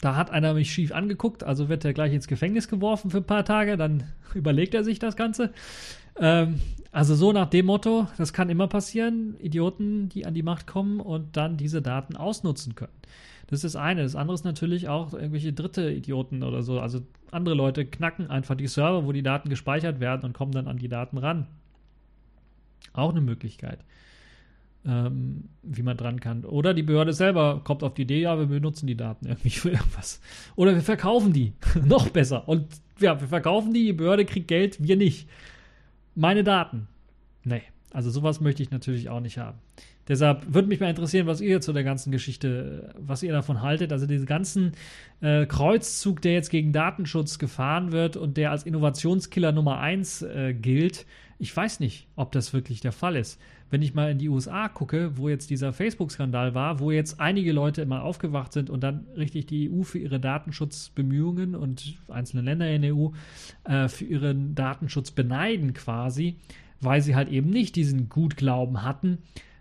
da 0.01 0.17
hat 0.17 0.31
einer 0.31 0.55
mich 0.55 0.73
schief 0.73 0.93
angeguckt, 0.93 1.45
also 1.45 1.69
wird 1.69 1.85
er 1.85 1.93
gleich 1.93 2.13
ins 2.13 2.27
Gefängnis 2.27 2.69
geworfen 2.69 3.11
für 3.11 3.19
ein 3.19 3.25
paar 3.25 3.45
Tage, 3.45 3.77
dann 3.77 4.05
überlegt 4.35 4.75
er 4.75 4.85
sich 4.85 4.99
das 4.99 5.17
Ganze. 5.17 5.53
Ähm, 6.19 6.61
also 6.93 7.15
so 7.15 7.33
nach 7.33 7.49
dem 7.49 7.67
Motto, 7.67 8.07
das 8.19 8.35
kann 8.35 8.51
immer 8.51 8.69
passieren, 8.69 9.35
Idioten, 9.41 10.11
die 10.11 10.27
an 10.27 10.35
die 10.35 10.43
Macht 10.43 10.67
kommen 10.67 11.01
und 11.01 11.39
dann 11.39 11.57
diese 11.57 11.81
Daten 11.81 12.17
ausnutzen 12.17 12.75
können. 12.75 12.93
Das 13.47 13.65
ist 13.65 13.75
das 13.75 13.83
eine. 13.83 14.03
Das 14.03 14.15
andere 14.15 14.35
ist 14.35 14.45
natürlich 14.45 14.89
auch 14.89 15.15
irgendwelche 15.15 15.55
dritte 15.55 15.91
Idioten 15.91 16.43
oder 16.43 16.63
so. 16.63 16.81
Also 16.81 17.01
andere 17.31 17.55
Leute 17.55 17.87
knacken 17.87 18.31
einfach 18.31 18.55
die 18.55 18.67
Server, 18.67 19.07
wo 19.07 19.13
die 19.13 19.23
Daten 19.23 19.49
gespeichert 19.49 20.01
werden 20.01 20.25
und 20.25 20.35
kommen 20.35 20.53
dann 20.53 20.69
an 20.69 20.77
die 20.77 20.89
Daten 20.89 21.17
ran. 21.17 21.47
Auch 22.93 23.11
eine 23.11 23.23
Möglichkeit, 23.23 23.79
ähm, 24.85 25.49
wie 25.63 25.83
man 25.83 25.97
dran 25.97 26.21
kann. 26.21 26.45
Oder 26.45 26.75
die 26.75 26.83
Behörde 26.83 27.15
selber 27.15 27.63
kommt 27.65 27.83
auf 27.83 27.95
die 27.95 28.03
Idee, 28.03 28.21
ja, 28.21 28.39
wir 28.39 28.47
benutzen 28.47 28.87
die 28.87 28.97
Daten 28.97 29.27
irgendwie 29.27 29.51
für 29.51 29.71
irgendwas. 29.71 30.21
Oder 30.57 30.75
wir 30.75 30.83
verkaufen 30.83 31.33
die. 31.33 31.55
Noch 31.85 32.11
besser. 32.11 32.47
Und 32.49 32.67
ja, 33.01 33.19
wir 33.19 33.29
verkaufen 33.29 33.73
die, 33.73 33.87
die 33.87 33.93
Behörde 33.95 34.27
kriegt 34.27 34.49
Geld, 34.49 34.83
wir 34.83 34.97
nicht 34.97 35.27
meine 36.15 36.45
Daten. 36.45 36.89
Nee, 37.45 37.63
also 37.93 38.11
sowas 38.11 38.41
möchte 38.41 38.63
ich 38.63 38.71
natürlich 38.71 39.09
auch 39.09 39.21
nicht 39.21 39.39
haben. 39.39 39.59
Deshalb 40.09 40.53
würde 40.53 40.69
mich 40.69 40.81
mal 40.81 40.91
interessieren, 40.91 41.27
was 41.27 41.41
ihr 41.41 41.61
zu 41.61 41.73
der 41.73 41.85
ganzen 41.85 42.11
Geschichte, 42.11 42.93
was 42.99 43.23
ihr 43.23 43.33
davon 43.33 43.63
haltet. 43.63 43.93
Also 43.93 44.07
diesen 44.07 44.27
ganzen 44.27 44.73
äh, 45.21 45.47
Kreuzzug, 45.47 46.21
der 46.23 46.33
jetzt 46.33 46.51
gegen 46.51 46.73
Datenschutz 46.73 47.39
gefahren 47.39 47.93
wird 47.93 48.17
und 48.17 48.37
der 48.37 48.51
als 48.51 48.65
Innovationskiller 48.65 49.53
Nummer 49.53 49.79
1 49.79 50.23
äh, 50.23 50.55
gilt. 50.55 51.07
Ich 51.39 51.57
weiß 51.57 51.81
nicht, 51.81 52.09
ob 52.17 52.33
das 52.33 52.53
wirklich 52.53 52.81
der 52.81 52.93
Fall 52.93 53.17
ist. 53.17 53.41
Wenn 53.73 53.81
ich 53.81 53.95
mal 53.95 54.11
in 54.11 54.19
die 54.19 54.29
USA 54.29 54.69
gucke, 54.69 55.17
wo 55.17 55.31
jetzt 55.31 55.49
dieser 55.49 55.73
Facebook-Skandal 55.73 56.55
war, 56.55 56.79
wo 56.79 56.91
jetzt 56.91 57.19
einige 57.21 57.53
Leute 57.53 57.81
immer 57.81 58.03
aufgewacht 58.03 58.53
sind 58.53 58.69
und 58.69 58.83
dann 58.83 59.07
richtig 59.17 59.47
die 59.47 59.71
EU 59.71 59.83
für 59.83 59.99
ihre 59.99 60.21
Datenschutzbemühungen 60.21 61.55
und 61.55 61.97
einzelne 62.09 62.43
Länder 62.43 62.71
in 62.71 62.83
der 62.83 62.95
EU 62.95 63.09
äh, 63.65 63.89
für 63.89 64.05
ihren 64.05 64.55
Datenschutz 64.55 65.11
beneiden 65.11 65.73
quasi, 65.73 66.37
weil 66.83 67.01
sie 67.01 67.17
halt 67.17 67.31
eben 67.31 67.49
nicht 67.49 67.75
diesen 67.75 68.11
Gutglauben 68.11 68.83
hatten, 68.83 69.17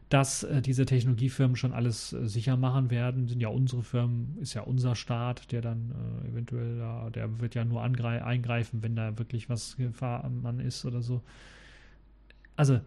dass 0.09 0.43
äh, 0.43 0.61
diese 0.61 0.85
Technologiefirmen 0.85 1.55
schon 1.55 1.71
alles 1.71 2.11
äh, 2.11 2.27
sicher 2.27 2.57
machen 2.57 2.91
werden. 2.91 3.29
Sind 3.29 3.39
ja 3.39 3.47
unsere 3.47 3.81
Firmen, 3.81 4.35
ist 4.41 4.55
ja 4.55 4.63
unser 4.63 4.95
Staat, 4.95 5.53
der 5.53 5.61
dann 5.61 5.93
äh, 6.25 6.27
eventuell, 6.27 6.79
ja, 6.79 7.09
der 7.11 7.39
wird 7.39 7.55
ja 7.55 7.63
nur 7.63 7.81
eingreifen, 7.81 8.83
wenn 8.83 8.97
da 8.97 9.17
wirklich 9.17 9.49
was 9.49 9.77
Gefahr 9.77 10.25
am 10.25 10.41
Mann 10.41 10.59
ist 10.59 10.83
oder 10.83 11.01
so. 11.01 11.21
Also, 12.57 12.81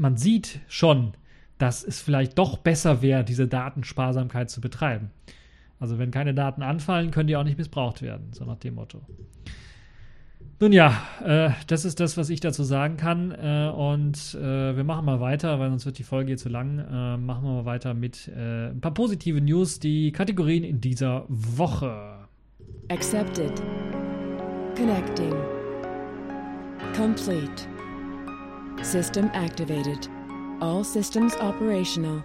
man 0.00 0.16
sieht 0.16 0.60
schon, 0.66 1.12
dass 1.58 1.84
es 1.84 2.00
vielleicht 2.00 2.38
doch 2.38 2.56
besser 2.56 3.02
wäre, 3.02 3.22
diese 3.22 3.46
Datensparsamkeit 3.46 4.50
zu 4.50 4.60
betreiben. 4.60 5.10
Also, 5.78 5.98
wenn 5.98 6.10
keine 6.10 6.34
Daten 6.34 6.62
anfallen, 6.62 7.10
können 7.10 7.26
die 7.26 7.36
auch 7.36 7.44
nicht 7.44 7.58
missbraucht 7.58 8.02
werden, 8.02 8.32
so 8.32 8.44
nach 8.44 8.56
dem 8.56 8.74
Motto. 8.74 9.00
Nun 10.58 10.72
ja, 10.72 11.02
äh, 11.24 11.50
das 11.68 11.86
ist 11.86 12.00
das, 12.00 12.18
was 12.18 12.28
ich 12.28 12.40
dazu 12.40 12.64
sagen 12.64 12.98
kann. 12.98 13.30
Äh, 13.30 13.72
und 13.74 14.34
äh, 14.34 14.76
wir 14.76 14.84
machen 14.84 15.06
mal 15.06 15.20
weiter, 15.20 15.58
weil 15.58 15.70
sonst 15.70 15.86
wird 15.86 15.98
die 15.98 16.02
Folge 16.02 16.28
hier 16.28 16.36
zu 16.36 16.50
lang. 16.50 16.78
Äh, 16.78 17.16
machen 17.16 17.44
wir 17.44 17.52
mal 17.52 17.64
weiter 17.64 17.94
mit 17.94 18.28
äh, 18.28 18.68
ein 18.68 18.80
paar 18.80 18.92
positive 18.92 19.40
News, 19.40 19.80
die 19.80 20.12
Kategorien 20.12 20.64
in 20.64 20.80
dieser 20.82 21.24
Woche. 21.28 22.26
Accepted. 22.88 23.62
Connecting. 24.76 25.34
Complete. 26.94 27.79
System 28.82 29.30
activated. 29.34 30.08
All 30.60 30.84
systems 30.84 31.36
operational. 31.40 32.24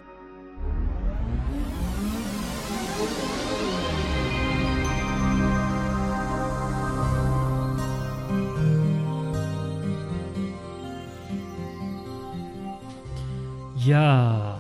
Ja, 13.86 14.60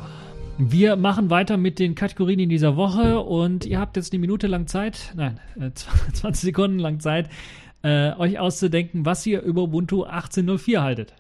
wir 0.59 0.95
machen 0.97 1.31
weiter 1.31 1.57
mit 1.57 1.79
den 1.79 1.95
Kategorien 1.95 2.39
in 2.39 2.49
dieser 2.49 2.75
Woche 2.75 3.21
und 3.21 3.65
ihr 3.65 3.79
habt 3.79 3.97
jetzt 3.97 4.13
eine 4.13 4.19
Minute 4.19 4.45
lang 4.45 4.67
Zeit, 4.67 5.13
nein, 5.15 5.39
äh, 5.59 5.71
20 6.13 6.36
Sekunden 6.36 6.77
lang 6.77 6.99
Zeit, 6.99 7.29
äh, 7.81 8.13
euch 8.13 8.38
auszudenken, 8.38 9.03
was 9.03 9.25
ihr 9.25 9.41
über 9.41 9.63
Ubuntu 9.63 10.05
18.04 10.05 10.81
haltet. 10.81 11.15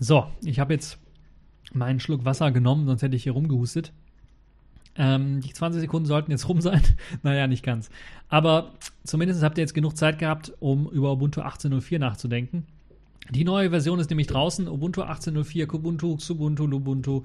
So, 0.00 0.26
ich 0.44 0.60
habe 0.60 0.74
jetzt 0.74 0.98
meinen 1.72 2.00
Schluck 2.00 2.24
Wasser 2.24 2.50
genommen, 2.50 2.86
sonst 2.86 3.02
hätte 3.02 3.16
ich 3.16 3.24
hier 3.24 3.32
rumgehustet. 3.32 3.92
Ähm, 4.96 5.40
die 5.40 5.52
20 5.52 5.80
Sekunden 5.80 6.06
sollten 6.06 6.30
jetzt 6.30 6.48
rum 6.48 6.60
sein. 6.60 6.82
naja, 7.22 7.46
nicht 7.46 7.64
ganz. 7.64 7.90
Aber 8.28 8.72
zumindest 9.04 9.42
habt 9.42 9.58
ihr 9.58 9.62
jetzt 9.62 9.74
genug 9.74 9.96
Zeit 9.96 10.18
gehabt, 10.18 10.52
um 10.60 10.88
über 10.90 11.12
Ubuntu 11.12 11.40
18.04 11.40 11.98
nachzudenken. 11.98 12.66
Die 13.30 13.44
neue 13.44 13.70
Version 13.70 14.00
ist 14.00 14.10
nämlich 14.10 14.26
draußen. 14.26 14.68
Ubuntu 14.68 15.02
18.04, 15.02 15.66
Kubuntu, 15.66 16.16
Xubuntu, 16.16 16.66
Lubuntu 16.66 17.22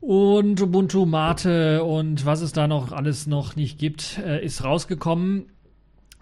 und 0.00 0.60
Ubuntu 0.60 1.04
Mate 1.04 1.84
und 1.84 2.24
was 2.24 2.40
es 2.40 2.52
da 2.52 2.66
noch 2.66 2.92
alles 2.92 3.26
noch 3.26 3.54
nicht 3.56 3.78
gibt, 3.78 4.18
äh, 4.18 4.44
ist 4.44 4.64
rausgekommen. 4.64 5.46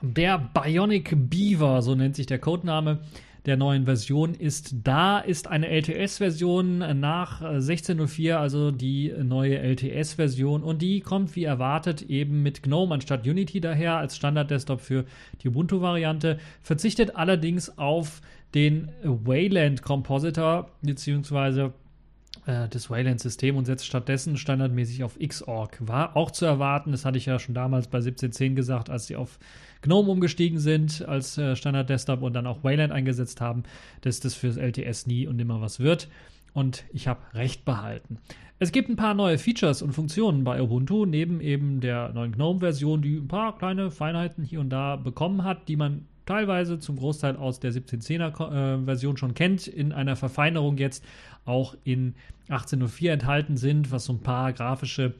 Der 0.02 0.38
Bionic 0.38 1.14
Beaver, 1.28 1.82
so 1.82 1.94
nennt 1.94 2.16
sich 2.16 2.26
der 2.26 2.38
Codename, 2.38 3.00
der 3.46 3.56
neuen 3.56 3.84
Version 3.84 4.34
ist. 4.34 4.74
Da, 4.84 5.18
ist 5.18 5.48
eine 5.48 5.68
LTS-Version 5.68 6.78
nach 7.00 7.42
16.04, 7.42 8.34
also 8.34 8.70
die 8.70 9.12
neue 9.22 9.58
LTS-Version 9.58 10.62
und 10.62 10.82
die 10.82 11.00
kommt 11.00 11.36
wie 11.36 11.44
erwartet 11.44 12.02
eben 12.02 12.42
mit 12.42 12.62
GNOME 12.62 12.94
anstatt 12.94 13.26
Unity 13.26 13.60
daher 13.60 13.96
als 13.96 14.16
Standard-Desktop 14.16 14.80
für 14.80 15.04
die 15.42 15.48
Ubuntu-Variante, 15.48 16.38
verzichtet 16.62 17.16
allerdings 17.16 17.78
auf 17.78 18.20
den 18.54 18.90
Wayland 19.02 19.82
Compositor 19.82 20.70
beziehungsweise 20.82 21.72
äh, 22.46 22.68
das 22.68 22.90
Wayland-System 22.90 23.56
und 23.56 23.64
setzt 23.64 23.86
stattdessen 23.86 24.36
standardmäßig 24.36 25.04
auf 25.04 25.18
Xorg. 25.18 25.76
War 25.80 26.16
auch 26.16 26.30
zu 26.30 26.44
erwarten, 26.44 26.92
das 26.92 27.04
hatte 27.04 27.18
ich 27.18 27.26
ja 27.26 27.38
schon 27.38 27.54
damals 27.54 27.88
bei 27.88 27.98
17.10 27.98 28.54
gesagt, 28.54 28.90
als 28.90 29.06
sie 29.06 29.16
auf 29.16 29.38
GNOME 29.82 30.10
umgestiegen 30.10 30.58
sind 30.58 31.06
als 31.06 31.38
äh, 31.38 31.54
Standard-Desktop 31.56 32.22
und 32.22 32.32
dann 32.32 32.46
auch 32.46 32.64
Wayland 32.64 32.92
eingesetzt 32.92 33.40
haben, 33.40 33.62
dass 34.00 34.20
das 34.20 34.34
fürs 34.34 34.56
LTS 34.56 35.06
nie 35.06 35.26
und 35.26 35.36
nimmer 35.36 35.60
was 35.60 35.80
wird. 35.80 36.08
Und 36.52 36.84
ich 36.92 37.06
habe 37.06 37.20
recht 37.34 37.64
behalten. 37.64 38.18
Es 38.58 38.72
gibt 38.72 38.88
ein 38.88 38.96
paar 38.96 39.14
neue 39.14 39.38
Features 39.38 39.82
und 39.82 39.92
Funktionen 39.92 40.42
bei 40.42 40.60
Ubuntu, 40.60 41.06
neben 41.06 41.40
eben 41.40 41.80
der 41.80 42.12
neuen 42.12 42.32
GNOME-Version, 42.32 43.02
die 43.02 43.18
ein 43.18 43.28
paar 43.28 43.56
kleine 43.56 43.92
Feinheiten 43.92 44.42
hier 44.42 44.58
und 44.58 44.70
da 44.70 44.96
bekommen 44.96 45.44
hat, 45.44 45.68
die 45.68 45.76
man 45.76 46.06
teilweise 46.28 46.78
zum 46.78 46.96
Großteil 46.96 47.36
aus 47.36 47.58
der 47.58 47.72
1710er-Version 47.72 49.14
äh, 49.14 49.18
schon 49.18 49.34
kennt, 49.34 49.66
in 49.66 49.92
einer 49.92 50.14
Verfeinerung 50.14 50.76
jetzt 50.76 51.04
auch 51.44 51.74
in 51.84 52.14
18.04 52.50 53.10
enthalten 53.10 53.56
sind, 53.56 53.90
was 53.90 54.04
so 54.04 54.12
ein 54.12 54.20
paar 54.20 54.52
grafische 54.52 55.14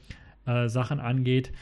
äh, 0.46 0.68
Sachen 0.68 1.00
angeht. 1.00 1.52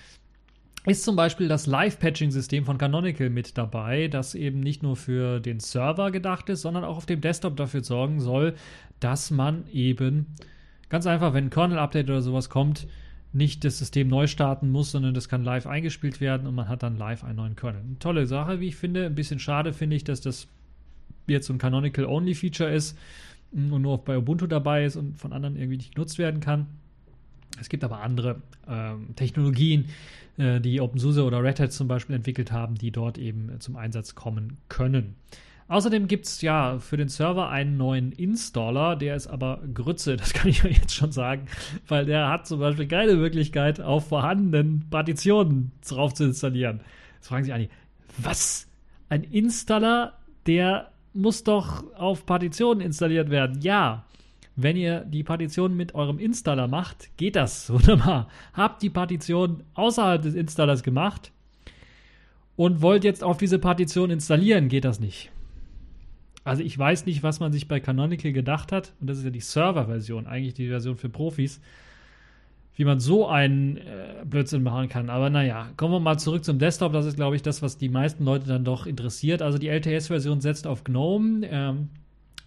Ist 0.85 1.05
zum 1.05 1.17
Beispiel 1.17 1.49
das 1.49 1.67
Live-Patching-System 1.67 2.65
von 2.65 2.79
Canonical 2.79 3.31
mit 3.31 3.57
dabei, 3.59 4.09
das 4.09 4.35
eben 4.35 4.61
nicht 4.61 4.83
nur 4.83 4.97
für 4.97 5.41
den 5.41 5.61
Server 5.61 6.11
gedacht 6.11 6.49
ist, 6.49 6.63
sondern 6.63 6.85
auch 6.85 6.97
auf 6.97 7.07
dem 7.07 7.21
Desktop 7.21 7.57
dafür 7.57 7.83
sorgen 7.83 8.21
soll, 8.21 8.55
dass 9.01 9.31
man 9.31 9.67
eben 9.73 10.27
ganz 10.89 11.07
einfach, 11.07 11.35
wenn 11.35 11.47
ein 11.47 11.51
Kernel-Update 11.51 12.09
oder 12.09 12.23
sowas 12.23 12.49
kommt, 12.51 12.87
nicht 13.37 13.65
das 13.65 13.79
System 13.79 14.09
neu 14.09 14.27
starten 14.27 14.71
muss, 14.71 14.91
sondern 14.91 15.15
das 15.15 15.29
kann 15.29 15.45
live 15.45 15.67
eingespielt 15.67 16.21
werden 16.21 16.47
und 16.47 16.55
man 16.55 16.69
hat 16.69 16.83
dann 16.83 16.97
live 16.97 17.23
einen 17.23 17.37
neuen 17.37 17.57
Kernel. 17.57 17.83
Eine 17.83 17.99
tolle 17.99 18.27
Sache, 18.27 18.61
wie 18.61 18.69
ich 18.69 18.77
finde. 18.77 19.07
Ein 19.07 19.15
bisschen 19.15 19.39
schade 19.39 19.73
finde 19.73 19.97
ich, 19.97 20.05
dass 20.05 20.21
das 20.21 20.49
jetzt 21.27 21.47
so 21.47 21.53
ein 21.53 21.59
Canonical-Only-Feature 21.59 22.71
ist 22.71 22.97
und 23.53 23.83
nur 23.83 24.05
bei 24.05 24.17
Ubuntu 24.17 24.47
dabei 24.47 24.85
ist 24.85 24.97
und 24.97 25.19
von 25.19 25.33
anderen 25.33 25.57
irgendwie 25.57 25.77
nicht 25.77 25.95
genutzt 25.95 26.19
werden 26.19 26.41
kann. 26.41 26.67
Es 27.61 27.69
gibt 27.69 27.85
aber 27.85 28.01
andere 28.01 28.43
ähm, 28.69 29.15
Technologien, 29.17 29.87
äh, 30.39 30.61
die 30.61 30.81
OpenSUSE 30.81 31.25
oder 31.25 31.43
Red 31.43 31.61
Hat 31.61 31.73
zum 31.73 31.89
Beispiel 31.89 32.17
entwickelt 32.17 32.53
haben, 32.53 32.77
die 32.77 32.91
dort 32.91 33.19
eben 33.19 33.61
zum 33.61 33.77
Einsatz 33.77 34.15
kommen 34.15 34.59
können. 34.69 35.15
Außerdem 35.69 36.07
gibt 36.07 36.27
es 36.27 36.43
ja 36.43 36.79
für 36.79 36.97
den 36.97 37.09
Server 37.09 37.49
einen 37.49 37.77
neuen 37.77 38.13
Installer, 38.13 38.95
der 38.95 39.17
ist 39.17 39.27
aber 39.27 39.61
Grütze, 39.75 40.17
das 40.17 40.33
kann 40.35 40.49
ich 40.49 40.65
euch 40.65 40.79
jetzt 40.79 40.95
schon 40.95 41.13
sagen, 41.13 41.47
weil 41.89 42.07
der 42.07 42.29
hat 42.29 42.47
zum 42.47 42.61
Beispiel 42.61 42.87
keine 42.87 43.17
Möglichkeit, 43.17 43.81
auf 43.81 44.09
vorhandenen 44.09 44.87
Partitionen 44.91 45.73
drauf 45.87 46.15
zu 46.15 46.25
installieren. 46.25 46.81
Jetzt 47.17 47.29
fragen 47.29 47.45
sich 47.45 47.55
alle, 47.55 47.69
was? 48.19 48.69
Ein 49.09 49.25
Installer, 49.25 50.15
der 50.47 50.91
muss 51.15 51.43
doch 51.43 51.85
auf 51.95 52.27
Partitionen 52.27 52.81
installiert 52.81 53.31
werden. 53.31 53.61
Ja, 53.61 54.05
wenn 54.55 54.77
ihr 54.77 55.01
die 55.01 55.23
Partition 55.23 55.77
mit 55.77 55.95
eurem 55.95 56.19
Installer 56.19 56.69
macht, 56.69 57.17
geht 57.17 57.37
das 57.37 57.71
wunderbar. 57.73 58.29
Habt 58.53 58.83
die 58.83 58.91
Partition 58.91 59.65
außerhalb 59.75 60.23
des 60.23 60.35
Installers 60.35 60.83
gemacht 60.83 61.33
und 62.55 62.83
wollt 62.83 63.05
jetzt 63.05 63.25
auf 63.25 63.37
diese 63.37 63.59
Partition 63.59 64.11
installieren, 64.11 64.69
geht 64.69 64.85
das 64.85 65.01
nicht. 65.01 65.31
Also 66.47 66.63
ich 66.63 66.79
weiß 66.79 67.07
nicht, 67.07 67.25
was 67.25 67.41
man 67.41 67.53
sich 67.53 67.67
bei 67.67 67.81
Canonical 67.81 68.33
gedacht 68.33 68.71
hat, 68.71 68.93
und 69.01 69.11
das 69.11 69.19
ist 69.19 69.25
ja 69.25 69.31
die 69.31 69.41
Server-Version, 69.41 70.29
eigentlich 70.29 70.55
die 70.55 70.69
Version 70.69 70.97
für 70.97 71.09
Profis, 71.09 71.61
wie 72.77 72.85
man 72.85 73.01
so 73.01 73.27
einen 73.27 73.79
äh, 73.79 74.25
Blödsinn 74.25 74.63
machen 74.63 74.89
kann. 74.89 75.11
Aber 75.11 75.29
naja, 75.29 75.71
kommen 75.77 75.95
wir 75.95 75.99
mal 75.99 76.19
zurück 76.19 76.45
zum 76.45 76.61
Desktop. 76.61 76.93
Das 76.93 77.05
ist, 77.05 77.17
glaube 77.17 77.35
ich, 77.35 77.43
das, 77.43 77.63
was 77.63 77.79
die 77.79 77.89
meisten 77.89 78.25
Leute 78.25 78.47
dann 78.47 78.65
doch 78.65 78.87
interessiert. 78.87 79.43
Also 79.43 79.59
die 79.59 79.69
LTS-Version 79.69 80.41
setzt 80.41 80.69
auf 80.69 80.85
GNOME, 80.85 81.47
ähm, 81.51 81.89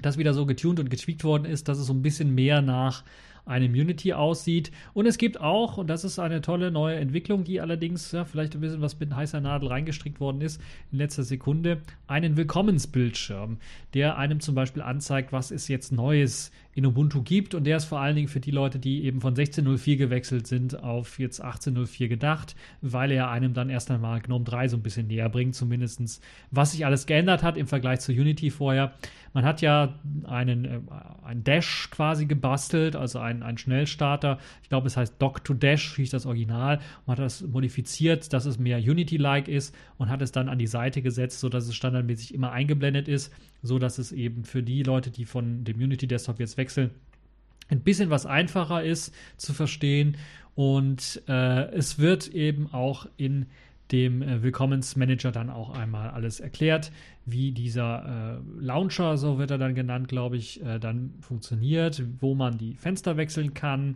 das 0.02 0.18
wieder 0.18 0.34
so 0.34 0.46
getuned 0.46 0.80
und 0.80 0.90
getweakt 0.90 1.26
worden 1.26 1.44
ist, 1.44 1.68
dass 1.68 1.78
es 1.78 1.88
so 1.88 1.94
ein 1.94 2.02
bisschen 2.02 2.34
mehr 2.34 2.62
nach 2.62 3.04
einem 3.50 3.74
Unity 3.74 4.14
aussieht. 4.14 4.72
Und 4.94 5.06
es 5.06 5.18
gibt 5.18 5.42
auch, 5.42 5.78
und 5.78 5.88
das 5.88 6.04
ist 6.04 6.20
eine 6.20 6.42
tolle 6.42 6.72
neue 6.72 6.98
Entwicklung, 6.98 7.44
die 7.44 7.60
allerdings 7.60 8.12
ja, 8.12 8.24
vielleicht 8.24 8.56
ein 8.56 8.62
bisschen 8.62 8.82
was 8.82 9.00
mit 9.00 9.14
heißer 9.14 9.42
Nadel 9.42 9.70
reingestrickt 9.70 10.20
worden 10.20 10.42
ist, 10.42 10.62
in 10.92 11.00
letzter 11.00 11.24
Sekunde, 11.24 11.82
einen 12.08 12.38
Willkommensbildschirm, 12.38 13.58
der 13.94 14.18
einem 14.18 14.40
zum 14.40 14.56
Beispiel 14.56 14.82
anzeigt, 14.82 15.32
was 15.32 15.52
es 15.52 15.68
jetzt 15.68 15.92
Neues 15.92 16.52
in 16.76 16.86
Ubuntu 16.86 17.22
gibt. 17.24 17.56
Und 17.56 17.66
der 17.66 17.78
ist 17.78 17.86
vor 17.86 18.00
allen 18.00 18.16
Dingen 18.16 18.28
für 18.28 18.40
die 18.40 18.52
Leute, 18.52 18.80
die 18.80 19.04
eben 19.04 19.22
von 19.22 19.36
16.04 19.36 19.98
gewechselt 19.98 20.48
sind, 20.48 20.82
auf 20.82 21.20
jetzt 21.20 21.44
18.04 21.44 22.08
gedacht, 22.08 22.56
weil 22.82 23.12
er 23.12 23.30
einem 23.30 23.54
dann 23.54 23.70
erst 23.70 23.92
einmal 23.92 24.22
GNOME 24.22 24.46
3 24.46 24.68
so 24.70 24.78
ein 24.78 24.84
bisschen 24.84 25.08
näher 25.08 25.30
bringt, 25.30 25.56
zumindest 25.56 26.24
was 26.52 26.72
sich 26.72 26.86
alles 26.86 27.06
geändert 27.06 27.44
hat 27.44 27.58
im 27.58 27.68
Vergleich 27.68 28.00
zu 28.00 28.12
Unity 28.12 28.52
vorher. 28.52 28.94
Man 29.34 29.44
hat 29.44 29.62
ja 29.62 29.96
einen, 30.24 30.66
äh, 30.66 30.80
einen 31.24 31.44
Dash 31.44 31.90
quasi 31.92 32.26
gebastelt, 32.26 32.96
also 32.96 33.20
einen, 33.20 33.58
Schnellstarter. 33.58 34.40
Ich 34.64 34.70
glaube, 34.70 34.88
es 34.88 34.98
heißt 34.98 35.16
Dock-to-Dash, 35.20 35.96
hieß 35.96 36.12
das 36.12 36.26
Original. 36.26 36.80
Man 37.06 37.18
hat 37.18 37.24
das 37.24 37.42
modifiziert, 37.42 38.32
dass 38.34 38.46
es 38.46 38.58
mehr 38.58 38.78
Unity-like 38.78 39.48
ist 39.48 39.76
und 39.98 40.10
hat 40.10 40.22
es 40.22 40.32
dann 40.32 40.50
an 40.50 40.58
die 40.58 40.68
Seite 40.68 41.02
gesetzt, 41.02 41.40
sodass 41.40 41.68
es 41.68 41.76
standardmäßig 41.76 42.34
immer 42.34 42.52
eingeblendet 42.52 43.08
ist, 43.08 43.34
sodass 43.62 43.98
es 43.98 44.12
eben 44.12 44.44
für 44.44 44.64
die 44.64 44.84
Leute, 44.84 45.12
die 45.12 45.26
von 45.26 45.64
dem 45.64 45.78
Unity-Desktop 45.78 46.40
jetzt 46.40 46.58
wechseln, 46.58 46.92
ein 47.70 47.82
bisschen 47.82 48.10
was 48.10 48.26
einfacher 48.26 48.84
ist 48.84 49.14
zu 49.38 49.54
verstehen. 49.54 50.18
Und 50.56 51.22
äh, 51.28 51.72
es 51.72 52.00
wird 52.00 52.28
eben 52.30 52.74
auch 52.74 53.08
in 53.18 53.46
dem 53.92 54.22
äh, 54.22 54.44
Willkommensmanager 54.44 55.32
dann 55.32 55.50
auch 55.50 55.72
einmal 55.72 56.10
alles 56.10 56.40
erklärt, 56.40 56.92
wie 57.26 57.52
dieser 57.52 58.40
äh, 58.40 58.64
Launcher, 58.64 59.18
so 59.18 59.38
wird 59.38 59.52
er 59.52 59.58
dann 59.58 59.76
genannt, 59.76 60.08
glaube 60.08 60.38
ich, 60.38 60.64
äh, 60.64 60.80
dann 60.80 61.14
funktioniert, 61.22 62.04
wo 62.20 62.36
man 62.36 62.58
die 62.58 62.76
Fenster 62.76 63.18
wechseln 63.18 63.54
kann, 63.54 63.96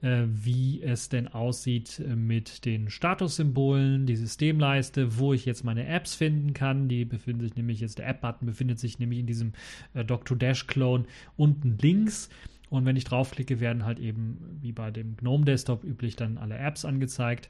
äh, 0.00 0.24
wie 0.28 0.82
es 0.82 1.08
denn 1.08 1.28
aussieht 1.28 2.00
äh, 2.00 2.14
mit 2.14 2.64
den 2.64 2.90
Statussymbolen, 2.90 4.06
die 4.06 4.16
Systemleiste, 4.16 5.18
wo 5.18 5.32
ich 5.32 5.44
jetzt 5.44 5.64
meine 5.64 5.86
Apps 5.86 6.14
finden 6.14 6.54
kann. 6.54 6.88
Die 6.88 7.04
befinden 7.04 7.42
sich 7.42 7.56
nämlich 7.56 7.80
jetzt, 7.80 7.98
der 7.98 8.08
App-Button 8.08 8.46
befindet 8.46 8.78
sich 8.78 8.98
nämlich 8.98 9.18
in 9.18 9.26
diesem 9.26 9.52
äh, 9.94 10.04
Dock-to-Dash-Clone 10.04 11.04
unten 11.36 11.78
links. 11.80 12.28
Und 12.70 12.84
wenn 12.84 12.96
ich 12.96 13.04
draufklicke, 13.04 13.60
werden 13.60 13.84
halt 13.84 13.98
eben 13.98 14.58
wie 14.60 14.72
bei 14.72 14.90
dem 14.90 15.16
GNOME 15.16 15.44
Desktop 15.44 15.84
üblich 15.84 16.16
dann 16.16 16.38
alle 16.38 16.58
Apps 16.58 16.84
angezeigt. 16.84 17.48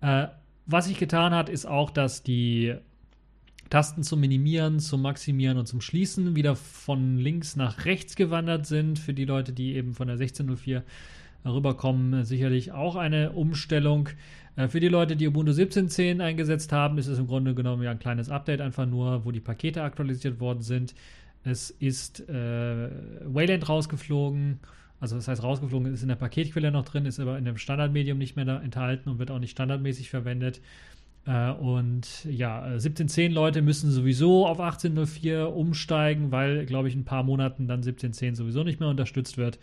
Äh, 0.00 0.26
was 0.66 0.86
sich 0.86 0.98
getan 0.98 1.34
hat, 1.34 1.48
ist 1.48 1.66
auch, 1.66 1.90
dass 1.90 2.22
die 2.22 2.74
Tasten 3.70 4.02
zum 4.02 4.20
Minimieren, 4.20 4.80
zum 4.80 5.00
Maximieren 5.00 5.56
und 5.56 5.66
zum 5.66 5.80
Schließen 5.80 6.34
wieder 6.34 6.56
von 6.56 7.16
links 7.18 7.54
nach 7.54 7.84
rechts 7.84 8.16
gewandert 8.16 8.66
sind. 8.66 8.98
Für 8.98 9.14
die 9.14 9.24
Leute, 9.24 9.52
die 9.52 9.76
eben 9.76 9.94
von 9.94 10.08
der 10.08 10.14
1604 10.14 10.82
rüberkommen, 11.44 12.24
sicherlich 12.24 12.72
auch 12.72 12.96
eine 12.96 13.32
Umstellung. 13.32 14.08
Äh, 14.56 14.68
für 14.68 14.80
die 14.80 14.88
Leute, 14.88 15.16
die 15.16 15.28
Ubuntu 15.28 15.52
17.10 15.52 16.22
eingesetzt 16.22 16.72
haben, 16.72 16.98
ist 16.98 17.06
es 17.06 17.18
im 17.18 17.26
Grunde 17.26 17.54
genommen 17.54 17.82
ja 17.82 17.90
ein 17.90 17.98
kleines 17.98 18.30
Update 18.30 18.60
einfach 18.60 18.86
nur, 18.86 19.24
wo 19.24 19.30
die 19.30 19.40
Pakete 19.40 19.82
aktualisiert 19.82 20.40
worden 20.40 20.62
sind. 20.62 20.94
Es 21.42 21.70
ist 21.70 22.28
äh, 22.28 22.90
Wayland 23.24 23.68
rausgeflogen 23.68 24.60
also 25.00 25.16
das 25.16 25.28
heißt, 25.28 25.42
rausgeflogen 25.42 25.92
ist 25.92 26.02
in 26.02 26.08
der 26.08 26.16
Paketquelle 26.16 26.70
noch 26.70 26.84
drin, 26.84 27.06
ist 27.06 27.18
aber 27.18 27.38
in 27.38 27.46
dem 27.46 27.56
Standardmedium 27.56 28.18
nicht 28.18 28.36
mehr 28.36 28.44
da 28.44 28.60
enthalten 28.60 29.08
und 29.08 29.18
wird 29.18 29.30
auch 29.30 29.38
nicht 29.38 29.52
standardmäßig 29.52 30.10
verwendet. 30.10 30.60
Äh, 31.26 31.52
und 31.52 32.24
ja, 32.26 32.62
1710 32.62 33.32
Leute 33.32 33.62
müssen 33.62 33.90
sowieso 33.90 34.46
auf 34.46 34.60
1804 34.60 35.48
umsteigen, 35.54 36.30
weil, 36.32 36.66
glaube 36.66 36.88
ich, 36.88 36.94
in 36.94 37.00
ein 37.00 37.04
paar 37.06 37.22
Monaten 37.22 37.66
dann 37.66 37.78
1710 37.78 38.34
sowieso 38.34 38.62
nicht 38.62 38.78
mehr 38.78 38.90
unterstützt 38.90 39.38
wird. 39.38 39.58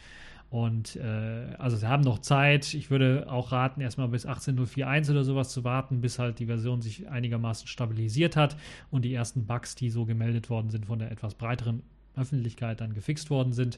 Und 0.49 0.95
äh, 0.95 1.55
also 1.57 1.75
sie 1.75 1.87
haben 1.87 2.03
noch 2.03 2.19
Zeit. 2.19 2.73
Ich 2.73 2.89
würde 2.89 3.27
auch 3.29 3.51
raten, 3.51 3.81
erstmal 3.81 4.07
bis 4.07 4.25
18.04.1 4.25 5.11
oder 5.11 5.23
sowas 5.23 5.49
zu 5.49 5.63
warten, 5.63 5.99
bis 5.99 6.19
halt 6.19 6.39
die 6.39 6.45
Version 6.45 6.81
sich 6.81 7.09
einigermaßen 7.09 7.67
stabilisiert 7.67 8.37
hat 8.37 8.55
und 8.89 9.03
die 9.03 9.13
ersten 9.13 9.45
Bugs, 9.45 9.75
die 9.75 9.89
so 9.89 10.05
gemeldet 10.05 10.49
worden 10.49 10.69
sind, 10.69 10.85
von 10.85 10.99
der 10.99 11.11
etwas 11.11 11.35
breiteren 11.35 11.83
Öffentlichkeit 12.15 12.79
dann 12.79 12.93
gefixt 12.93 13.29
worden 13.29 13.51
sind. 13.51 13.77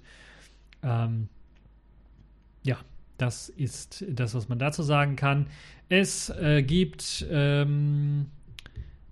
Ähm, 0.84 1.28
ja, 2.64 2.78
das 3.18 3.50
ist 3.50 4.06
das, 4.08 4.36
was 4.36 4.48
man 4.48 4.60
dazu 4.60 4.84
sagen 4.84 5.16
kann. 5.16 5.48
Es 5.90 6.30
äh, 6.30 6.62
gibt 6.62 7.26
ähm, 7.30 8.28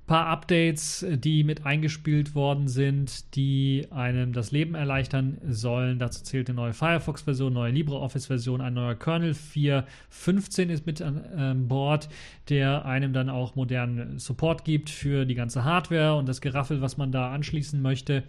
paar 0.07 0.27
Updates, 0.27 1.05
die 1.09 1.43
mit 1.43 1.65
eingespielt 1.65 2.33
worden 2.33 2.69
sind, 2.69 3.35
die 3.35 3.87
einem 3.91 4.31
das 4.31 4.51
Leben 4.51 4.73
erleichtern 4.73 5.37
sollen. 5.49 5.99
Dazu 5.99 6.23
zählt 6.23 6.49
eine 6.49 6.55
neue 6.55 6.73
Firefox-Version, 6.73 7.51
neue 7.51 7.73
LibreOffice-Version, 7.73 8.61
ein 8.61 8.73
neuer 8.73 8.95
Kernel 8.95 9.33
4.15 9.33 10.69
ist 10.69 10.85
mit 10.85 11.01
an 11.01 11.25
ähm, 11.37 11.67
Bord, 11.67 12.07
der 12.47 12.85
einem 12.85 13.11
dann 13.11 13.29
auch 13.29 13.55
modernen 13.55 14.17
Support 14.17 14.63
gibt 14.63 14.89
für 14.89 15.25
die 15.25 15.35
ganze 15.35 15.65
Hardware 15.65 16.15
und 16.15 16.27
das 16.27 16.39
Geraffel, 16.39 16.79
was 16.81 16.95
man 16.95 17.11
da 17.11 17.33
anschließen 17.33 17.81
möchte. 17.81 18.23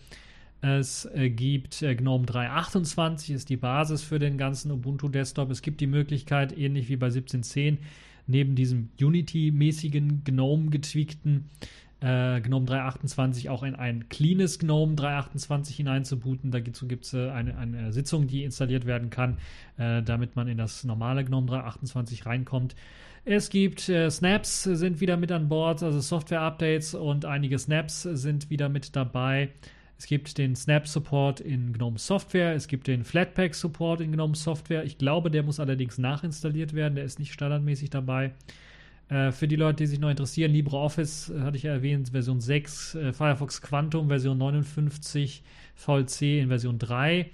Es 0.61 1.05
äh, 1.15 1.31
gibt 1.31 1.83
äh, 1.83 1.95
GNOME 1.95 2.27
3.28, 2.27 3.33
ist 3.33 3.49
die 3.49 3.57
Basis 3.57 4.03
für 4.03 4.19
den 4.19 4.37
ganzen 4.37 4.73
Ubuntu 4.73 5.09
Desktop. 5.09 5.53
Es 5.53 5.63
gibt 5.63 5.81
die 5.81 5.87
Möglichkeit, 5.87 6.57
ähnlich 6.59 6.89
wie 6.89 6.97
bei 6.97 7.07
17.10, 7.07 7.79
neben 8.29 8.55
diesem 8.55 8.91
Unity-mäßigen 9.01 10.23
GNOME 10.25 10.71
getweakten 10.71 11.51
äh, 12.01 12.41
GNOME 12.41 12.67
3.28 12.67 13.51
auch 13.51 13.63
in 13.63 13.75
ein 13.75 14.09
cleanes 14.09 14.59
GNOME 14.59 14.95
3.28 14.95 15.75
hineinzubooten. 15.75 16.51
Dazu 16.51 16.87
gibt 16.87 17.05
es 17.05 17.15
äh, 17.15 17.31
eine, 17.31 17.59
eine, 17.59 17.93
Sitzung, 17.93 18.29
die 18.29 18.45
installiert 18.45 18.87
werden 18.87 19.11
kann, 19.11 19.39
äh, 19.79 20.03
damit 20.03 20.37
man 20.37 20.47
in 20.49 20.59
das 20.59 20.85
normale 20.85 21.25
GNOME 21.25 21.51
3.28 21.51 22.27
reinkommt. 22.27 22.77
Es 23.25 23.51
gibt 23.51 23.89
äh, 23.89 24.11
Snaps, 24.11 24.63
sind 24.63 25.01
wieder 25.01 25.17
mit 25.17 25.33
an 25.33 25.49
Bord, 25.49 25.83
also 25.83 26.01
Software-Updates 26.01 26.95
und 26.95 27.25
einige 27.25 27.59
Snaps 27.59 28.03
sind 28.03 28.49
wieder 28.49 28.69
mit 28.69 28.95
dabei. 28.95 29.51
Es 29.99 30.07
gibt 30.07 30.39
den 30.39 30.55
Snap-Support 30.55 31.41
in 31.41 31.73
GNOME 31.73 31.99
Software, 31.99 32.55
es 32.55 32.69
gibt 32.69 32.87
den 32.87 33.03
Flatpak-Support 33.03 34.01
in 34.01 34.13
GNOME 34.13 34.37
Software. 34.37 34.85
Ich 34.85 34.97
glaube, 34.97 35.29
der 35.29 35.43
muss 35.43 35.59
allerdings 35.59 35.99
nachinstalliert 35.99 36.73
werden, 36.73 36.95
der 36.95 37.05
ist 37.05 37.19
nicht 37.19 37.33
standardmäßig 37.33 37.91
dabei. 37.91 38.33
Äh, 39.09 39.33
für 39.33 39.49
die 39.49 39.57
Leute, 39.57 39.79
die 39.79 39.87
sich 39.87 39.99
noch 39.99 40.09
interessieren, 40.09 40.53
LibreOffice 40.53 41.31
äh, 41.31 41.41
hatte 41.41 41.57
ich 41.57 41.65
ja 41.65 41.73
erwähnt, 41.73 42.11
Version 42.11 42.41
6, 42.41 42.95
äh, 42.95 43.13
Firefox 43.13 43.61
Quantum 43.61 44.07
Version 44.07 44.39
59, 44.39 45.43
VLC 45.75 46.41
in 46.41 46.49
Version 46.49 46.79
3. 46.79 47.31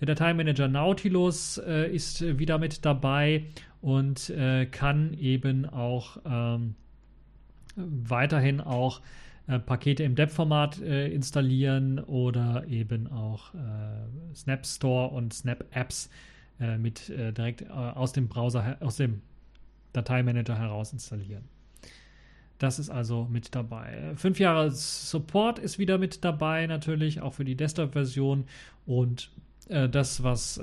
Der 0.00 0.06
Dateimanager 0.06 0.68
Nautilus 0.68 1.58
äh, 1.58 1.90
ist 1.90 2.38
wieder 2.38 2.58
mit 2.58 2.84
dabei 2.84 3.46
und 3.80 4.28
äh, 4.30 4.66
kann 4.66 5.14
eben 5.14 5.64
auch 5.64 6.18
ähm, 6.26 6.74
weiterhin 7.76 8.60
auch 8.60 9.00
äh, 9.48 9.58
Pakete 9.58 10.04
im 10.04 10.14
DEP-Format 10.14 10.80
äh, 10.80 11.08
installieren 11.08 11.98
oder 11.98 12.64
eben 12.68 13.10
auch 13.10 13.54
äh, 13.54 14.34
Snap 14.34 14.64
Store 14.64 15.08
und 15.08 15.34
Snap 15.34 15.64
Apps 15.72 16.10
äh, 16.60 16.78
mit 16.78 17.10
äh, 17.10 17.32
direkt 17.32 17.68
aus 17.70 18.12
dem 18.12 18.28
Browser, 18.28 18.76
aus 18.80 18.96
dem 18.96 19.22
Dateimanager 19.92 20.58
heraus 20.58 20.92
installieren. 20.92 21.44
Das 22.58 22.78
ist 22.78 22.90
also 22.90 23.26
mit 23.30 23.54
dabei. 23.56 24.12
Fünf 24.14 24.38
Jahre 24.38 24.70
Support 24.70 25.58
ist 25.58 25.80
wieder 25.80 25.98
mit 25.98 26.24
dabei, 26.24 26.66
natürlich, 26.68 27.20
auch 27.20 27.34
für 27.34 27.44
die 27.44 27.56
Desktop-Version. 27.56 28.44
Und 28.86 29.32
das, 29.68 30.22
was 30.22 30.60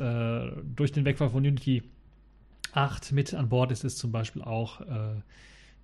durch 0.75 0.93
den 0.93 1.03
Wegfall 1.03 1.30
von 1.30 1.45
Unity 1.45 1.84
8 2.71 3.11
mit 3.11 3.34
an 3.34 3.49
Bord 3.49 3.73
ist, 3.73 3.84
ist 3.84 3.97
zum 3.97 4.13
Beispiel 4.13 4.41
auch 4.41 4.80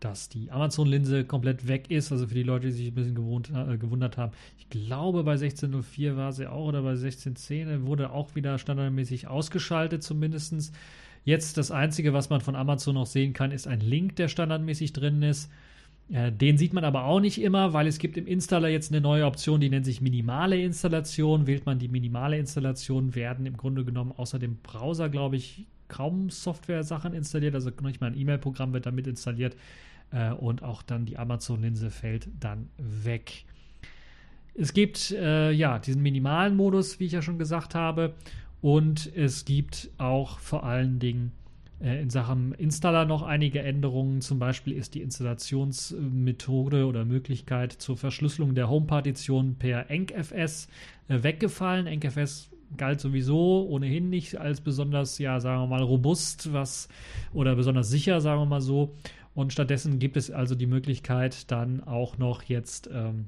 dass 0.05 0.29
die 0.29 0.51
Amazon-Linse 0.51 1.25
komplett 1.25 1.67
weg 1.67 1.89
ist. 1.89 2.11
Also 2.11 2.27
für 2.27 2.35
die 2.35 2.43
Leute, 2.43 2.67
die 2.67 2.73
sich 2.73 2.87
ein 2.87 2.93
bisschen 2.93 3.15
gewohnt, 3.15 3.49
äh, 3.49 3.77
gewundert 3.77 4.17
haben. 4.17 4.33
Ich 4.59 4.69
glaube, 4.69 5.23
bei 5.23 5.33
16.04 5.33 6.15
war 6.15 6.31
sie 6.31 6.47
auch 6.47 6.67
oder 6.67 6.83
bei 6.83 6.93
16.10 6.93 7.87
wurde 7.87 8.11
auch 8.11 8.35
wieder 8.35 8.59
standardmäßig 8.59 9.27
ausgeschaltet, 9.27 10.03
zumindest. 10.03 10.73
Jetzt 11.23 11.57
das 11.57 11.71
Einzige, 11.71 12.13
was 12.13 12.29
man 12.29 12.39
von 12.39 12.55
Amazon 12.55 12.93
noch 12.93 13.07
sehen 13.07 13.33
kann, 13.33 13.51
ist 13.51 13.67
ein 13.67 13.79
Link, 13.79 14.15
der 14.17 14.27
standardmäßig 14.27 14.93
drin 14.93 15.23
ist. 15.23 15.49
Äh, 16.11 16.31
den 16.31 16.59
sieht 16.59 16.73
man 16.73 16.83
aber 16.83 17.05
auch 17.05 17.19
nicht 17.19 17.41
immer, 17.41 17.73
weil 17.73 17.87
es 17.87 17.97
gibt 17.97 18.15
im 18.15 18.27
Installer 18.27 18.67
jetzt 18.67 18.91
eine 18.91 19.01
neue 19.01 19.25
Option, 19.25 19.59
die 19.59 19.71
nennt 19.71 19.85
sich 19.85 20.01
minimale 20.01 20.61
Installation. 20.61 21.47
Wählt 21.47 21.65
man 21.65 21.79
die 21.79 21.87
minimale 21.87 22.37
Installation, 22.37 23.15
werden 23.15 23.47
im 23.47 23.57
Grunde 23.57 23.83
genommen 23.83 24.11
außer 24.15 24.37
dem 24.37 24.57
Browser, 24.57 25.09
glaube 25.09 25.37
ich, 25.37 25.65
kaum 25.87 26.29
Software-Sachen 26.29 27.15
installiert. 27.15 27.55
Also 27.55 27.71
nicht 27.81 28.01
mal 28.01 28.11
ein 28.11 28.17
E-Mail-Programm 28.17 28.73
wird 28.73 28.85
damit 28.85 29.07
installiert 29.07 29.55
äh, 30.11 30.31
und 30.31 30.63
auch 30.63 30.81
dann 30.81 31.05
die 31.05 31.17
Amazon-Linse 31.17 31.91
fällt 31.91 32.27
dann 32.39 32.69
weg. 32.77 33.45
Es 34.53 34.73
gibt 34.73 35.11
äh, 35.11 35.51
ja 35.51 35.79
diesen 35.79 36.01
minimalen 36.01 36.55
Modus, 36.55 36.99
wie 36.99 37.05
ich 37.05 37.11
ja 37.11 37.21
schon 37.21 37.37
gesagt 37.37 37.75
habe, 37.75 38.13
und 38.61 39.11
es 39.15 39.45
gibt 39.45 39.91
auch 39.97 40.39
vor 40.39 40.63
allen 40.63 40.97
Dingen 40.97 41.33
äh, 41.81 42.01
in 42.01 42.09
Sachen 42.09 42.53
Installer 42.53 43.05
noch 43.05 43.21
einige 43.21 43.61
Änderungen. 43.61 44.21
Zum 44.21 44.39
Beispiel 44.39 44.73
ist 44.73 44.95
die 44.95 45.01
Installationsmethode 45.01 46.85
oder 46.85 47.05
Möglichkeit 47.05 47.73
zur 47.73 47.97
Verschlüsselung 47.97 48.55
der 48.55 48.69
Home-Partition 48.69 49.55
per 49.59 49.89
EncFS 49.89 50.67
äh, 51.09 51.21
weggefallen. 51.21 51.85
EncFS 51.85 52.49
galt 52.77 52.99
sowieso 52.99 53.67
ohnehin 53.69 54.09
nicht 54.09 54.37
als 54.37 54.61
besonders, 54.61 55.19
ja, 55.19 55.39
sagen 55.39 55.61
wir 55.61 55.67
mal, 55.67 55.83
robust, 55.83 56.51
was 56.53 56.89
oder 57.33 57.55
besonders 57.55 57.89
sicher, 57.89 58.21
sagen 58.21 58.41
wir 58.41 58.45
mal 58.45 58.61
so. 58.61 58.95
Und 59.35 59.53
stattdessen 59.53 59.99
gibt 59.99 60.17
es 60.17 60.31
also 60.31 60.55
die 60.55 60.65
Möglichkeit, 60.65 61.51
dann 61.51 61.83
auch 61.83 62.17
noch 62.17 62.43
jetzt 62.43 62.89
ähm, 62.91 63.27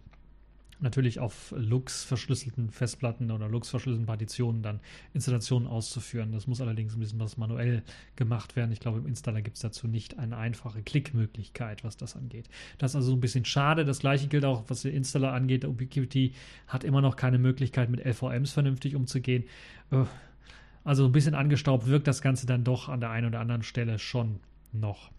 natürlich 0.79 1.19
auf 1.19 1.53
Lux 1.57 2.03
verschlüsselten 2.03 2.69
Festplatten 2.69 3.31
oder 3.31 3.49
Lux 3.49 3.69
verschlüsselten 3.69 4.05
Partitionen 4.05 4.61
dann 4.61 4.79
Installationen 5.13 5.67
auszuführen. 5.67 6.31
Das 6.31 6.47
muss 6.47 6.61
allerdings 6.61 6.95
ein 6.95 6.99
bisschen 6.99 7.19
was 7.19 7.37
manuell 7.37 7.83
gemacht 8.15 8.55
werden. 8.55 8.71
Ich 8.71 8.79
glaube, 8.79 8.99
im 8.99 9.07
Installer 9.07 9.41
gibt 9.41 9.57
es 9.57 9.61
dazu 9.61 9.87
nicht 9.87 10.17
eine 10.19 10.37
einfache 10.37 10.81
Klickmöglichkeit, 10.81 11.83
was 11.83 11.97
das 11.97 12.15
angeht. 12.15 12.47
Das 12.77 12.91
ist 12.91 12.95
also 12.95 13.13
ein 13.13 13.19
bisschen 13.19 13.45
schade. 13.45 13.85
Das 13.85 13.99
gleiche 13.99 14.27
gilt 14.27 14.45
auch, 14.45 14.63
was 14.67 14.83
den 14.83 14.93
Installer 14.93 15.33
angeht. 15.33 15.65
Ubiquiti 15.65 16.33
hat 16.67 16.83
immer 16.83 17.01
noch 17.01 17.15
keine 17.15 17.39
Möglichkeit, 17.39 17.89
mit 17.89 18.05
LVMs 18.05 18.51
vernünftig 18.51 18.95
umzugehen. 18.95 19.45
Äh, 19.91 20.05
also 20.83 21.05
ein 21.05 21.11
bisschen 21.11 21.35
angestaubt 21.35 21.87
wirkt 21.87 22.07
das 22.07 22.21
Ganze 22.21 22.45
dann 22.45 22.63
doch 22.63 22.87
an 22.87 23.01
der 23.01 23.09
einen 23.09 23.27
oder 23.27 23.41
anderen 23.41 23.63
Stelle 23.63 23.99
schon 23.99 24.39
noch. 24.71 25.11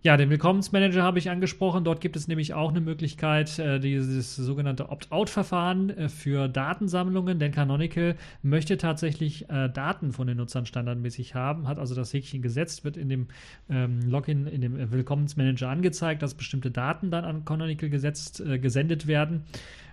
Ja, 0.00 0.16
den 0.16 0.30
Willkommensmanager 0.30 1.02
habe 1.02 1.18
ich 1.18 1.28
angesprochen. 1.28 1.82
Dort 1.82 2.00
gibt 2.00 2.14
es 2.14 2.28
nämlich 2.28 2.54
auch 2.54 2.70
eine 2.70 2.80
Möglichkeit, 2.80 3.58
äh, 3.58 3.80
dieses 3.80 4.36
sogenannte 4.36 4.90
Opt-out-Verfahren 4.90 5.90
äh, 5.90 6.08
für 6.08 6.46
Datensammlungen, 6.46 7.40
denn 7.40 7.50
Canonical 7.50 8.14
möchte 8.40 8.76
tatsächlich 8.76 9.50
äh, 9.50 9.68
Daten 9.68 10.12
von 10.12 10.28
den 10.28 10.36
Nutzern 10.36 10.66
standardmäßig 10.66 11.34
haben, 11.34 11.66
hat 11.66 11.80
also 11.80 11.96
das 11.96 12.12
Häkchen 12.12 12.42
gesetzt, 12.42 12.84
wird 12.84 12.96
in 12.96 13.08
dem 13.08 13.26
ähm, 13.68 14.00
Login, 14.08 14.46
in 14.46 14.60
dem 14.60 14.92
Willkommensmanager 14.92 15.68
angezeigt, 15.68 16.22
dass 16.22 16.34
bestimmte 16.34 16.70
Daten 16.70 17.10
dann 17.10 17.24
an 17.24 17.44
Canonical 17.44 17.90
gesetzt, 17.90 18.40
gesendet 18.62 19.08
werden. 19.08 19.42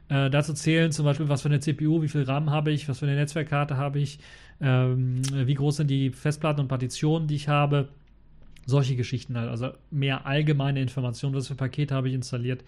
Äh, 0.10 0.30
dazu 0.30 0.54
zählen 0.54 0.92
zum 0.92 1.06
Beispiel, 1.06 1.30
was 1.30 1.42
für 1.42 1.50
eine 1.50 1.62
CPU, 1.62 2.04
wie 2.04 2.10
viel 2.10 2.24
RAM 2.24 2.52
habe 2.52 2.72
ich, 2.72 2.88
was 2.88 3.00
für 3.00 3.08
eine 3.08 3.16
Netzwerkkarte 3.16 3.76
habe 3.78 3.98
ich, 3.98 4.20
ähm, 4.62 5.24
wie 5.34 5.56
groß 5.56 5.78
sind 5.78 5.90
die 5.90 6.12
Festplatten 6.12 6.62
und 6.62 6.68
Partitionen, 6.68 7.28
die 7.28 7.36
ich 7.36 7.48
habe 7.48 7.90
solche 8.66 8.96
Geschichten 8.96 9.38
halt, 9.38 9.50
also 9.50 9.72
mehr 9.92 10.26
allgemeine 10.26 10.82
Informationen, 10.82 11.36
was 11.36 11.48
für 11.48 11.56
Pakete 11.56 11.94
habe 11.94 12.10
ich 12.10 12.16
installiert. 12.16 12.64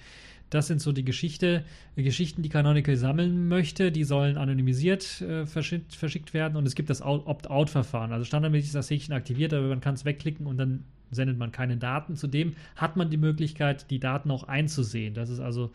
Das 0.49 0.67
sind 0.67 0.81
so 0.81 0.93
die 0.93 1.03
Geschichte, 1.03 1.65
Geschichten, 1.95 2.41
die 2.41 2.49
Canonical 2.49 2.95
sammeln 2.95 3.49
möchte. 3.49 3.91
Die 3.91 4.05
sollen 4.05 4.37
anonymisiert 4.37 5.21
äh, 5.21 5.45
verschickt, 5.45 5.93
verschickt, 5.93 6.33
werden 6.33 6.55
und 6.55 6.65
es 6.65 6.75
gibt 6.75 6.89
das 6.89 7.01
Opt-out-Verfahren. 7.01 8.13
Also 8.13 8.23
standardmäßig 8.23 8.67
ist 8.67 8.75
das 8.75 8.89
Häkchen 8.89 9.13
aktiviert, 9.13 9.53
aber 9.53 9.67
man 9.67 9.81
kann 9.81 9.95
es 9.95 10.05
wegklicken 10.05 10.47
und 10.47 10.57
dann 10.57 10.85
sendet 11.11 11.37
man 11.37 11.51
keine 11.51 11.77
Daten. 11.77 12.15
Zudem 12.15 12.55
hat 12.75 12.95
man 12.95 13.09
die 13.09 13.17
Möglichkeit, 13.17 13.91
die 13.91 13.99
Daten 13.99 14.31
auch 14.31 14.43
einzusehen. 14.43 15.13
Das 15.13 15.29
ist 15.29 15.39
also 15.39 15.71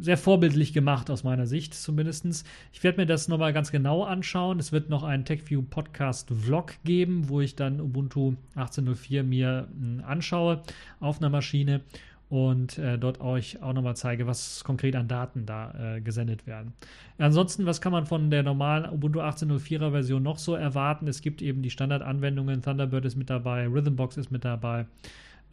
sehr 0.00 0.16
vorbildlich 0.16 0.72
gemacht 0.72 1.10
aus 1.10 1.22
meiner 1.22 1.46
Sicht 1.46 1.74
zumindest. 1.74 2.46
Ich 2.72 2.82
werde 2.82 3.00
mir 3.00 3.06
das 3.06 3.28
nochmal 3.28 3.52
ganz 3.52 3.70
genau 3.70 4.02
anschauen. 4.04 4.58
Es 4.58 4.72
wird 4.72 4.88
noch 4.88 5.02
einen 5.02 5.24
TechView 5.24 5.62
Podcast 5.62 6.30
Vlog 6.30 6.74
geben, 6.84 7.28
wo 7.28 7.40
ich 7.40 7.54
dann 7.54 7.80
Ubuntu 7.80 8.34
18.04 8.56 9.22
mir 9.22 9.68
äh, 9.68 10.02
anschaue 10.04 10.62
auf 11.00 11.18
einer 11.18 11.28
Maschine 11.28 11.82
und 12.28 12.78
äh, 12.78 12.98
dort 12.98 13.20
euch 13.20 13.62
auch 13.62 13.72
nochmal 13.72 13.94
zeige, 13.96 14.26
was 14.26 14.64
konkret 14.64 14.96
an 14.96 15.06
Daten 15.06 15.46
da 15.46 15.96
äh, 15.96 16.00
gesendet 16.00 16.46
werden. 16.46 16.72
Ansonsten, 17.18 17.66
was 17.66 17.80
kann 17.80 17.92
man 17.92 18.06
von 18.06 18.30
der 18.30 18.42
normalen 18.42 18.90
Ubuntu 18.90 19.20
18.04er 19.20 19.92
Version 19.92 20.22
noch 20.22 20.38
so 20.38 20.54
erwarten? 20.54 21.06
Es 21.06 21.20
gibt 21.20 21.40
eben 21.40 21.62
die 21.62 21.70
Standardanwendungen, 21.70 22.62
Thunderbird 22.62 23.04
ist 23.04 23.16
mit 23.16 23.30
dabei, 23.30 23.68
Rhythmbox 23.68 24.16
ist 24.16 24.30
mit 24.30 24.44
dabei. 24.44 24.86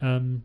Ähm, 0.00 0.42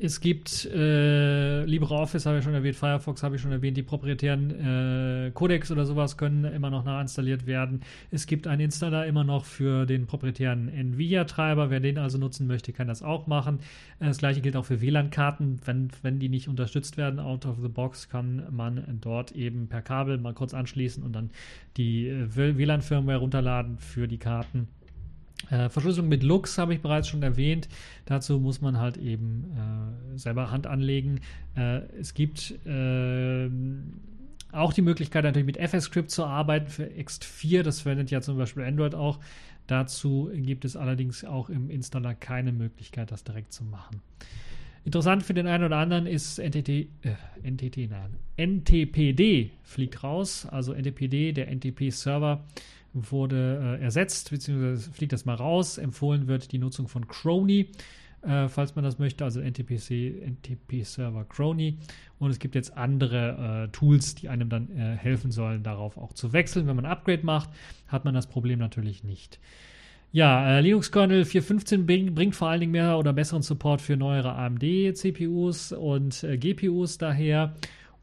es 0.00 0.20
gibt 0.20 0.64
äh, 0.66 1.64
LibreOffice, 1.64 2.26
habe 2.26 2.38
ich 2.38 2.44
schon 2.44 2.54
erwähnt, 2.54 2.76
Firefox 2.76 3.22
habe 3.22 3.36
ich 3.36 3.42
schon 3.42 3.52
erwähnt, 3.52 3.76
die 3.76 3.82
proprietären 3.82 5.26
äh, 5.26 5.30
Codecs 5.32 5.70
oder 5.70 5.86
sowas 5.86 6.16
können 6.16 6.44
immer 6.44 6.70
noch 6.70 6.84
nachinstalliert 6.84 7.46
werden. 7.46 7.80
Es 8.10 8.26
gibt 8.26 8.46
einen 8.46 8.60
Installer 8.60 9.06
immer 9.06 9.24
noch 9.24 9.44
für 9.44 9.86
den 9.86 10.06
proprietären 10.06 10.68
NVIDIA-Treiber. 10.68 11.70
Wer 11.70 11.80
den 11.80 11.98
also 11.98 12.18
nutzen 12.18 12.46
möchte, 12.46 12.72
kann 12.72 12.86
das 12.86 13.02
auch 13.02 13.26
machen. 13.26 13.58
Das 13.98 14.18
gleiche 14.18 14.40
gilt 14.40 14.56
auch 14.56 14.64
für 14.64 14.80
WLAN-Karten. 14.80 15.60
Wenn, 15.64 15.88
wenn 16.02 16.18
die 16.18 16.28
nicht 16.28 16.48
unterstützt 16.48 16.96
werden, 16.96 17.18
out 17.18 17.46
of 17.46 17.56
the 17.60 17.68
box, 17.68 18.08
kann 18.08 18.44
man 18.50 18.98
dort 19.00 19.32
eben 19.32 19.68
per 19.68 19.82
Kabel 19.82 20.18
mal 20.18 20.34
kurz 20.34 20.54
anschließen 20.54 21.02
und 21.02 21.12
dann 21.12 21.30
die 21.76 22.08
äh, 22.08 22.28
WLAN-Firmware 22.34 23.18
runterladen 23.18 23.78
für 23.78 24.06
die 24.06 24.18
Karten. 24.18 24.68
Äh, 25.50 25.68
Verschlüsselung 25.68 26.08
mit 26.08 26.22
Lux 26.22 26.58
habe 26.58 26.74
ich 26.74 26.80
bereits 26.80 27.08
schon 27.08 27.22
erwähnt. 27.22 27.68
Dazu 28.04 28.38
muss 28.38 28.60
man 28.60 28.78
halt 28.78 28.96
eben 28.96 29.44
äh, 30.14 30.18
selber 30.18 30.50
Hand 30.50 30.66
anlegen. 30.66 31.20
Äh, 31.56 31.80
es 32.00 32.14
gibt 32.14 32.54
ähm, 32.66 34.00
auch 34.52 34.72
die 34.72 34.82
Möglichkeit 34.82 35.24
natürlich 35.24 35.46
mit 35.46 35.56
FS-Script 35.56 36.10
zu 36.10 36.24
arbeiten 36.24 36.68
für 36.68 36.84
Ext4. 36.84 37.62
Das 37.62 37.80
verwendet 37.80 38.10
ja 38.10 38.20
zum 38.20 38.36
Beispiel 38.36 38.64
Android 38.64 38.94
auch. 38.94 39.20
Dazu 39.66 40.30
gibt 40.32 40.64
es 40.64 40.76
allerdings 40.76 41.24
auch 41.24 41.50
im 41.50 41.68
Installer 41.70 42.14
keine 42.14 42.52
Möglichkeit, 42.52 43.12
das 43.12 43.24
direkt 43.24 43.52
zu 43.52 43.64
machen. 43.64 44.00
Interessant 44.88 45.22
für 45.22 45.34
den 45.34 45.46
einen 45.46 45.64
oder 45.64 45.76
anderen 45.76 46.06
ist 46.06 46.38
NTT, 46.38 46.68
äh, 46.70 46.86
NTT, 47.42 47.90
nein, 47.90 48.16
NTPD 48.38 49.50
fliegt 49.62 50.02
raus, 50.02 50.46
also 50.50 50.72
NTPD, 50.72 51.32
der 51.32 51.48
NTP-Server 51.54 52.42
wurde 52.94 53.78
äh, 53.78 53.84
ersetzt, 53.84 54.30
beziehungsweise 54.30 54.90
fliegt 54.90 55.12
das 55.12 55.26
mal 55.26 55.34
raus. 55.34 55.76
Empfohlen 55.76 56.26
wird 56.26 56.52
die 56.52 56.58
Nutzung 56.58 56.88
von 56.88 57.06
Crony, 57.06 57.68
äh, 58.22 58.48
falls 58.48 58.76
man 58.76 58.82
das 58.82 58.98
möchte, 58.98 59.24
also 59.24 59.42
NTPC, 59.42 60.22
NTP-Server 60.26 61.26
Crony. 61.26 61.76
Und 62.18 62.30
es 62.30 62.38
gibt 62.38 62.54
jetzt 62.54 62.74
andere 62.74 63.66
äh, 63.66 63.68
Tools, 63.72 64.14
die 64.14 64.30
einem 64.30 64.48
dann 64.48 64.70
äh, 64.70 64.96
helfen 64.96 65.30
sollen, 65.30 65.64
darauf 65.64 65.98
auch 65.98 66.14
zu 66.14 66.32
wechseln. 66.32 66.66
Wenn 66.66 66.76
man 66.76 66.86
ein 66.86 66.92
Upgrade 66.92 67.26
macht, 67.26 67.50
hat 67.88 68.06
man 68.06 68.14
das 68.14 68.26
Problem 68.26 68.58
natürlich 68.58 69.04
nicht. 69.04 69.38
Ja, 70.10 70.56
äh, 70.56 70.60
Linux 70.62 70.90
Kernel 70.90 71.22
4.15 71.22 71.84
bring, 71.84 72.14
bringt 72.14 72.34
vor 72.34 72.48
allen 72.48 72.60
Dingen 72.60 72.72
mehr 72.72 72.98
oder 72.98 73.12
besseren 73.12 73.42
Support 73.42 73.82
für 73.82 73.96
neuere 73.96 74.34
AMD-CPUs 74.34 75.72
und 75.72 76.24
äh, 76.24 76.38
GPUs 76.38 76.96
daher. 76.96 77.54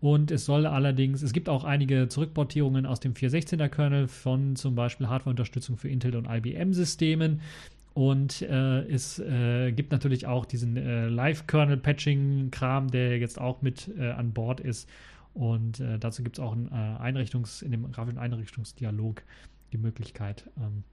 Und 0.02 0.30
es 0.30 0.46
soll 0.46 0.68
allerdings, 0.68 1.24
es 1.24 1.34
gibt 1.34 1.50
auch 1.50 1.64
einige 1.64 2.08
Zurückportierungen 2.08 2.86
aus 2.86 3.00
dem 3.00 3.14
416er 3.14 3.70
Kernel 3.70 4.08
von 4.08 4.56
zum 4.56 4.76
Beispiel 4.76 5.08
Hardware-Unterstützung 5.08 5.78
für 5.78 5.90
Intel 5.90 6.16
und 6.16 6.28
IBM-Systemen. 6.30 7.42
Und 7.96 8.44
äh, 8.44 8.82
es 8.82 9.18
äh, 9.18 9.72
gibt 9.72 9.92
natürlich 9.92 10.28
auch 10.28 10.46
diesen 10.46 10.78
äh, 10.78 11.08
Live-Kernel-Patching-Kram, 11.08 12.92
der 12.92 13.18
jetzt 13.18 13.42
auch 13.42 13.64
mit 13.64 13.90
äh, 13.98 14.12
an 14.12 14.32
Bord 14.32 14.60
ist. 14.60 14.88
Und 15.34 15.80
äh, 15.80 15.98
dazu 15.98 16.22
gibt 16.22 16.38
es 16.38 16.44
auch 16.44 16.54
ein, 16.54 16.68
äh, 16.68 17.02
Einrichtungs-, 17.02 17.64
in 17.64 17.72
dem 17.72 17.92
grafischen 17.92 18.20
Einrichtungsdialog 18.20 19.24
die 19.72 19.78
Möglichkeit, 19.78 20.50
ähm, 20.58 20.84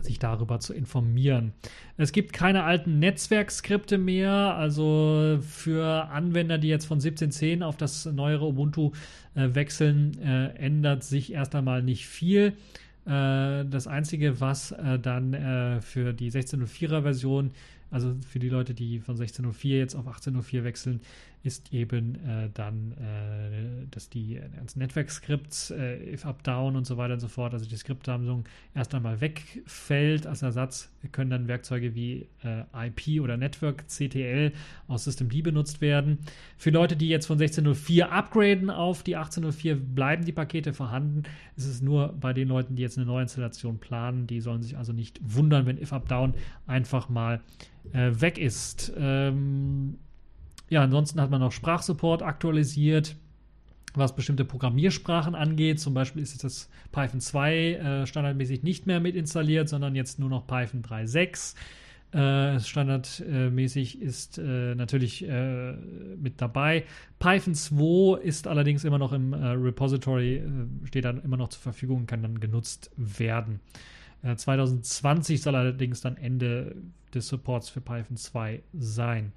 sich 0.00 0.18
darüber 0.18 0.60
zu 0.60 0.74
informieren. 0.74 1.52
Es 1.96 2.12
gibt 2.12 2.32
keine 2.32 2.64
alten 2.64 2.98
Netzwerkskripte 2.98 3.98
mehr, 3.98 4.30
also 4.30 5.38
für 5.40 6.08
Anwender, 6.10 6.58
die 6.58 6.68
jetzt 6.68 6.86
von 6.86 7.00
17.10 7.00 7.62
auf 7.62 7.76
das 7.76 8.06
neuere 8.06 8.46
Ubuntu 8.46 8.92
äh, 9.34 9.48
wechseln, 9.54 10.20
äh, 10.22 10.48
ändert 10.56 11.04
sich 11.04 11.32
erst 11.32 11.54
einmal 11.54 11.82
nicht 11.82 12.06
viel. 12.06 12.54
Äh, 13.06 13.64
das 13.64 13.86
Einzige, 13.86 14.40
was 14.40 14.72
äh, 14.72 14.98
dann 14.98 15.34
äh, 15.34 15.80
für 15.80 16.12
die 16.12 16.30
16.04er 16.30 17.02
Version 17.02 17.50
also 17.90 18.14
für 18.28 18.38
die 18.38 18.48
Leute, 18.48 18.74
die 18.74 18.98
von 18.98 19.16
16.04 19.16 19.68
jetzt 19.68 19.94
auf 19.94 20.06
18.04 20.06 20.64
wechseln, 20.64 21.00
ist 21.46 21.72
eben 21.72 22.16
äh, 22.26 22.50
dann, 22.52 22.92
äh, 22.92 23.86
dass 23.90 24.10
die 24.10 24.40
ganzen 24.56 24.80
Netzwerk-Skripts, 24.80 25.70
äh, 25.70 26.12
if 26.12 26.26
up 26.26 26.42
down 26.42 26.74
und 26.74 26.86
so 26.86 26.96
weiter 26.96 27.14
und 27.14 27.20
so 27.20 27.28
fort, 27.28 27.54
also 27.54 27.66
die 27.66 27.76
Skriptsammlung 27.76 28.44
erst 28.74 28.94
einmal 28.94 29.20
wegfällt 29.20 30.26
als 30.26 30.42
Ersatz. 30.42 30.90
Können 31.12 31.30
dann 31.30 31.46
Werkzeuge 31.46 31.94
wie 31.94 32.26
äh, 32.42 32.88
IP 32.88 33.22
oder 33.22 33.36
Network 33.36 33.86
CTL 33.86 34.52
aus 34.88 35.04
Systemd 35.04 35.42
benutzt 35.44 35.80
werden. 35.80 36.18
Für 36.58 36.70
Leute, 36.70 36.96
die 36.96 37.08
jetzt 37.08 37.26
von 37.26 37.38
16.04 37.38 38.02
upgraden 38.02 38.70
auf 38.70 39.04
die 39.04 39.16
18.04, 39.16 39.76
bleiben 39.76 40.24
die 40.24 40.32
Pakete 40.32 40.72
vorhanden. 40.72 41.22
Es 41.56 41.64
ist 41.64 41.82
nur 41.82 42.12
bei 42.20 42.32
den 42.32 42.48
Leuten, 42.48 42.74
die 42.74 42.82
jetzt 42.82 42.98
eine 42.98 43.06
Neuinstallation 43.06 43.78
planen, 43.78 44.26
die 44.26 44.40
sollen 44.40 44.62
sich 44.62 44.76
also 44.76 44.92
nicht 44.92 45.20
wundern, 45.22 45.66
wenn 45.66 45.80
if 45.80 45.92
up 45.92 46.08
down 46.08 46.34
einfach 46.66 47.08
mal 47.08 47.40
äh, 47.92 48.10
weg 48.20 48.38
ist. 48.38 48.92
Ähm, 48.96 49.98
ja, 50.68 50.82
ansonsten 50.82 51.20
hat 51.20 51.30
man 51.30 51.40
noch 51.40 51.52
Sprachsupport 51.52 52.22
aktualisiert, 52.22 53.16
was 53.94 54.14
bestimmte 54.14 54.44
Programmiersprachen 54.44 55.34
angeht. 55.34 55.80
Zum 55.80 55.94
Beispiel 55.94 56.22
ist 56.22 56.32
jetzt 56.32 56.44
das 56.44 56.68
Python 56.92 57.20
2 57.20 57.54
äh, 57.54 58.06
standardmäßig 58.06 58.62
nicht 58.62 58.86
mehr 58.86 59.00
mit 59.00 59.14
installiert, 59.14 59.68
sondern 59.68 59.94
jetzt 59.94 60.18
nur 60.18 60.28
noch 60.28 60.46
Python 60.46 60.82
3.6. 60.82 61.54
Äh, 62.12 62.60
standardmäßig 62.60 64.00
ist 64.00 64.38
äh, 64.38 64.74
natürlich 64.74 65.26
äh, 65.28 65.72
mit 65.72 66.40
dabei. 66.40 66.84
Python 67.18 67.54
2 67.54 68.20
ist 68.22 68.46
allerdings 68.46 68.84
immer 68.84 68.98
noch 68.98 69.12
im 69.12 69.32
äh, 69.32 69.48
Repository, 69.48 70.36
äh, 70.36 70.86
steht 70.86 71.04
dann 71.04 71.22
immer 71.22 71.36
noch 71.36 71.48
zur 71.48 71.62
Verfügung 71.62 72.00
und 72.00 72.06
kann 72.06 72.22
dann 72.22 72.40
genutzt 72.40 72.90
werden. 72.96 73.60
2020 74.34 75.40
soll 75.40 75.54
allerdings 75.54 76.00
dann 76.00 76.16
Ende 76.16 76.74
des 77.14 77.28
Supports 77.28 77.68
für 77.68 77.80
Python 77.80 78.16
2 78.16 78.62
sein. 78.72 79.32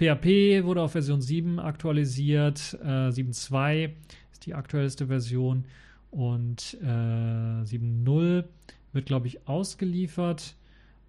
PHP 0.00 0.64
wurde 0.64 0.80
auf 0.80 0.92
Version 0.92 1.20
7 1.20 1.58
aktualisiert. 1.58 2.78
Äh, 2.82 3.10
7.2 3.10 3.90
ist 4.32 4.46
die 4.46 4.54
aktuellste 4.54 5.08
Version. 5.08 5.66
Und 6.10 6.78
äh, 6.82 6.86
7.0 6.86 8.44
wird, 8.92 9.06
glaube 9.06 9.26
ich, 9.26 9.46
ausgeliefert. 9.46 10.56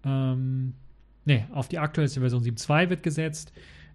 Ähm, 0.04 0.74
ne, 1.24 1.46
auf 1.52 1.68
die 1.68 1.78
aktuellste 1.78 2.20
Version 2.20 2.42
7.2 2.42 2.90
wird 2.90 3.02
gesetzt. 3.02 3.52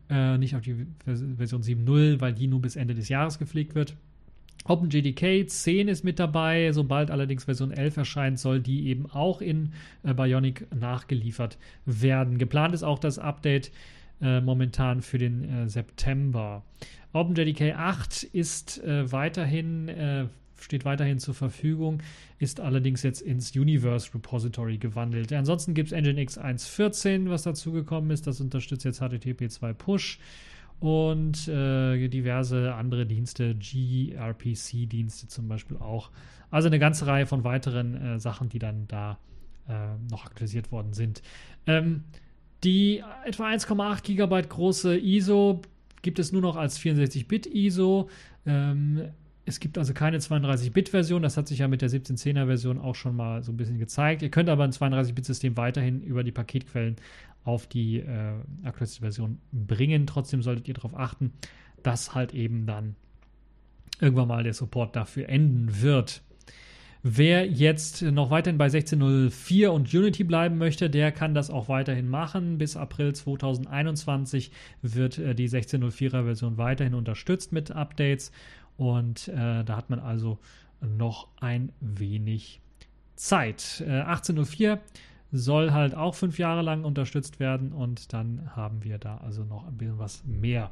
Äh, 0.09 0.39
nicht 0.39 0.55
auf 0.55 0.61
die 0.61 0.87
Version 1.05 1.61
7.0, 1.61 2.19
weil 2.19 2.33
die 2.33 2.47
nur 2.47 2.61
bis 2.61 2.75
Ende 2.75 2.95
des 2.95 3.07
Jahres 3.07 3.37
gepflegt 3.37 3.75
wird. 3.75 3.95
OpenJDK 4.65 5.47
10 5.47 5.89
ist 5.89 6.03
mit 6.03 6.17
dabei. 6.17 6.71
Sobald 6.71 7.11
allerdings 7.11 7.43
Version 7.43 7.71
11 7.71 7.97
erscheint, 7.97 8.39
soll 8.39 8.61
die 8.61 8.87
eben 8.87 9.05
auch 9.05 9.41
in 9.41 9.73
äh, 10.01 10.15
Bionic 10.15 10.65
nachgeliefert 10.75 11.59
werden. 11.85 12.39
Geplant 12.39 12.73
ist 12.73 12.83
auch 12.83 12.97
das 12.97 13.19
Update 13.19 13.71
äh, 14.21 14.41
momentan 14.41 15.01
für 15.01 15.17
den 15.17 15.43
äh, 15.43 15.69
September. 15.69 16.63
OpenJDK 17.13 17.75
8 17.75 18.23
ist 18.23 18.83
äh, 18.83 19.11
weiterhin, 19.11 19.87
äh, 19.87 20.27
steht 20.59 20.85
weiterhin 20.85 21.19
zur 21.19 21.33
Verfügung, 21.33 22.01
ist 22.39 22.59
allerdings 22.59 23.03
jetzt 23.03 23.21
ins 23.21 23.55
Universe 23.55 24.13
Repository 24.13 24.77
gewandelt. 24.77 25.31
Ansonsten 25.33 25.73
gibt 25.73 25.91
es 25.91 25.99
Nginx 25.99 26.37
1.14, 26.39 27.29
was 27.29 27.43
dazugekommen 27.43 28.11
ist. 28.11 28.27
Das 28.27 28.41
unterstützt 28.41 28.85
jetzt 28.85 28.99
HTTP 28.99 29.49
2 29.49 29.73
Push 29.73 30.19
und 30.79 31.47
äh, 31.47 32.07
diverse 32.07 32.73
andere 32.75 33.05
Dienste, 33.05 33.55
gRPC-Dienste 33.55 35.27
zum 35.27 35.47
Beispiel 35.47 35.77
auch. 35.77 36.11
Also 36.51 36.67
eine 36.67 36.79
ganze 36.79 37.07
Reihe 37.07 37.25
von 37.25 37.43
weiteren 37.43 37.95
äh, 37.95 38.19
Sachen, 38.19 38.49
die 38.49 38.59
dann 38.59 38.87
da 38.87 39.17
äh, 39.67 39.73
noch 40.09 40.25
aktualisiert 40.25 40.71
worden 40.71 40.93
sind. 40.93 41.21
Ähm, 41.65 42.03
die 42.67 43.01
etwa 43.23 43.47
1,8 43.47 44.03
GB 44.03 44.41
große 44.49 44.97
ISO 44.97 45.61
gibt 46.01 46.19
es 46.19 46.33
nur 46.33 46.41
noch 46.41 46.57
als 46.57 46.77
64-Bit-ISO. 46.77 48.09
Ähm, 48.45 49.03
es 49.45 49.61
gibt 49.61 49.77
also 49.77 49.93
keine 49.93 50.17
32-Bit-Version. 50.17 51.21
Das 51.21 51.37
hat 51.37 51.47
sich 51.47 51.59
ja 51.59 51.69
mit 51.69 51.81
der 51.81 51.89
1710er-Version 51.89 52.77
auch 52.77 52.95
schon 52.95 53.15
mal 53.15 53.41
so 53.41 53.53
ein 53.53 53.57
bisschen 53.57 53.79
gezeigt. 53.79 54.21
Ihr 54.21 54.29
könnt 54.29 54.49
aber 54.49 54.65
ein 54.65 54.71
32-Bit-System 54.71 55.55
weiterhin 55.55 56.01
über 56.01 56.25
die 56.25 56.33
Paketquellen 56.33 56.97
auf 57.45 57.67
die 57.67 57.99
äh, 57.99 58.33
aktuellste 58.63 58.99
Version 58.99 59.39
bringen. 59.53 60.05
Trotzdem 60.05 60.41
solltet 60.41 60.67
ihr 60.67 60.73
darauf 60.73 60.93
achten, 60.93 61.31
dass 61.83 62.13
halt 62.13 62.33
eben 62.33 62.65
dann 62.65 62.97
irgendwann 64.01 64.27
mal 64.27 64.43
der 64.43 64.53
Support 64.53 64.93
dafür 64.97 65.29
enden 65.29 65.81
wird. 65.81 66.21
Wer 67.03 67.45
jetzt 67.45 68.01
noch 68.01 68.31
weiterhin 68.31 68.57
bei 68.57 68.67
16.04 68.67 69.67
und 69.67 69.93
Unity 69.93 70.23
bleiben 70.23 70.57
möchte, 70.57 70.89
der 70.89 71.11
kann 71.11 71.33
das 71.33 71.49
auch 71.49 71.69
weiterhin 71.69 72.09
machen. 72.09 72.57
Bis 72.57 72.75
April 72.75 73.13
2021 73.13 74.51
wird 74.81 75.17
äh, 75.17 75.35
die 75.35 75.49
16.04er 75.49 76.23
Version 76.23 76.57
weiterhin 76.57 76.93
unterstützt 76.93 77.51
mit 77.51 77.71
Updates 77.71 78.31
und 78.77 79.27
äh, 79.29 79.63
da 79.63 79.75
hat 79.75 79.89
man 79.89 79.99
also 79.99 80.39
noch 80.81 81.27
ein 81.39 81.71
wenig 81.79 82.61
Zeit. 83.15 83.83
Äh, 83.85 84.01
18.04 84.01 84.79
soll 85.31 85.71
halt 85.71 85.95
auch 85.95 86.15
fünf 86.15 86.39
Jahre 86.39 86.61
lang 86.61 86.83
unterstützt 86.83 87.39
werden 87.39 87.73
und 87.73 88.13
dann 88.13 88.55
haben 88.55 88.83
wir 88.83 88.97
da 88.97 89.17
also 89.17 89.43
noch 89.43 89.67
ein 89.67 89.77
bisschen 89.77 89.99
was 89.99 90.23
mehr 90.25 90.71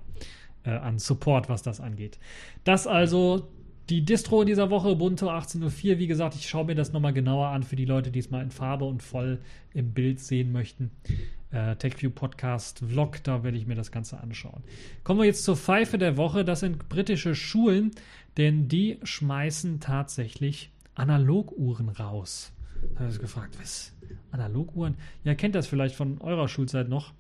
äh, 0.64 0.72
an 0.72 1.00
Support, 1.00 1.50
was 1.50 1.62
das 1.62 1.82
angeht. 1.82 2.20
Das 2.64 2.88
also 2.88 3.48
die 3.90 4.04
Distro 4.04 4.44
dieser 4.44 4.70
Woche, 4.70 4.90
Ubuntu 4.90 5.30
18.04. 5.30 6.00
Wie 6.00 6.08
gesagt, 6.08 6.36
ich 6.36 6.50
schaue 6.50 6.66
mir 6.66 6.76
das 6.76 6.92
nochmal 6.92 7.14
genauer 7.14 7.48
an 7.48 7.64
für 7.64 7.76
die 7.76 7.86
Leute, 7.86 8.12
die 8.12 8.20
es 8.20 8.32
mal 8.32 8.42
in 8.42 8.52
Farbe 8.52 8.86
und 8.86 9.04
voll 9.04 9.40
im 9.74 9.94
Bild 9.94 10.20
sehen 10.20 10.52
möchten. 10.52 10.92
Äh, 11.52 11.76
TechView 11.76 12.10
Podcast 12.10 12.80
Vlog, 12.80 13.24
da 13.24 13.44
werde 13.44 13.58
ich 13.58 13.68
mir 13.68 13.76
das 13.76 13.92
Ganze 13.92 14.20
anschauen. 14.20 14.64
Kommen 15.04 15.20
wir 15.20 15.26
jetzt 15.26 15.44
zur 15.44 15.56
Pfeife 15.56 15.98
der 15.98 16.18
Woche. 16.18 16.44
Das 16.44 16.62
sind 16.62 16.90
britische 16.90 17.36
Schulen, 17.36 17.92
denn 18.38 18.68
die 18.68 19.00
schmeißen 19.04 19.80
tatsächlich 19.80 20.72
Analoguhren 20.96 21.90
raus. 21.90 22.52
Da 22.96 23.02
habe 23.02 23.12
ich 23.12 23.20
gefragt, 23.20 23.58
was? 23.62 23.94
Analoguhren? 24.32 24.96
Ja, 25.24 25.36
kennt 25.36 25.56
das 25.56 25.68
vielleicht 25.68 25.96
von 25.96 26.20
eurer 26.22 26.48
Schulzeit 26.48 26.90
noch 26.90 27.14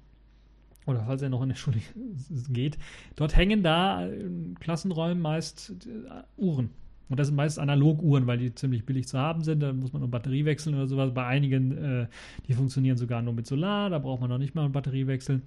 oder 0.85 1.03
falls 1.05 1.21
er 1.21 1.29
noch 1.29 1.41
in 1.41 1.49
der 1.49 1.55
Schule 1.55 1.77
geht, 2.49 2.77
dort 3.15 3.35
hängen 3.35 3.63
da 3.63 4.05
in 4.05 4.55
Klassenräumen 4.59 5.21
meist 5.21 5.71
äh, 5.87 6.23
Uhren. 6.41 6.69
Und 7.07 7.19
das 7.19 7.27
sind 7.27 7.35
meist 7.35 7.59
Analoguhren, 7.59 8.25
weil 8.25 8.39
die 8.39 8.55
ziemlich 8.55 8.85
billig 8.85 9.07
zu 9.07 9.19
haben 9.19 9.43
sind. 9.43 9.59
Da 9.59 9.73
muss 9.73 9.93
man 9.93 9.99
nur 9.99 10.09
Batterie 10.09 10.45
wechseln 10.45 10.75
oder 10.75 10.87
sowas. 10.87 11.13
Bei 11.13 11.27
einigen, 11.27 11.77
äh, 11.77 12.07
die 12.47 12.53
funktionieren 12.53 12.97
sogar 12.97 13.21
nur 13.21 13.33
mit 13.33 13.45
Solar, 13.45 13.89
da 13.91 13.99
braucht 13.99 14.21
man 14.21 14.29
noch 14.29 14.39
nicht 14.39 14.55
mal 14.55 14.63
eine 14.63 14.71
Batterie 14.71 15.05
wechseln. 15.05 15.43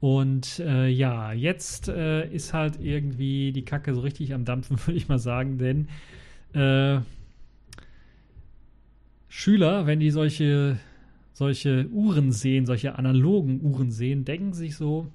Und 0.00 0.60
äh, 0.60 0.88
ja, 0.88 1.32
jetzt 1.32 1.88
äh, 1.88 2.28
ist 2.28 2.52
halt 2.52 2.78
irgendwie 2.80 3.52
die 3.52 3.64
Kacke 3.64 3.94
so 3.94 4.02
richtig 4.02 4.34
am 4.34 4.44
Dampfen, 4.44 4.78
würde 4.86 4.96
ich 4.96 5.08
mal 5.08 5.18
sagen, 5.18 5.58
denn 5.58 5.88
äh, 6.52 7.00
Schüler, 9.28 9.86
wenn 9.86 9.98
die 9.98 10.10
solche 10.10 10.78
solche 11.34 11.86
Uhren 11.88 12.32
sehen, 12.32 12.64
solche 12.64 12.96
analogen 12.96 13.60
Uhren 13.62 13.90
sehen, 13.90 14.24
denken 14.24 14.54
sich 14.54 14.76
so. 14.76 15.08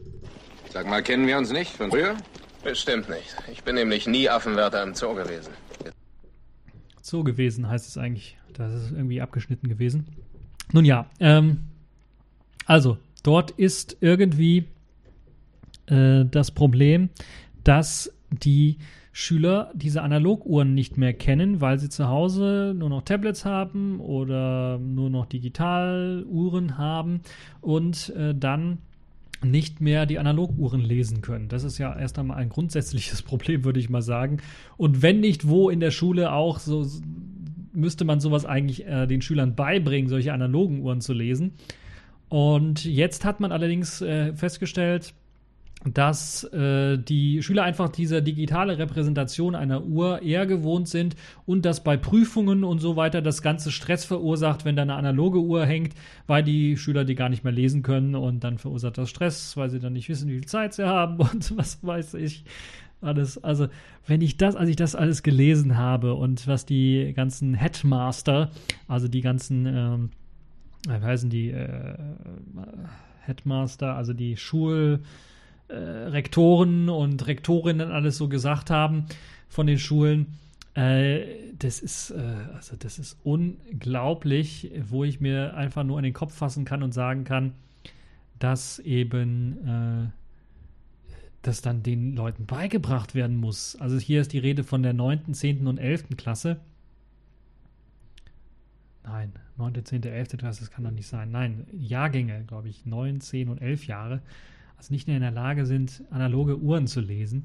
Sag 0.72 0.88
mal, 0.88 1.02
kennen 1.02 1.26
wir 1.26 1.38
uns 1.38 1.52
nicht 1.52 1.72
von 1.72 1.90
früher? 1.90 2.16
Bestimmt 2.64 3.10
nicht. 3.10 3.36
Ich 3.52 3.64
bin 3.64 3.76
nämlich 3.76 4.06
nie 4.06 4.30
Affenwärter 4.30 4.84
im 4.84 4.94
Zoo 4.94 5.16
gewesen. 5.16 5.52
Zoo 7.02 7.24
gewesen 7.24 7.68
heißt 7.68 7.88
es 7.88 7.98
eigentlich. 7.98 8.38
Das 8.54 8.74
ist 8.74 8.92
irgendwie 8.92 9.22
abgeschnitten 9.22 9.70
gewesen. 9.70 10.06
Nun 10.74 10.86
ja, 10.86 11.10
ähm, 11.20 11.62
also 12.66 12.98
dort 13.24 13.52
ist 13.52 13.98
irgendwie 14.02 14.66
äh, 15.88 16.26
das 16.26 16.52
Problem, 16.52 17.10
dass 17.64 18.12
die 18.30 18.78
Schüler 19.12 19.72
diese 19.74 20.02
Analoguhren 20.02 20.74
nicht 20.74 20.98
mehr 20.98 21.14
kennen, 21.14 21.62
weil 21.62 21.80
sie 21.80 21.90
zu 21.90 22.08
Hause 22.08 22.74
nur 22.78 22.90
noch 22.90 23.02
Tablets 23.02 23.46
haben 23.46 24.00
oder 24.00 24.78
nur 24.78 25.10
noch 25.10 25.26
Digitaluhren 25.26 26.78
haben 26.78 27.22
und 27.62 28.10
äh, 28.16 28.36
dann 28.36 28.80
nicht 29.44 29.82
mehr 29.82 30.06
die 30.06 30.20
Analoguhren 30.20 30.82
lesen 30.82 31.22
können. 31.22 31.48
Das 31.48 31.64
ist 31.64 31.78
ja 31.78 31.98
erst 31.98 32.20
einmal 32.20 32.38
ein 32.38 32.50
grundsätzliches 32.50 33.22
Problem, 33.24 33.64
würde 33.64 33.80
ich 33.80 33.90
mal 33.90 34.02
sagen. 34.02 34.38
Und 34.78 35.02
wenn 35.02 35.20
nicht 35.20 35.48
wo 35.48 35.70
in 35.70 35.80
der 35.80 35.92
Schule 35.92 36.32
auch 36.32 36.60
so 36.60 36.86
müsste 37.72 38.06
man 38.06 38.20
sowas 38.20 38.46
eigentlich 38.46 38.86
äh, 38.86 39.08
den 39.08 39.22
Schülern 39.22 39.56
beibringen, 39.56 40.10
solche 40.10 40.34
analogen 40.34 40.82
Uhren 40.82 41.02
zu 41.02 41.14
lesen. 41.14 41.54
Und 42.28 42.86
jetzt 42.86 43.26
hat 43.26 43.40
man 43.40 43.52
allerdings 43.52 44.02
äh, 44.02 44.34
festgestellt, 44.34 45.14
dass 45.86 46.44
äh, 46.46 46.98
die 46.98 47.42
Schüler 47.42 47.64
einfach 47.64 47.90
diese 47.90 48.22
digitale 48.22 48.78
Repräsentation 48.78 49.56
einer 49.56 49.84
Uhr 49.84 50.22
eher 50.22 50.46
gewohnt 50.46 50.90
sind 50.90 51.16
und 51.46 51.64
dass 51.66 51.84
bei 51.84 51.96
Prüfungen 51.96 52.66
und 52.66 52.80
so 52.80 52.98
weiter 52.98 53.22
das 53.22 53.42
ganze 53.42 53.72
Stress 53.72 54.04
verursacht, 54.04 54.66
wenn 54.66 54.76
da 54.76 54.82
eine 54.82 54.96
analoge 54.96 55.40
Uhr 55.40 55.66
hängt, 55.66 55.94
weil 56.28 56.44
die 56.44 56.76
Schüler 56.76 57.06
die 57.06 57.16
gar 57.16 57.30
nicht 57.30 57.46
mehr 57.46 57.54
lesen 57.54 57.82
können 57.82 58.16
und 58.16 58.44
dann 58.44 58.58
verursacht 58.58 58.98
das 58.98 59.10
Stress, 59.10 59.56
weil 59.56 59.70
sie 59.70 59.80
dann 59.80 59.94
nicht 59.94 60.10
wissen, 60.10 60.30
wie 60.30 60.34
viel 60.34 60.48
Zeit 60.48 60.74
sie 60.74 60.86
haben 60.86 61.18
und 61.32 61.58
was 61.58 61.80
weiß 61.82 62.16
ich. 62.16 62.44
Alles, 63.02 63.42
also 63.42 63.70
wenn 64.06 64.20
ich 64.20 64.36
das, 64.36 64.58
als 64.58 64.70
ich 64.70 64.76
das 64.76 64.94
alles 64.94 65.24
gelesen 65.24 65.78
habe 65.78 66.16
und 66.16 66.46
was 66.48 66.66
die 66.66 67.14
ganzen 67.16 67.54
Headmaster, 67.54 68.52
also 68.90 69.08
die 69.08 69.22
ganzen, 69.22 69.66
ähm, 69.66 70.10
wie 70.86 71.06
heißen 71.06 71.30
die, 71.30 71.52
äh, 71.52 71.96
Headmaster, 73.22 73.96
also 73.96 74.12
die 74.12 74.36
Schulrektoren 74.36 75.06
äh, 75.70 76.90
und 76.90 77.28
Rektorinnen 77.28 77.92
alles 77.92 78.18
so 78.18 78.28
gesagt 78.28 78.70
haben 78.70 79.06
von 79.48 79.68
den 79.68 79.80
Schulen. 79.80 80.38
Äh, 80.74 81.54
das 81.58 81.80
ist, 81.80 82.12
äh, 82.12 82.36
also 82.56 82.76
das 82.78 83.00
ist 83.00 83.18
unglaublich, 83.24 84.72
wo 84.88 85.04
ich 85.04 85.20
mir 85.20 85.56
einfach 85.56 85.84
nur 85.84 85.98
an 85.98 86.04
den 86.04 86.14
Kopf 86.14 86.34
fassen 86.34 86.66
kann 86.66 86.84
und 86.84 86.94
sagen 86.94 87.24
kann, 87.24 87.54
dass 88.40 88.80
eben 88.80 89.68
äh, 89.68 90.20
das 91.42 91.62
dann 91.62 91.84
den 91.84 92.16
Leuten 92.16 92.46
beigebracht 92.46 93.16
werden 93.16 93.38
muss. 93.38 93.76
Also 93.78 93.98
hier 93.98 94.22
ist 94.22 94.34
die 94.34 94.40
Rede 94.40 94.64
von 94.64 94.84
der 94.84 94.94
9., 94.94 95.34
10. 95.34 95.68
und 95.68 95.78
11. 95.78 96.18
Klasse. 96.18 96.58
Nein, 99.04 99.32
9., 99.58 99.84
10., 99.84 100.04
11. 100.04 100.38
Klasse, 100.38 100.62
das 100.62 100.72
kann 100.72 100.84
doch 100.84 100.92
nicht 100.92 101.08
sein. 101.08 101.32
Nein, 101.32 101.66
Jahrgänge, 101.72 102.44
glaube 102.46 102.70
ich, 102.70 102.86
9, 102.86 103.22
10 103.22 103.50
und 103.50 103.62
11 103.62 103.88
Jahre, 103.88 104.22
also 104.80 104.94
nicht 104.94 105.08
mehr 105.08 105.18
in 105.18 105.22
der 105.22 105.32
Lage 105.32 105.66
sind, 105.66 106.04
analoge 106.10 106.58
Uhren 106.58 106.88
zu 106.88 107.02
lesen. 107.02 107.44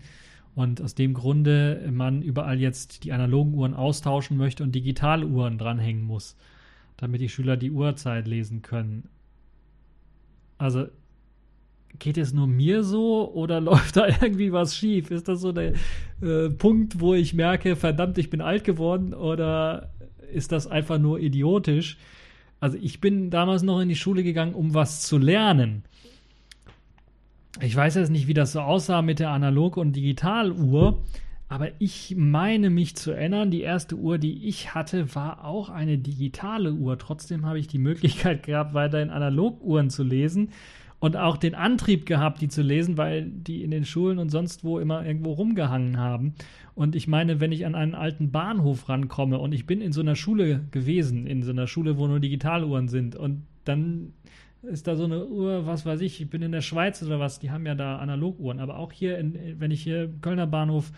Und 0.55 0.80
aus 0.80 0.95
dem 0.95 1.14
Grunde 1.14 1.85
man 1.91 2.22
überall 2.22 2.61
jetzt 2.61 3.03
die 3.03 3.12
analogen 3.12 3.55
Uhren 3.55 3.74
austauschen 3.74 4.37
möchte 4.37 4.62
und 4.62 4.72
digitale 4.72 5.26
Uhren 5.26 5.59
dranhängen 5.59 6.05
muss, 6.05 6.37
damit 6.97 7.20
die 7.20 7.28
Schüler 7.28 7.57
die 7.57 7.72
Uhrzeit 7.72 8.28
lesen 8.28 8.62
können. 8.62 9.09
Also 10.57 10.87
geht 11.99 12.18
es 12.18 12.32
nur 12.32 12.47
mir 12.47 12.85
so 12.85 13.32
oder 13.35 13.61
läuft 13.61 13.97
da 13.97 14.07
irgendwie 14.07 14.53
was 14.53 14.76
schief? 14.76 15.11
Ist 15.11 15.26
das 15.26 15.41
so 15.41 15.51
der 15.51 15.72
äh, 16.22 16.51
Punkt, 16.51 17.01
wo 17.01 17.14
ich 17.14 17.35
merke, 17.35 17.74
verdammt, 17.74 18.16
ich 18.18 18.30
bin 18.30 18.41
alt 18.41 18.62
geworden 18.62 19.12
oder 19.12 19.91
ist 20.32 20.53
das 20.53 20.68
einfach 20.68 21.01
nur 21.01 21.18
idiotisch? 21.18 21.99
Also 22.61 22.78
ich 22.80 23.01
bin 23.01 23.30
damals 23.30 23.64
noch 23.64 23.80
in 23.80 23.89
die 23.89 23.97
Schule 23.97 24.22
gegangen, 24.22 24.55
um 24.55 24.72
was 24.72 25.03
zu 25.03 25.18
lernen. 25.18 25.82
Ich 27.61 27.77
weiß 27.77 27.95
jetzt 27.95 28.11
nicht, 28.11 28.27
wie 28.27 28.35
das 28.35 28.53
so 28.53 28.61
aussah 28.61 29.01
mit 29.01 29.21
der 29.21 29.31
Analog- 29.31 29.77
und 29.77 29.95
Digitaluhr, 29.95 31.03
aber 31.49 31.69
ich 31.79 32.15
meine 32.17 32.69
mich 32.69 32.97
zu 32.97 33.13
erinnern, 33.13 33.51
die 33.51 33.61
erste 33.61 33.97
Uhr, 33.97 34.19
die 34.19 34.49
ich 34.49 34.75
hatte, 34.75 35.15
war 35.15 35.45
auch 35.45 35.69
eine 35.69 35.99
digitale 35.99 36.73
Uhr. 36.73 36.99
Trotzdem 36.99 37.47
habe 37.47 37.61
ich 37.61 37.69
die 37.69 37.79
Möglichkeit 37.79 38.43
gehabt, 38.43 38.75
weiterhin 38.75 39.11
Analoguhren 39.11 39.89
zu 39.89 40.03
lesen 40.03 40.49
und 40.99 41.17
auch 41.17 41.37
den 41.37 41.55
Antrieb 41.55 42.07
gehabt, 42.07 42.41
die 42.41 42.49
zu 42.49 42.63
lesen, 42.63 42.97
weil 42.97 43.27
die 43.27 43.63
in 43.63 43.71
den 43.71 43.85
Schulen 43.85 44.19
und 44.19 44.31
sonst 44.31 44.65
wo 44.65 44.79
immer 44.79 45.05
irgendwo 45.07 45.33
rumgehangen 45.33 45.99
haben. 45.99 46.35
Und 46.75 46.97
ich 46.97 47.07
meine, 47.07 47.41
wenn 47.41 47.53
ich 47.53 47.67
an 47.67 47.75
einen 47.77 47.95
alten 47.95 48.33
Bahnhof 48.33 48.89
rankomme 48.89 49.39
und 49.39 49.53
ich 49.53 49.67
bin 49.67 49.81
in 49.81 49.93
so 49.93 50.01
einer 50.01 50.17
Schule 50.17 50.65
gewesen, 50.73 51.27
in 51.27 51.43
so 51.43 51.53
einer 51.53 51.69
Schule, 51.69 51.99
wo 51.99 52.09
nur 52.09 52.21
Digitaluhren 52.21 52.89
sind 52.89 53.15
und 53.15 53.43
dann 53.65 54.13
ist 54.67 54.87
da 54.87 54.97
so 54.97 55.05
eine 55.05 55.27
Uhr, 55.27 55.67
was 55.67 55.87
weiß 55.87 56.01
ich, 56.01 56.21
ich 56.21 56.31
bin 56.31 56.43
in 56.43 56.53
der 56.53 56.61
Schweiz 56.61 57.03
oder 57.03 57.21
was, 57.21 57.39
die 57.39 57.51
haben 57.51 57.67
ja 57.67 57.75
da 57.75 57.99
Analoguhren. 57.99 58.61
Aber 58.61 58.79
auch 58.79 58.93
hier, 58.93 59.19
in, 59.19 59.61
wenn 59.61 59.71
ich 59.71 59.83
hier 59.83 60.05
im 60.05 60.21
Kölner 60.21 60.47
Bahnhof 60.47 60.93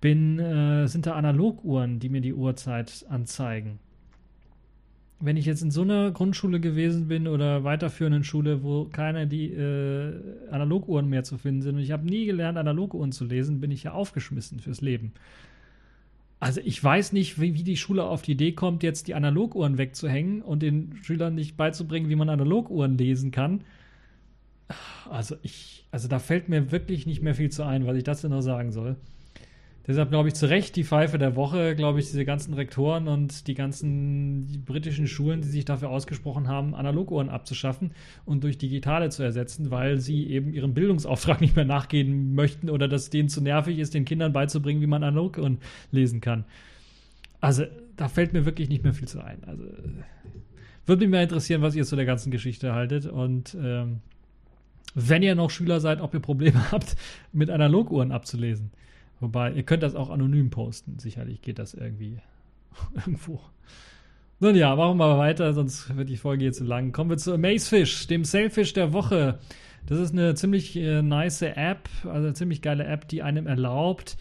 bin, 0.00 0.38
äh, 0.38 0.86
sind 0.88 1.06
da 1.06 1.14
Analoguhren, 1.14 1.98
die 1.98 2.08
mir 2.08 2.20
die 2.20 2.34
Uhrzeit 2.34 3.06
anzeigen. 3.08 3.78
Wenn 5.20 5.36
ich 5.36 5.46
jetzt 5.46 5.62
in 5.62 5.70
so 5.70 5.82
einer 5.82 6.10
Grundschule 6.10 6.58
gewesen 6.58 7.06
bin 7.06 7.28
oder 7.28 7.62
weiterführenden 7.62 8.24
Schule, 8.24 8.64
wo 8.64 8.86
keine 8.86 9.28
die 9.28 9.52
äh, 9.52 10.14
Analoguhren 10.50 11.08
mehr 11.08 11.22
zu 11.22 11.38
finden 11.38 11.62
sind 11.62 11.76
und 11.76 11.80
ich 11.80 11.92
habe 11.92 12.04
nie 12.04 12.26
gelernt, 12.26 12.58
Analoguhren 12.58 13.12
zu 13.12 13.24
lesen, 13.24 13.60
bin 13.60 13.70
ich 13.70 13.84
ja 13.84 13.92
aufgeschmissen 13.92 14.58
fürs 14.58 14.80
Leben. 14.80 15.12
Also 16.42 16.60
ich 16.64 16.82
weiß 16.82 17.12
nicht, 17.12 17.40
wie, 17.40 17.54
wie, 17.54 17.62
die 17.62 17.76
Schule 17.76 18.02
auf 18.02 18.22
die 18.22 18.32
Idee 18.32 18.50
kommt, 18.50 18.82
jetzt 18.82 19.06
die 19.06 19.14
Analoguhren 19.14 19.78
wegzuhängen 19.78 20.42
und 20.42 20.60
den 20.60 20.98
Schülern 21.04 21.36
nicht 21.36 21.56
beizubringen, 21.56 22.08
wie 22.08 22.16
man 22.16 22.28
Analoguhren 22.28 22.98
lesen 22.98 23.30
kann. 23.30 23.62
Also 25.08 25.36
ich, 25.42 25.86
also 25.92 26.08
da 26.08 26.18
fällt 26.18 26.48
mir 26.48 26.72
wirklich 26.72 27.06
nicht 27.06 27.22
mehr 27.22 27.36
viel 27.36 27.50
zu 27.50 27.62
ein, 27.62 27.86
was 27.86 27.96
ich 27.96 28.02
dazu 28.02 28.28
noch 28.28 28.40
sagen 28.40 28.72
soll. 28.72 28.96
Deshalb 29.86 30.10
glaube 30.10 30.28
ich 30.28 30.34
zu 30.34 30.48
Recht 30.48 30.76
die 30.76 30.84
Pfeife 30.84 31.18
der 31.18 31.34
Woche, 31.34 31.74
glaube 31.74 31.98
ich, 31.98 32.06
diese 32.06 32.24
ganzen 32.24 32.54
Rektoren 32.54 33.08
und 33.08 33.48
die 33.48 33.54
ganzen 33.54 34.46
die 34.46 34.58
britischen 34.58 35.08
Schulen, 35.08 35.40
die 35.40 35.48
sich 35.48 35.64
dafür 35.64 35.90
ausgesprochen 35.90 36.46
haben, 36.46 36.74
Analoguhren 36.74 37.28
abzuschaffen 37.28 37.92
und 38.24 38.44
durch 38.44 38.58
digitale 38.58 39.10
zu 39.10 39.24
ersetzen, 39.24 39.72
weil 39.72 39.98
sie 39.98 40.28
eben 40.28 40.52
ihrem 40.54 40.72
Bildungsauftrag 40.74 41.40
nicht 41.40 41.56
mehr 41.56 41.64
nachgehen 41.64 42.34
möchten 42.34 42.70
oder 42.70 42.86
dass 42.86 43.10
denen 43.10 43.28
zu 43.28 43.40
nervig 43.40 43.78
ist, 43.78 43.94
den 43.94 44.04
Kindern 44.04 44.32
beizubringen, 44.32 44.80
wie 44.80 44.86
man 44.86 45.02
Analoguhren 45.02 45.58
lesen 45.90 46.20
kann. 46.20 46.44
Also 47.40 47.64
da 47.96 48.08
fällt 48.08 48.32
mir 48.32 48.44
wirklich 48.44 48.68
nicht 48.68 48.84
mehr 48.84 48.94
viel 48.94 49.08
zu 49.08 49.22
ein. 49.22 49.42
Also 49.44 49.64
würde 50.86 51.04
mich 51.04 51.10
mal 51.10 51.24
interessieren, 51.24 51.62
was 51.62 51.74
ihr 51.74 51.84
zu 51.84 51.96
der 51.96 52.04
ganzen 52.04 52.30
Geschichte 52.30 52.72
haltet 52.72 53.06
und 53.06 53.56
ähm, 53.60 53.98
wenn 54.94 55.22
ihr 55.22 55.34
noch 55.34 55.50
Schüler 55.50 55.80
seid, 55.80 56.00
ob 56.00 56.14
ihr 56.14 56.20
Probleme 56.20 56.70
habt, 56.72 56.96
mit 57.32 57.50
Analoguhren 57.50 58.12
abzulesen. 58.12 58.70
Wobei, 59.22 59.52
ihr 59.52 59.62
könnt 59.62 59.84
das 59.84 59.94
auch 59.94 60.10
anonym 60.10 60.50
posten. 60.50 60.98
Sicherlich 60.98 61.42
geht 61.42 61.60
das 61.60 61.74
irgendwie 61.74 62.18
irgendwo. 62.94 63.40
Nun 64.40 64.56
ja, 64.56 64.74
machen 64.74 64.98
wir 64.98 65.06
mal 65.06 65.18
weiter, 65.18 65.52
sonst 65.52 65.96
wird 65.96 66.08
die 66.08 66.16
Folge 66.16 66.42
hier 66.42 66.52
zu 66.52 66.64
lang. 66.64 66.90
Kommen 66.90 67.08
wir 67.08 67.18
zu 67.18 67.32
Amazefish, 67.32 68.08
dem 68.08 68.24
Sailfish 68.24 68.72
der 68.72 68.92
Woche. 68.92 69.38
Das 69.86 70.00
ist 70.00 70.12
eine 70.12 70.34
ziemlich 70.34 70.76
äh, 70.76 71.02
nice 71.02 71.42
App, 71.42 71.88
also 72.02 72.26
eine 72.26 72.34
ziemlich 72.34 72.62
geile 72.62 72.84
App, 72.84 73.06
die 73.06 73.22
einem 73.22 73.46
erlaubt, 73.46 74.16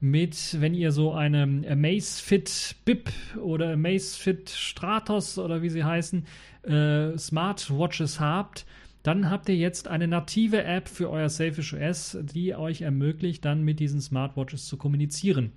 mit, 0.00 0.56
wenn 0.58 0.72
ihr 0.72 0.90
so 0.90 1.12
eine 1.12 1.42
Amazfit 1.68 2.76
Bip 2.86 3.10
oder 3.38 3.74
Amazfit 3.74 4.48
Stratos 4.48 5.38
oder 5.38 5.60
wie 5.60 5.68
sie 5.68 5.84
heißen, 5.84 6.24
äh, 6.62 7.18
Smartwatches 7.18 8.20
habt, 8.20 8.64
dann 9.06 9.30
habt 9.30 9.48
ihr 9.48 9.56
jetzt 9.56 9.86
eine 9.86 10.08
native 10.08 10.64
App 10.64 10.88
für 10.88 11.10
euer 11.10 11.28
Selfish 11.28 11.74
OS, 11.74 12.18
die 12.22 12.54
euch 12.54 12.82
ermöglicht, 12.82 13.44
dann 13.44 13.62
mit 13.62 13.78
diesen 13.78 14.00
Smartwatches 14.00 14.66
zu 14.66 14.76
kommunizieren. 14.76 15.52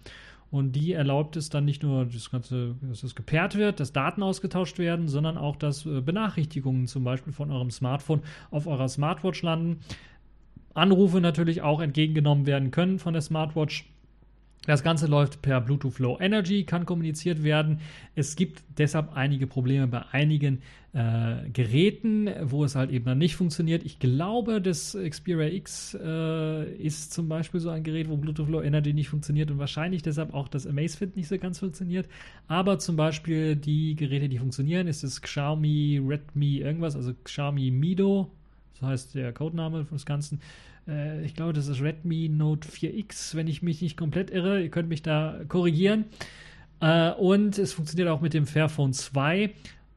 Und 0.51 0.73
die 0.73 0.93
erlaubt 0.93 1.35
es 1.35 1.49
dann 1.49 1.65
nicht 1.65 1.83
nur, 1.83 2.05
das 2.05 2.31
Ganze, 2.31 2.75
dass 2.81 3.03
es 3.03 3.15
gepaart 3.15 3.55
wird, 3.55 3.79
dass 3.79 3.93
Daten 3.93 4.23
ausgetauscht 4.23 4.79
werden, 4.79 5.07
sondern 5.07 5.37
auch, 5.37 5.55
dass 5.55 5.85
äh, 5.85 6.01
Benachrichtigungen 6.01 6.87
zum 6.87 7.03
Beispiel 7.03 7.33
von 7.33 7.51
eurem 7.51 7.69
Smartphone 7.69 8.21
auf 8.49 8.65
eurer 8.67 8.87
Smartwatch 8.87 9.41
landen. 9.43 9.79
Anrufe 10.73 11.21
natürlich 11.21 11.61
auch 11.61 11.81
entgegengenommen 11.81 12.45
werden 12.45 12.71
können 12.71 12.99
von 12.99 13.13
der 13.13 13.21
Smartwatch. 13.21 13.85
Das 14.69 14.83
Ganze 14.83 15.07
läuft 15.07 15.41
per 15.41 15.61
Bluetooth 15.61 15.97
Low 15.97 16.19
Energy, 16.19 16.63
kann 16.63 16.85
kommuniziert 16.85 17.41
werden. 17.41 17.79
Es 18.13 18.35
gibt 18.35 18.61
deshalb 18.77 19.15
einige 19.15 19.47
Probleme 19.47 19.87
bei 19.87 20.03
einigen 20.11 20.61
äh, 20.93 21.49
Geräten, 21.51 22.29
wo 22.43 22.63
es 22.63 22.75
halt 22.75 22.91
eben 22.91 23.05
dann 23.05 23.17
nicht 23.17 23.35
funktioniert. 23.35 23.83
Ich 23.83 23.97
glaube, 23.97 24.61
das 24.61 24.95
Xperia 24.95 25.47
X 25.47 25.97
äh, 25.99 26.71
ist 26.75 27.13
zum 27.13 27.27
Beispiel 27.27 27.59
so 27.59 27.71
ein 27.71 27.81
Gerät, 27.81 28.09
wo 28.09 28.17
Bluetooth 28.17 28.47
Low 28.47 28.61
Energy 28.61 28.93
nicht 28.93 29.09
funktioniert 29.09 29.49
und 29.49 29.57
wahrscheinlich 29.57 30.03
deshalb 30.03 30.35
auch 30.35 30.47
das 30.47 30.67
Amazfit 30.67 31.15
nicht 31.15 31.29
so 31.29 31.39
ganz 31.39 31.57
funktioniert. 31.57 32.07
Aber 32.47 32.77
zum 32.77 32.95
Beispiel 32.95 33.55
die 33.55 33.95
Geräte, 33.95 34.29
die 34.29 34.37
funktionieren, 34.37 34.85
ist 34.85 35.03
das 35.03 35.23
Xiaomi 35.23 35.99
Redmi 36.07 36.57
irgendwas, 36.57 36.95
also 36.95 37.11
Xiaomi 37.23 37.71
Mido, 37.71 38.29
so 38.79 38.85
heißt 38.85 39.15
der 39.15 39.33
Codename 39.33 39.85
des 39.85 40.05
Ganzen 40.05 40.41
äh, 40.89 41.23
ich 41.23 41.35
glaube, 41.35 41.53
das 41.53 41.67
ist 41.67 41.81
Redmi 41.81 42.29
Note 42.29 42.67
4X, 42.67 43.35
wenn 43.35 43.47
ich 43.47 43.61
mich 43.61 43.81
nicht 43.81 43.97
komplett 43.97 44.31
irre. 44.31 44.61
Ihr 44.61 44.69
könnt 44.69 44.89
mich 44.89 45.01
da 45.01 45.41
korrigieren. 45.47 46.05
Äh, 46.81 47.11
und 47.11 47.57
es 47.57 47.73
funktioniert 47.73 48.09
auch 48.09 48.21
mit 48.21 48.33
dem 48.33 48.45
Fairphone 48.45 48.93
2. 48.93 49.51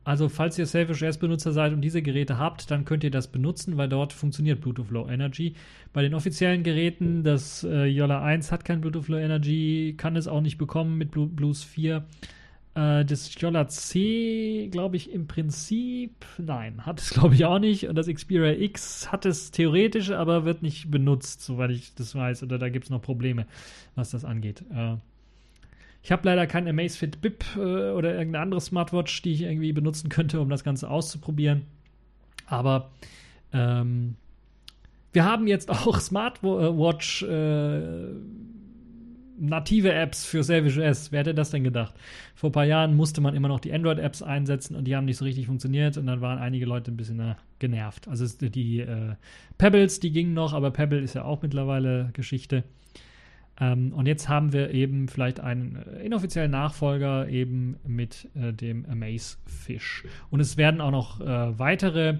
Also, 0.04 0.28
falls 0.28 0.58
ihr 0.58 0.66
Selfish 0.66 1.02
S-Benutzer 1.02 1.52
seid 1.52 1.72
und 1.72 1.80
diese 1.80 2.02
Geräte 2.02 2.36
habt, 2.36 2.70
dann 2.72 2.84
könnt 2.84 3.04
ihr 3.04 3.12
das 3.12 3.28
benutzen, 3.28 3.76
weil 3.76 3.88
dort 3.88 4.12
funktioniert 4.12 4.60
Bluetooth 4.60 4.90
Low 4.90 5.08
Energy. 5.08 5.54
Bei 5.92 6.02
den 6.02 6.14
offiziellen 6.14 6.64
Geräten, 6.64 7.22
das 7.22 7.62
äh, 7.62 7.84
Yola 7.84 8.20
1 8.20 8.50
hat 8.50 8.64
kein 8.64 8.80
Bluetooth 8.80 9.06
Low 9.06 9.18
Energy, 9.18 9.94
kann 9.96 10.16
es 10.16 10.26
auch 10.26 10.40
nicht 10.40 10.58
bekommen 10.58 10.98
mit 10.98 11.12
Blue, 11.12 11.28
Blues 11.28 11.62
4. 11.62 12.04
Äh, 12.74 13.04
das 13.04 13.30
Jolla 13.38 13.68
C, 13.68 14.68
glaube 14.70 14.96
ich, 14.96 15.10
im 15.10 15.26
Prinzip, 15.26 16.24
nein, 16.38 16.86
hat 16.86 17.00
es, 17.00 17.10
glaube 17.10 17.34
ich, 17.34 17.44
auch 17.44 17.58
nicht. 17.58 17.88
Und 17.88 17.96
das 17.96 18.06
Xperia 18.06 18.58
X 18.58 19.12
hat 19.12 19.26
es 19.26 19.50
theoretisch, 19.50 20.10
aber 20.10 20.44
wird 20.44 20.62
nicht 20.62 20.90
benutzt, 20.90 21.42
soweit 21.42 21.70
ich 21.70 21.94
das 21.94 22.14
weiß. 22.14 22.42
Oder 22.42 22.58
da 22.58 22.68
gibt 22.68 22.84
es 22.86 22.90
noch 22.90 23.02
Probleme, 23.02 23.46
was 23.94 24.10
das 24.10 24.24
angeht. 24.24 24.64
Äh, 24.74 24.96
ich 26.02 26.10
habe 26.10 26.26
leider 26.26 26.46
kein 26.46 26.66
Amazfit 26.66 27.20
Bip 27.20 27.44
äh, 27.56 27.60
oder 27.60 28.14
irgendeine 28.14 28.40
andere 28.40 28.60
Smartwatch, 28.60 29.22
die 29.22 29.32
ich 29.32 29.42
irgendwie 29.42 29.72
benutzen 29.72 30.08
könnte, 30.08 30.40
um 30.40 30.48
das 30.48 30.64
Ganze 30.64 30.90
auszuprobieren. 30.90 31.62
Aber 32.46 32.90
ähm, 33.52 34.16
wir 35.12 35.24
haben 35.24 35.46
jetzt 35.46 35.70
auch 35.70 36.00
Smartwatch 36.00 37.22
äh, 37.22 38.06
native 39.42 39.92
Apps 39.92 40.24
für 40.24 40.42
Selfish 40.42 40.78
OS. 40.78 41.12
Wer 41.12 41.20
hätte 41.20 41.34
das 41.34 41.50
denn 41.50 41.64
gedacht? 41.64 41.94
Vor 42.34 42.50
ein 42.50 42.52
paar 42.52 42.64
Jahren 42.64 42.94
musste 42.94 43.20
man 43.20 43.34
immer 43.34 43.48
noch 43.48 43.60
die 43.60 43.72
Android-Apps 43.72 44.22
einsetzen 44.22 44.76
und 44.76 44.84
die 44.84 44.94
haben 44.94 45.04
nicht 45.04 45.16
so 45.16 45.24
richtig 45.24 45.46
funktioniert 45.46 45.96
und 45.98 46.06
dann 46.06 46.20
waren 46.20 46.38
einige 46.38 46.64
Leute 46.64 46.92
ein 46.92 46.96
bisschen 46.96 47.20
äh, 47.20 47.34
genervt. 47.58 48.08
Also 48.08 48.26
die 48.48 48.80
äh, 48.80 49.14
Pebbles, 49.58 50.00
die 50.00 50.12
gingen 50.12 50.34
noch, 50.34 50.52
aber 50.52 50.70
Pebble 50.70 51.00
ist 51.00 51.14
ja 51.14 51.24
auch 51.24 51.42
mittlerweile 51.42 52.10
Geschichte. 52.12 52.64
Ähm, 53.60 53.92
und 53.92 54.06
jetzt 54.06 54.28
haben 54.28 54.52
wir 54.52 54.70
eben 54.70 55.08
vielleicht 55.08 55.40
einen 55.40 55.76
äh, 55.76 56.04
inoffiziellen 56.04 56.50
Nachfolger 56.50 57.28
eben 57.28 57.76
mit 57.86 58.28
äh, 58.34 58.52
dem 58.52 58.86
Amaze 58.86 59.36
Fish. 59.46 60.04
Und 60.30 60.40
es 60.40 60.56
werden 60.56 60.80
auch 60.80 60.90
noch 60.90 61.20
äh, 61.20 61.58
weitere 61.58 62.18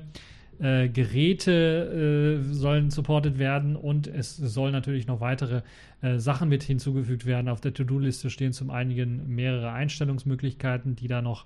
äh, 0.61 0.89
Geräte 0.89 2.41
äh, 2.41 2.53
sollen 2.53 2.91
supported 2.91 3.39
werden 3.39 3.77
und 3.77 4.07
es 4.07 4.37
sollen 4.37 4.73
natürlich 4.73 5.07
noch 5.07 5.21
weitere 5.21 5.63
äh, 6.03 6.19
Sachen 6.19 6.49
mit 6.49 6.63
hinzugefügt 6.63 7.27
werden. 7.27 7.49
Auf 7.49 7.61
der 7.61 7.75
To-Do-Liste 7.75 8.31
stehen 8.31 8.53
zum 8.53 8.71
einigen 8.71 9.35
mehrere 9.35 9.73
Einstellungsmöglichkeiten, 9.73 10.97
die 10.97 11.09
da 11.09 11.23
noch 11.23 11.45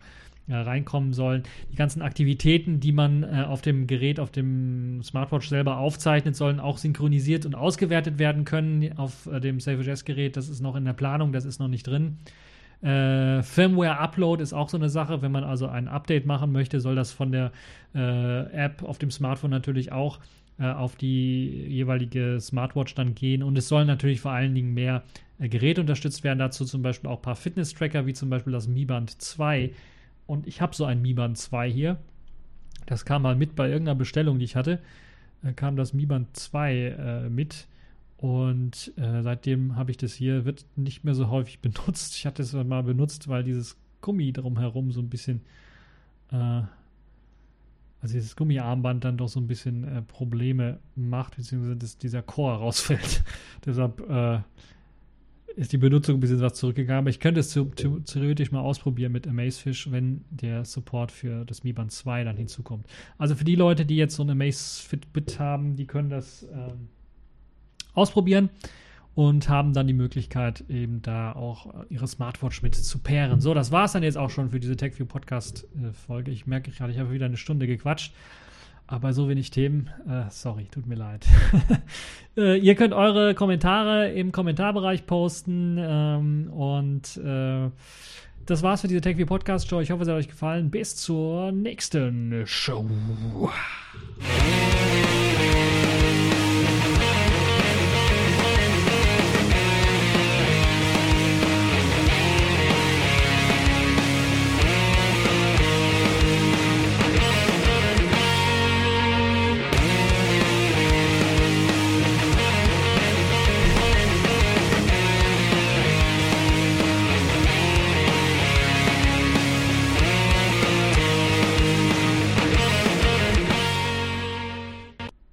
äh, 0.49 0.55
reinkommen 0.55 1.13
sollen. 1.13 1.43
Die 1.73 1.77
ganzen 1.77 2.03
Aktivitäten, 2.03 2.79
die 2.79 2.93
man 2.93 3.25
äh, 3.25 3.45
auf 3.49 3.63
dem 3.63 3.89
Gerät, 3.89 4.21
auf 4.21 4.31
dem 4.31 5.03
Smartwatch 5.03 5.49
selber 5.49 5.79
aufzeichnet, 5.79 6.37
sollen 6.37 6.61
auch 6.61 6.79
synchronisiert 6.79 7.47
und 7.47 7.57
ausgewertet 7.57 8.21
werden 8.21 8.45
können 8.45 8.97
auf 8.97 9.27
äh, 9.27 9.41
dem 9.41 9.59
SafeOS-Gerät. 9.59 10.37
Das 10.37 10.49
ist 10.49 10.61
noch 10.61 10.77
in 10.77 10.85
der 10.85 10.93
Planung, 10.93 11.33
das 11.33 11.45
ist 11.45 11.59
noch 11.59 11.67
nicht 11.67 11.87
drin. 11.87 12.19
Äh, 12.83 13.43
Firmware-Upload 13.43 14.43
ist 14.43 14.53
auch 14.53 14.69
so 14.69 14.77
eine 14.77 14.89
Sache. 14.89 15.23
Wenn 15.23 15.33
man 15.33 15.45
also 15.45 15.67
ein 15.67 15.89
Update 15.89 16.27
machen 16.27 16.53
möchte, 16.53 16.81
soll 16.81 16.95
das 16.95 17.13
von 17.13 17.33
der 17.33 17.53
äh, 17.95 18.51
App 18.53 18.83
auf 18.83 18.99
dem 18.99 19.11
Smartphone 19.11 19.51
natürlich 19.51 19.93
auch 19.93 20.21
äh, 20.59 20.67
auf 20.67 20.97
die 20.97 21.67
jeweilige 21.69 22.39
Smartwatch 22.41 22.95
dann 22.95 23.15
gehen. 23.15 23.43
Und 23.43 23.57
es 23.59 23.69
sollen 23.69 23.87
natürlich 23.87 24.21
vor 24.21 24.33
allen 24.33 24.55
Dingen 24.55 24.75
mehr 24.75 25.03
äh, 25.39 25.49
Geräte 25.49 25.81
unterstützt 25.81 26.25
werden. 26.25 26.39
Dazu 26.39 26.65
zum 26.65 26.83
Beispiel 26.83 27.11
auch 27.11 27.19
ein 27.19 27.23
paar 27.23 27.37
Fitness-Tracker, 27.37 28.07
wie 28.07 28.15
zum 28.15 28.31
Beispiel 28.31 28.53
das 28.53 28.69
Mi 28.69 28.85
Band 28.85 29.11
2. 29.21 29.73
Und 30.27 30.47
ich 30.47 30.61
habe 30.61 30.75
so 30.75 30.85
ein 30.85 31.03
Mi 31.03 31.15
Band 31.15 31.39
2 31.39 31.71
hier. 31.71 31.99
Das 32.87 33.05
kam 33.05 33.23
mal 33.23 33.37
mit 33.37 33.57
bei 33.57 33.69
irgendeiner 33.69 33.97
Bestellung, 33.97 34.39
die 34.39 34.45
ich 34.45 34.57
hatte. 34.57 34.81
Äh, 35.43 35.53
kam 35.53 35.77
das 35.77 35.93
Mi 35.93 36.07
Band 36.07 36.37
2 36.37 36.75
äh, 36.75 37.29
mit 37.29 37.67
und 38.17 38.93
äh, 38.97 39.23
seitdem 39.23 39.77
habe 39.77 39.91
ich 39.91 39.99
das 39.99 40.15
hier, 40.15 40.45
wird 40.45 40.65
nicht 40.75 41.05
mehr 41.05 41.15
so 41.15 41.29
häufig 41.29 41.59
benutzt. 41.61 42.17
Ich 42.17 42.27
hatte 42.27 42.43
es 42.43 42.53
mal 42.53 42.83
benutzt, 42.83 43.29
weil 43.29 43.45
dieses 43.45 43.77
Gummi 44.01 44.33
drumherum 44.33 44.93
so 44.93 45.01
ein 45.01 45.11
bisschen, 45.11 45.43
äh, 46.31 46.63
also 48.01 48.15
dieses 48.15 48.37
Gummiarmband 48.37 49.05
dann 49.05 49.17
doch 49.17 49.29
so 49.29 49.41
ein 49.41 49.47
bisschen 49.47 49.85
äh, 49.85 50.03
Probleme 50.03 50.81
macht, 50.95 51.37
beziehungsweise 51.37 51.77
dass 51.77 51.99
dieser 51.99 52.23
Core 52.23 52.57
rausfällt. 52.59 53.23
Deshalb 53.67 54.01
äh, 54.09 54.41
ist 55.57 55.73
die 55.73 55.79
Benutzung 55.79 56.17
ein 56.17 56.21
bisschen 56.21 56.41
was 56.41 56.55
zurückgegangen. 56.55 57.01
Aber 57.01 57.11
ich 57.11 57.21
könnte 57.21 57.41
es 57.41 57.51
theoretisch 57.53 58.51
mal 58.53 58.61
ausprobieren 58.61 59.13
mit 59.13 59.27
Amazefish, 59.27 59.91
wenn 59.91 60.25
der 60.31 60.67
Support 60.67 61.11
für 61.11 61.47
das 61.47 61.65
Mi 61.65 61.73
Band 61.73 61.93
2 61.93 62.25
dann 62.25 62.37
hinzukommt. 62.37 62.87
Also 63.17 63.35
für 63.35 63.45
die 63.45 63.55
Leute, 63.55 63.87
die 63.87 63.97
jetzt 63.97 64.17
so 64.17 64.23
eine 64.23 64.33
Amaze 64.33 64.83
Fitbit 64.83 65.39
haben, 65.39 65.77
die 65.77 65.87
können 65.87 66.11
das. 66.11 66.47
Ähm, 66.53 66.89
ausprobieren 67.97 68.51
und 69.17 69.49
haben 69.49 69.73
dann 69.73 69.87
die 69.87 69.95
Möglichkeit, 69.95 70.65
eben 70.69 71.01
da 71.01 71.33
auch 71.33 71.73
ihre 71.89 72.07
Smartwatch 72.07 72.63
mit 72.63 72.75
zu 72.75 72.99
pairen. 72.99 73.41
So, 73.41 73.55
das 73.55 73.73
war 73.73 73.87
es 73.87 73.93
dann 73.93 74.03
jetzt 74.03 74.19
auch 74.19 74.31
schon 74.31 74.51
für 74.51 74.61
diese 74.61 74.77
TechView 74.77 75.07
Podcast-Folge. 75.07 76.31
Ich 76.31 76.47
merke 76.47 76.71
gerade, 76.71 76.93
ich 76.93 76.99
habe 76.99 77.11
wieder 77.11 77.27
eine 77.27 77.39
Stunde 77.39 77.67
gequatscht. 77.67 78.13
Aber 78.89 79.13
so 79.13 79.29
wenig 79.29 79.51
Themen, 79.51 79.91
äh, 80.09 80.31
sorry, 80.31 80.69
tut 80.71 80.87
mir 80.87 80.95
leid. 80.95 81.27
äh, 82.37 82.57
ihr 82.57 82.77
könnt 82.77 82.95
eure 82.95 83.35
Kommentare 83.35 84.13
im 84.13 84.31
Kommentarbereich 84.31 85.07
posten 85.07 85.77
ähm, 85.81 86.53
und 86.53 87.17
äh, 87.17 87.69
das 88.47 88.63
war's 88.63 88.83
für 88.83 88.89
diese 88.89 89.01
TechView 89.01 89.27
Podcast 89.27 89.69
Show. 89.69 89.81
Ich 89.81 89.91
hoffe, 89.91 90.05
es 90.05 90.09
hat 90.09 90.15
euch 90.15 90.29
gefallen. 90.29 90.71
Bis 90.71 90.95
zur 90.95 91.51
nächsten 91.51 92.47
Show. 92.47 92.87